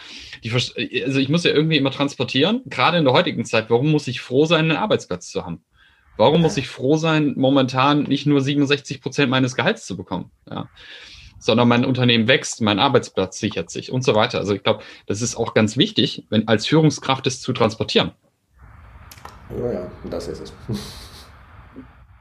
Die, 0.43 0.51
also 0.51 1.19
ich 1.19 1.29
muss 1.29 1.43
ja 1.43 1.51
irgendwie 1.51 1.77
immer 1.77 1.91
transportieren, 1.91 2.61
gerade 2.65 2.97
in 2.97 3.05
der 3.05 3.13
heutigen 3.13 3.45
Zeit, 3.45 3.69
warum 3.69 3.91
muss 3.91 4.07
ich 4.07 4.21
froh 4.21 4.45
sein, 4.45 4.71
einen 4.71 4.77
Arbeitsplatz 4.77 5.29
zu 5.29 5.45
haben? 5.45 5.63
Warum 6.17 6.41
muss 6.41 6.57
ich 6.57 6.67
froh 6.67 6.97
sein, 6.97 7.33
momentan 7.37 8.03
nicht 8.03 8.25
nur 8.25 8.41
67 8.41 9.01
Prozent 9.01 9.29
meines 9.29 9.55
Gehalts 9.55 9.85
zu 9.85 9.95
bekommen? 9.95 10.31
Ja. 10.49 10.67
Sondern 11.39 11.69
mein 11.69 11.85
Unternehmen 11.85 12.27
wächst, 12.27 12.59
mein 12.59 12.77
Arbeitsplatz 12.77 13.39
sichert 13.39 13.69
sich 13.69 13.89
und 13.89 14.03
so 14.03 14.15
weiter. 14.15 14.39
Also 14.39 14.53
ich 14.53 14.61
glaube, 14.61 14.83
das 15.05 15.21
ist 15.21 15.37
auch 15.37 15.53
ganz 15.53 15.77
wichtig, 15.77 16.25
wenn 16.29 16.49
als 16.49 16.67
Führungskraft 16.67 17.25
es 17.25 17.39
zu 17.39 17.53
transportieren. 17.53 18.11
Ja, 19.57 19.71
ja, 19.71 19.91
das 20.09 20.27
ist 20.27 20.41
es. 20.41 20.53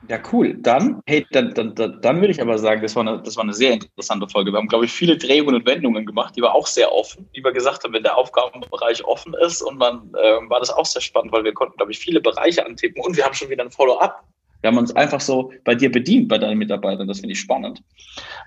Ja, 0.09 0.19
cool. 0.33 0.55
Dann, 0.59 1.03
hey, 1.07 1.27
dann, 1.33 1.53
dann, 1.53 1.75
dann, 1.75 2.21
würde 2.21 2.31
ich 2.31 2.41
aber 2.41 2.57
sagen, 2.59 2.81
das 2.81 2.97
war, 2.97 3.07
eine, 3.07 3.23
das 3.23 3.37
war 3.37 3.45
eine 3.45 3.53
sehr 3.53 3.75
interessante 3.75 4.27
Folge. 4.27 4.51
Wir 4.51 4.57
haben, 4.57 4.69
glaube 4.69 4.87
ich, 4.87 4.93
viele 4.93 5.19
Drehungen 5.19 5.55
und 5.55 5.67
Wendungen 5.67 6.07
gemacht, 6.07 6.35
die 6.35 6.41
war 6.41 6.55
auch 6.55 6.67
sehr 6.67 6.91
offen. 6.91 7.29
Wie 7.35 7.45
wir 7.45 7.53
gesagt 7.53 7.85
haben, 7.85 7.93
wenn 7.93 8.03
der 8.03 8.17
Aufgabenbereich 8.17 9.05
offen 9.05 9.35
ist 9.35 9.61
und 9.61 9.77
man 9.77 10.11
äh, 10.15 10.49
war 10.49 10.61
das 10.61 10.71
auch 10.71 10.87
sehr 10.87 11.03
spannend, 11.03 11.33
weil 11.33 11.45
wir 11.45 11.53
konnten, 11.53 11.77
glaube 11.77 11.93
ich, 11.93 11.99
viele 11.99 12.23
Bereiche 12.23 12.65
antippen 12.65 13.05
und 13.05 13.19
wir 13.19 13.25
haben 13.25 13.35
schon 13.35 13.51
wieder 13.51 13.63
ein 13.63 13.71
Follow-up 13.71 14.25
wir 14.61 14.69
haben 14.69 14.79
uns 14.79 14.95
einfach 14.97 15.21
so 15.21 15.53
bei 15.65 15.75
dir 15.75 15.91
bedient, 15.91 16.29
bei 16.29 16.39
deinen 16.39 16.59
Mitarbeitern. 16.59 17.07
Das 17.07 17.21
finde 17.21 17.33
ich 17.33 17.41
spannend. 17.41 17.83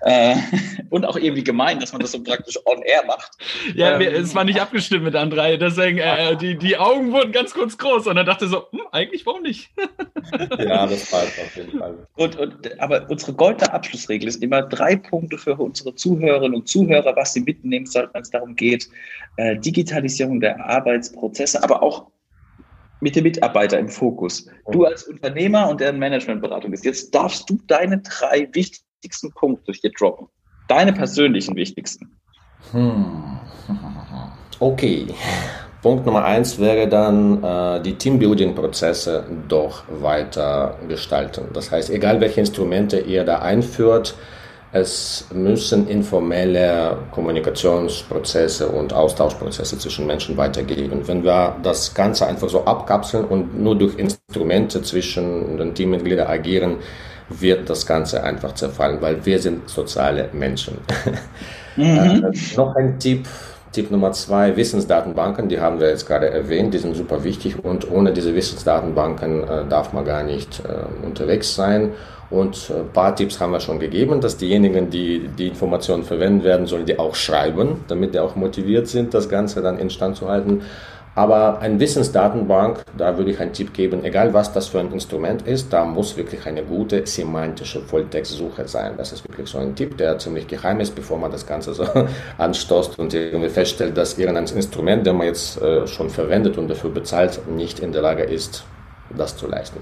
Äh, 0.02 0.36
und 0.90 1.06
auch 1.06 1.16
irgendwie 1.16 1.44
gemein, 1.44 1.80
dass 1.80 1.92
man 1.92 2.02
das 2.02 2.12
so 2.12 2.22
praktisch 2.22 2.58
on 2.66 2.82
air 2.82 3.04
macht. 3.06 3.32
Ja, 3.74 3.98
ähm, 3.98 4.14
es 4.14 4.34
war 4.34 4.44
nicht 4.44 4.60
abgestimmt 4.60 5.04
mit 5.04 5.14
André. 5.14 5.56
Deswegen, 5.56 5.98
äh, 5.98 6.36
die, 6.36 6.56
die 6.56 6.76
Augen 6.76 7.12
wurden 7.12 7.32
ganz 7.32 7.54
kurz 7.54 7.78
groß 7.78 8.06
und 8.08 8.16
er 8.16 8.24
dachte 8.24 8.46
so, 8.46 8.66
hm, 8.70 8.80
eigentlich 8.92 9.24
warum 9.24 9.42
nicht? 9.42 9.70
ja, 10.58 10.86
das 10.86 11.10
war 11.12 11.22
es 11.22 11.38
auf 11.40 11.56
jeden 11.56 11.78
Fall. 11.78 12.06
Und, 12.16 12.38
und, 12.38 12.80
aber 12.80 13.08
unsere 13.08 13.32
goldene 13.32 13.72
Abschlussregel 13.72 14.28
ist 14.28 14.42
immer 14.42 14.62
drei 14.62 14.96
Punkte 14.96 15.38
für 15.38 15.54
unsere 15.54 15.94
Zuhörerinnen 15.94 16.54
und 16.54 16.68
Zuhörer, 16.68 17.16
was 17.16 17.32
sie 17.32 17.40
mitnehmen 17.40 17.86
sollten, 17.86 18.12
wenn 18.12 18.22
es 18.22 18.30
darum 18.30 18.54
geht, 18.54 18.88
äh, 19.36 19.56
Digitalisierung 19.56 20.40
der 20.40 20.62
Arbeitsprozesse, 20.64 21.62
aber 21.62 21.82
auch 21.82 22.11
mit 23.02 23.16
dem 23.16 23.24
Mitarbeiter 23.24 23.78
im 23.78 23.88
Fokus. 23.88 24.46
Du 24.70 24.84
als 24.84 25.02
Unternehmer 25.02 25.68
und 25.68 25.80
deren 25.80 25.98
Managementberatung 25.98 26.70
bist. 26.70 26.84
Jetzt 26.84 27.12
darfst 27.12 27.50
du 27.50 27.58
deine 27.66 27.98
drei 27.98 28.48
wichtigsten 28.52 29.32
Punkte 29.32 29.72
hier 29.72 29.90
droppen. 29.98 30.28
Deine 30.68 30.92
persönlichen 30.92 31.56
wichtigsten. 31.56 32.16
Hm. 32.70 33.38
Okay. 34.58 35.06
Punkt 35.82 36.06
Nummer 36.06 36.24
eins 36.24 36.60
wäre 36.60 36.86
dann 36.86 37.42
äh, 37.42 37.82
die 37.82 37.94
Teambuilding-Prozesse 37.94 39.24
doch 39.48 39.82
weiter 39.88 40.78
gestalten. 40.86 41.48
Das 41.52 41.72
heißt, 41.72 41.90
egal 41.90 42.20
welche 42.20 42.38
Instrumente 42.38 43.00
ihr 43.00 43.24
da 43.24 43.40
einführt, 43.40 44.14
es 44.72 45.26
müssen 45.34 45.86
informelle 45.86 46.96
Kommunikationsprozesse 47.10 48.68
und 48.68 48.94
Austauschprozesse 48.94 49.78
zwischen 49.78 50.06
Menschen 50.06 50.36
weitergehen. 50.38 51.06
Wenn 51.06 51.22
wir 51.22 51.56
das 51.62 51.92
Ganze 51.92 52.26
einfach 52.26 52.48
so 52.48 52.64
abkapseln 52.64 53.26
und 53.26 53.60
nur 53.60 53.76
durch 53.76 53.98
Instrumente 53.98 54.80
zwischen 54.82 55.58
den 55.58 55.74
Teammitgliedern 55.74 56.26
agieren, 56.26 56.76
wird 57.28 57.68
das 57.68 57.86
Ganze 57.86 58.22
einfach 58.24 58.54
zerfallen, 58.54 59.00
weil 59.00 59.24
wir 59.24 59.38
sind 59.38 59.68
soziale 59.68 60.28
Menschen. 60.32 60.78
Mhm. 61.74 61.84
Äh, 62.30 62.56
noch 62.58 62.76
ein 62.76 62.98
Tipp, 62.98 63.26
Tipp 63.72 63.90
Nummer 63.90 64.12
zwei, 64.12 64.54
Wissensdatenbanken, 64.54 65.48
die 65.48 65.58
haben 65.58 65.80
wir 65.80 65.88
jetzt 65.88 66.06
gerade 66.06 66.28
erwähnt, 66.28 66.74
die 66.74 66.78
sind 66.78 66.94
super 66.94 67.24
wichtig 67.24 67.64
und 67.64 67.90
ohne 67.90 68.12
diese 68.12 68.34
Wissensdatenbanken 68.34 69.42
äh, 69.42 69.64
darf 69.66 69.94
man 69.94 70.04
gar 70.04 70.22
nicht 70.22 70.60
äh, 70.66 71.06
unterwegs 71.06 71.54
sein. 71.54 71.92
Und 72.32 72.70
ein 72.70 72.88
paar 72.94 73.14
Tipps 73.14 73.38
haben 73.40 73.52
wir 73.52 73.60
schon 73.60 73.78
gegeben, 73.78 74.22
dass 74.22 74.38
diejenigen, 74.38 74.88
die 74.88 75.28
die 75.38 75.48
Informationen 75.48 76.02
verwenden 76.02 76.42
werden, 76.42 76.66
sollen 76.66 76.86
die 76.86 76.98
auch 76.98 77.14
schreiben, 77.14 77.84
damit 77.88 78.14
die 78.14 78.20
auch 78.20 78.36
motiviert 78.36 78.88
sind, 78.88 79.12
das 79.12 79.28
Ganze 79.28 79.60
dann 79.60 79.78
instand 79.78 80.16
zu 80.16 80.28
halten. 80.28 80.62
Aber 81.14 81.58
eine 81.60 81.78
Wissensdatenbank, 81.78 82.84
da 82.96 83.18
würde 83.18 83.32
ich 83.32 83.38
einen 83.38 83.52
Tipp 83.52 83.74
geben, 83.74 84.02
egal 84.02 84.32
was 84.32 84.50
das 84.50 84.68
für 84.68 84.80
ein 84.80 84.90
Instrument 84.92 85.46
ist, 85.46 85.70
da 85.70 85.84
muss 85.84 86.16
wirklich 86.16 86.46
eine 86.46 86.62
gute 86.62 87.06
semantische 87.06 87.82
Volltextsuche 87.82 88.66
sein. 88.66 88.94
Das 88.96 89.12
ist 89.12 89.28
wirklich 89.28 89.46
so 89.46 89.58
ein 89.58 89.74
Tipp, 89.74 89.98
der 89.98 90.16
ziemlich 90.16 90.46
geheim 90.46 90.80
ist, 90.80 90.94
bevor 90.94 91.18
man 91.18 91.30
das 91.30 91.46
Ganze 91.46 91.74
so 91.74 91.84
anstoßt 92.38 92.98
und 92.98 93.12
irgendwie 93.12 93.50
feststellt, 93.50 93.94
dass 93.94 94.16
irgendein 94.16 94.46
Instrument, 94.56 95.06
das 95.06 95.14
man 95.14 95.26
jetzt 95.26 95.60
äh, 95.60 95.86
schon 95.86 96.08
verwendet 96.08 96.56
und 96.56 96.68
dafür 96.68 96.88
bezahlt, 96.88 97.46
nicht 97.46 97.80
in 97.80 97.92
der 97.92 98.00
Lage 98.00 98.22
ist, 98.22 98.64
das 99.14 99.36
zu 99.36 99.46
leisten. 99.46 99.80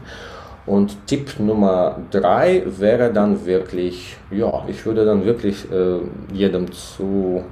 Und 0.70 1.04
Tipp 1.08 1.40
Nummer 1.40 1.96
drei 2.12 2.62
wäre 2.64 3.12
dann 3.12 3.44
wirklich, 3.44 4.16
ja, 4.30 4.62
ich 4.68 4.86
würde 4.86 5.04
dann 5.04 5.24
wirklich 5.24 5.68
äh, 5.68 5.98
jedem 6.32 6.70
zu, 6.70 7.42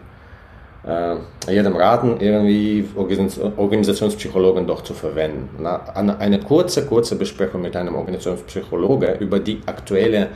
äh, 0.87 1.17
jedem 1.53 1.75
raten, 1.75 2.21
irgendwie 2.21 2.89
Organisationspsychologen 2.95 4.69
doch 4.69 4.83
zu 4.83 4.95
verwenden. 4.95 5.49
Na, 5.59 5.81
eine 5.95 6.39
kurze, 6.39 6.87
kurze 6.87 7.17
Besprechung 7.17 7.61
mit 7.61 7.75
einem 7.75 7.97
Organisationspsychologe 7.97 9.17
über 9.19 9.41
die 9.41 9.63
aktuelle 9.67 10.29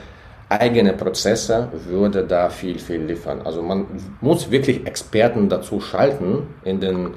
eigene 0.49 0.92
Prozesse 0.92 1.68
würde 1.87 2.25
da 2.25 2.51
viel, 2.51 2.81
viel 2.81 3.03
liefern. 3.03 3.42
Also 3.45 3.62
man 3.62 3.87
muss 4.21 4.51
wirklich 4.51 4.85
Experten 4.88 5.49
dazu 5.49 5.81
schalten 5.81 6.49
in 6.64 6.81
den 6.81 7.11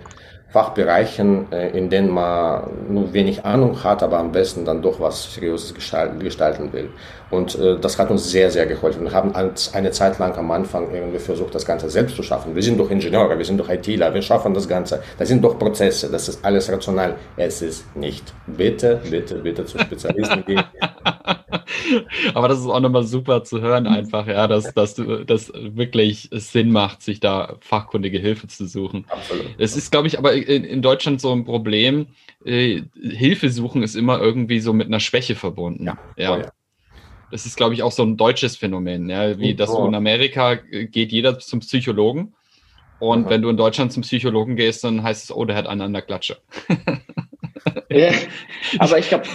Fachbereichen, 0.56 1.52
äh, 1.52 1.78
in 1.78 1.90
denen 1.90 2.10
man 2.10 2.64
nur 2.88 3.12
wenig 3.12 3.44
Ahnung 3.44 3.84
hat, 3.84 4.02
aber 4.02 4.20
am 4.20 4.32
besten 4.32 4.64
dann 4.64 4.82
doch 4.82 5.02
was 5.02 5.34
Seriöses 5.34 5.74
gestalten 5.74 6.72
will. 6.72 6.92
Und 7.32 7.56
äh, 7.56 7.80
das 7.80 7.98
hat 7.98 8.12
uns 8.12 8.30
sehr, 8.30 8.52
sehr 8.52 8.66
geholfen. 8.66 9.04
Wir 9.04 9.12
haben 9.12 9.34
eine 9.36 9.92
Zeit 9.92 10.20
lang 10.20 10.38
am 10.38 10.52
Anfang 10.52 10.94
irgendwie 10.94 11.20
versucht, 11.20 11.56
das 11.56 11.66
Ganze 11.66 11.90
selbst 11.90 12.16
zu 12.16 12.24
schaffen. 12.24 12.56
Wir 12.56 12.64
sind 12.64 12.80
doch 12.80 12.90
Ingenieure, 12.90 13.38
wir 13.38 13.46
sind 13.46 13.58
doch 13.58 13.70
ITler, 13.70 14.14
wir 14.14 14.22
schaffen 14.22 14.54
das 14.54 14.68
Ganze. 14.68 15.02
Das 15.18 15.28
sind 15.28 15.44
doch 15.44 15.58
Prozesse, 15.58 16.10
das 16.10 16.30
ist 16.30 16.46
alles 16.46 16.72
rational. 16.72 17.16
Es 17.38 17.62
ist 17.62 17.96
nicht. 17.96 18.34
Bitte, 18.48 19.02
bitte, 19.10 19.36
bitte 19.36 19.66
zu 19.66 19.80
Spezialisten 19.80 20.46
gehen. 20.46 20.64
Aber 22.34 22.48
das 22.48 22.60
ist 22.60 22.66
auch 22.66 22.80
nochmal 22.80 23.04
super 23.04 23.44
zu 23.44 23.62
hören, 23.62 23.88
einfach, 23.88 24.28
ja, 24.28 24.48
dass, 24.48 24.74
dass 24.74 24.96
du 24.96 25.24
das 25.24 25.52
wirklich 25.54 26.30
Sinn 26.32 26.72
macht, 26.72 27.02
sich 27.02 27.20
da 27.20 27.58
fachkundige 27.60 28.20
Hilfe 28.20 28.48
zu 28.48 28.68
suchen. 28.68 29.06
Absolut. 29.10 29.46
Es 29.58 29.76
ist, 29.76 29.92
glaube 29.92 30.08
ich, 30.08 30.18
aber 30.18 30.34
in, 30.34 30.64
in, 30.64 30.82
Deutschland 30.82 31.22
so 31.22 31.32
ein 31.32 31.46
Problem. 31.46 32.08
Äh, 32.44 32.84
Hilfe 33.02 33.50
suchen 33.50 33.84
ist 33.84 33.96
immer 33.96 34.20
irgendwie 34.20 34.60
so 34.60 34.74
mit 34.74 34.88
einer 34.88 35.00
Schwäche 35.00 35.36
verbunden. 35.36 35.86
Ja. 35.86 35.98
ja. 36.18 36.52
Das 37.36 37.46
ist, 37.46 37.58
glaube 37.58 37.74
ich, 37.74 37.84
auch 37.84 37.92
so 37.92 38.02
ein 38.02 38.16
deutsches 38.16 38.56
Phänomen, 38.56 39.10
ja, 39.10 39.38
wie 39.38 39.56
das 39.56 39.70
so 39.70 39.86
in 39.86 39.94
Amerika 39.94 40.56
geht 40.56 41.12
jeder 41.12 41.38
zum 41.38 41.60
Psychologen. 41.60 42.34
Und 43.00 43.26
mhm. 43.26 43.30
wenn 43.30 43.42
du 43.42 43.50
in 43.50 43.58
Deutschland 43.58 43.92
zum 43.92 44.04
Psychologen 44.04 44.56
gehst, 44.56 44.86
dann 44.86 45.04
heißt 45.04 45.26
es, 45.26 45.36
oh, 45.36 45.44
der 45.44 45.58
hat 45.58 45.68
einen 45.68 45.82
an 45.82 45.92
der 45.92 46.02
Klatsche. 46.02 46.38
ja, 47.90 48.14
aber 48.80 49.00
ich 49.00 49.10
glaube, 49.10 49.26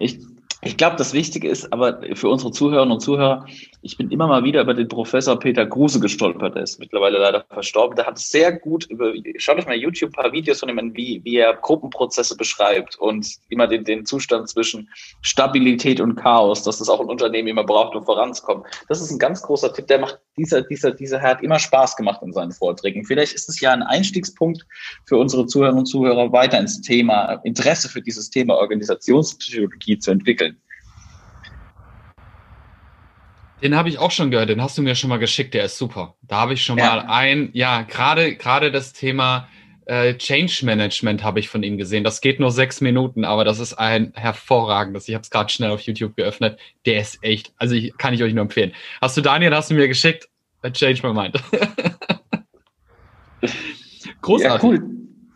ich, 0.00 0.18
ich 0.64 0.76
glaube, 0.76 0.96
das 0.96 1.12
Wichtige 1.12 1.48
ist 1.48 1.72
aber 1.72 2.00
für 2.14 2.28
unsere 2.28 2.50
Zuhörerinnen 2.50 2.92
und 2.92 3.00
Zuhörer, 3.00 3.46
ich 3.82 3.96
bin 3.96 4.10
immer 4.10 4.26
mal 4.26 4.44
wieder 4.44 4.62
über 4.62 4.74
den 4.74 4.88
Professor 4.88 5.38
Peter 5.38 5.66
Gruse 5.66 6.00
gestolpert, 6.00 6.54
der 6.54 6.62
ist 6.62 6.78
mittlerweile 6.78 7.18
leider 7.18 7.44
verstorben. 7.50 7.96
Der 7.96 8.06
hat 8.06 8.18
sehr 8.18 8.52
gut 8.52 8.84
über, 8.86 9.12
schaut 9.36 9.58
euch 9.58 9.66
mal 9.66 9.76
YouTube 9.76 10.10
ein 10.10 10.22
paar 10.22 10.32
Videos 10.32 10.60
von 10.60 10.68
ihm 10.68 10.78
an, 10.78 10.96
wie, 10.96 11.20
wie 11.24 11.36
er 11.36 11.54
Gruppenprozesse 11.54 12.36
beschreibt 12.36 12.96
und 12.96 13.26
immer 13.48 13.66
den, 13.66 13.84
den 13.84 14.06
Zustand 14.06 14.48
zwischen 14.48 14.88
Stabilität 15.20 16.00
und 16.00 16.16
Chaos, 16.16 16.62
dass 16.62 16.78
das 16.78 16.88
auch 16.88 17.00
ein 17.00 17.08
Unternehmen 17.08 17.48
immer 17.48 17.64
braucht, 17.64 17.94
um 17.94 18.04
voranzukommen. 18.04 18.64
Das 18.88 19.00
ist 19.00 19.10
ein 19.10 19.18
ganz 19.18 19.42
großer 19.42 19.72
Tipp. 19.72 19.86
Der 19.88 19.98
macht, 19.98 20.18
dieser, 20.36 20.62
dieser, 20.62 20.92
dieser 20.92 21.18
Herr 21.18 21.30
hat 21.30 21.42
immer 21.42 21.58
Spaß 21.58 21.96
gemacht 21.96 22.22
in 22.22 22.32
seinen 22.32 22.52
Vorträgen. 22.52 23.04
Vielleicht 23.04 23.34
ist 23.34 23.48
es 23.48 23.60
ja 23.60 23.72
ein 23.72 23.82
Einstiegspunkt 23.82 24.66
für 25.06 25.18
unsere 25.18 25.46
Zuhörerinnen 25.46 25.80
und 25.80 25.86
Zuhörer, 25.86 26.32
weiter 26.32 26.58
ins 26.58 26.80
Thema, 26.80 27.40
Interesse 27.44 27.88
für 27.88 28.00
dieses 28.00 28.30
Thema 28.30 28.54
Organisationspsychologie 28.56 29.98
zu 29.98 30.10
entwickeln. 30.10 30.53
Den 33.62 33.76
habe 33.76 33.88
ich 33.88 33.98
auch 33.98 34.10
schon 34.10 34.30
gehört, 34.30 34.50
den 34.50 34.62
hast 34.62 34.76
du 34.76 34.82
mir 34.82 34.94
schon 34.94 35.10
mal 35.10 35.18
geschickt, 35.18 35.54
der 35.54 35.64
ist 35.64 35.78
super. 35.78 36.16
Da 36.22 36.36
habe 36.36 36.54
ich 36.54 36.62
schon 36.62 36.76
ja. 36.78 36.86
mal 36.86 37.00
ein, 37.08 37.50
ja, 37.52 37.82
gerade 37.82 38.36
gerade 38.36 38.70
das 38.70 38.92
Thema 38.92 39.48
äh, 39.86 40.14
Change 40.14 40.64
Management 40.64 41.22
habe 41.22 41.40
ich 41.40 41.48
von 41.48 41.62
ihm 41.62 41.78
gesehen. 41.78 42.04
Das 42.04 42.20
geht 42.20 42.40
nur 42.40 42.50
sechs 42.50 42.80
Minuten, 42.80 43.24
aber 43.24 43.44
das 43.44 43.58
ist 43.58 43.74
ein 43.74 44.12
hervorragendes. 44.14 45.08
Ich 45.08 45.14
habe 45.14 45.22
es 45.22 45.30
gerade 45.30 45.50
schnell 45.52 45.70
auf 45.70 45.80
YouTube 45.82 46.16
geöffnet. 46.16 46.58
Der 46.86 47.00
ist 47.00 47.18
echt, 47.22 47.52
also 47.58 47.74
ich, 47.74 47.96
kann 47.96 48.14
ich 48.14 48.22
euch 48.22 48.34
nur 48.34 48.42
empfehlen. 48.42 48.72
Hast 49.00 49.16
du 49.16 49.20
Daniel, 49.20 49.54
hast 49.54 49.70
du 49.70 49.74
mir 49.74 49.88
geschickt? 49.88 50.28
Change 50.72 51.06
my 51.06 51.12
mind. 51.12 51.36
Großartig. 54.22 54.62
Ja, 54.62 54.68
cool. 54.68 54.82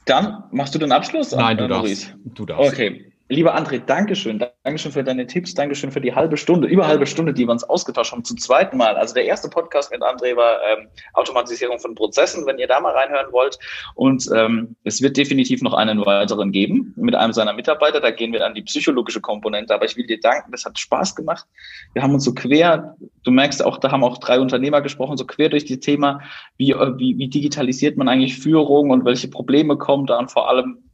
Dann 0.06 0.44
machst 0.52 0.74
du 0.74 0.78
den 0.78 0.92
Abschluss? 0.92 1.32
Nein, 1.32 1.58
du 1.58 1.68
darfst. 1.68 2.14
Du 2.24 2.46
darfst. 2.46 2.72
Okay. 2.72 3.12
Lieber 3.30 3.54
André, 3.54 3.78
Dankeschön. 3.84 4.42
Dankeschön 4.64 4.92
für 4.92 5.04
deine 5.04 5.26
Tipps. 5.26 5.52
Dankeschön 5.52 5.90
für 5.90 6.00
die 6.00 6.14
halbe 6.14 6.38
Stunde, 6.38 6.66
über 6.66 6.86
halbe 6.86 7.06
Stunde, 7.06 7.34
die 7.34 7.46
wir 7.46 7.52
uns 7.52 7.62
ausgetauscht 7.62 8.12
haben, 8.12 8.24
zum 8.24 8.38
zweiten 8.38 8.78
Mal. 8.78 8.96
Also 8.96 9.12
der 9.12 9.26
erste 9.26 9.50
Podcast 9.50 9.92
mit 9.92 10.02
André 10.02 10.34
war 10.34 10.60
ähm, 10.62 10.88
Automatisierung 11.12 11.78
von 11.78 11.94
Prozessen, 11.94 12.46
wenn 12.46 12.58
ihr 12.58 12.66
da 12.66 12.80
mal 12.80 12.94
reinhören 12.94 13.30
wollt. 13.30 13.58
Und 13.94 14.30
ähm, 14.34 14.76
es 14.84 15.02
wird 15.02 15.18
definitiv 15.18 15.60
noch 15.60 15.74
einen 15.74 16.04
weiteren 16.06 16.52
geben 16.52 16.94
mit 16.96 17.14
einem 17.14 17.34
seiner 17.34 17.52
Mitarbeiter. 17.52 18.00
Da 18.00 18.12
gehen 18.12 18.32
wir 18.32 18.46
an 18.46 18.54
die 18.54 18.62
psychologische 18.62 19.20
Komponente. 19.20 19.74
Aber 19.74 19.84
ich 19.84 19.94
will 19.98 20.06
dir 20.06 20.20
danken, 20.20 20.50
das 20.50 20.64
hat 20.64 20.78
Spaß 20.78 21.14
gemacht. 21.14 21.46
Wir 21.92 22.02
haben 22.02 22.14
uns 22.14 22.24
so 22.24 22.32
quer, 22.32 22.96
du 23.24 23.30
merkst 23.30 23.62
auch, 23.62 23.76
da 23.76 23.92
haben 23.92 24.04
auch 24.04 24.16
drei 24.16 24.40
Unternehmer 24.40 24.80
gesprochen, 24.80 25.18
so 25.18 25.26
quer 25.26 25.50
durch 25.50 25.66
die 25.66 25.80
Thema, 25.80 26.22
wie, 26.56 26.74
wie, 26.96 27.18
wie 27.18 27.28
digitalisiert 27.28 27.98
man 27.98 28.08
eigentlich 28.08 28.38
Führung 28.38 28.88
und 28.88 29.04
welche 29.04 29.28
Probleme 29.28 29.76
kommen 29.76 30.06
da 30.06 30.18
und 30.18 30.30
vor 30.30 30.48
allem, 30.48 30.87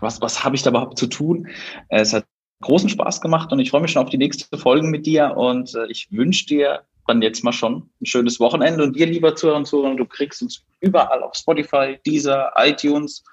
was, 0.00 0.20
was 0.20 0.44
habe 0.44 0.56
ich 0.56 0.62
da 0.62 0.70
überhaupt 0.70 0.98
zu 0.98 1.06
tun? 1.06 1.48
Äh, 1.88 2.00
es 2.00 2.12
hat 2.12 2.26
großen 2.62 2.88
Spaß 2.88 3.20
gemacht 3.20 3.52
und 3.52 3.58
ich 3.58 3.70
freue 3.70 3.80
mich 3.80 3.92
schon 3.92 4.02
auf 4.02 4.10
die 4.10 4.18
nächste 4.18 4.56
Folge 4.58 4.86
mit 4.86 5.06
dir 5.06 5.36
und 5.36 5.74
äh, 5.74 5.86
ich 5.88 6.08
wünsche 6.10 6.46
dir 6.46 6.82
dann 7.06 7.22
jetzt 7.22 7.42
mal 7.42 7.52
schon 7.52 7.90
ein 8.00 8.06
schönes 8.06 8.38
Wochenende 8.38 8.84
und 8.84 8.96
dir, 8.96 9.06
lieber 9.06 9.34
Zuhörer 9.34 9.56
und 9.56 9.66
Zuhörer, 9.66 9.96
du 9.96 10.04
kriegst 10.04 10.42
uns 10.42 10.62
überall 10.80 11.22
auf 11.22 11.34
Spotify, 11.34 11.98
Deezer, 12.06 12.52
iTunes, 12.56 13.24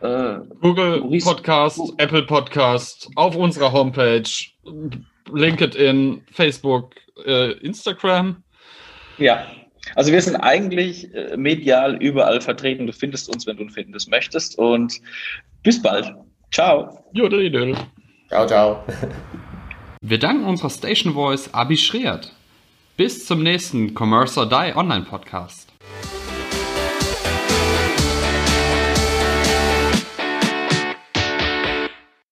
äh, 0.00 0.38
Google 0.60 1.00
Maurice, 1.00 1.26
Podcast, 1.26 1.76
Google. 1.78 1.94
Apple 1.98 2.22
Podcast, 2.22 3.10
auf 3.16 3.36
unserer 3.36 3.72
Homepage, 3.72 4.28
LinkedIn, 5.32 6.22
Facebook, 6.30 6.94
äh, 7.24 7.52
Instagram. 7.58 8.42
Ja, 9.18 9.46
also 9.94 10.12
wir 10.12 10.20
sind 10.20 10.36
eigentlich 10.36 11.14
äh, 11.14 11.36
medial 11.36 11.96
überall 11.96 12.40
vertreten. 12.40 12.86
Du 12.86 12.92
findest 12.92 13.28
uns, 13.28 13.46
wenn 13.46 13.56
du 13.56 13.64
uns 13.64 13.74
finden 13.74 13.96
möchtest. 14.08 14.58
Und 14.58 15.00
bis 15.62 15.80
bald. 15.80 16.12
Ciao. 16.50 17.04
Ciao, 18.28 18.46
ciao. 18.46 18.84
Wir 20.00 20.18
danken 20.18 20.44
unserer 20.44 20.68
Station 20.68 21.14
Voice 21.14 21.48
Abi 21.54 21.78
Schreert. 21.78 22.30
Bis 22.98 23.24
zum 23.24 23.42
nächsten 23.42 23.94
Commerce 23.98 24.38
or 24.38 24.46
Die 24.46 24.76
Online 24.76 25.04
Podcast. 25.04 25.63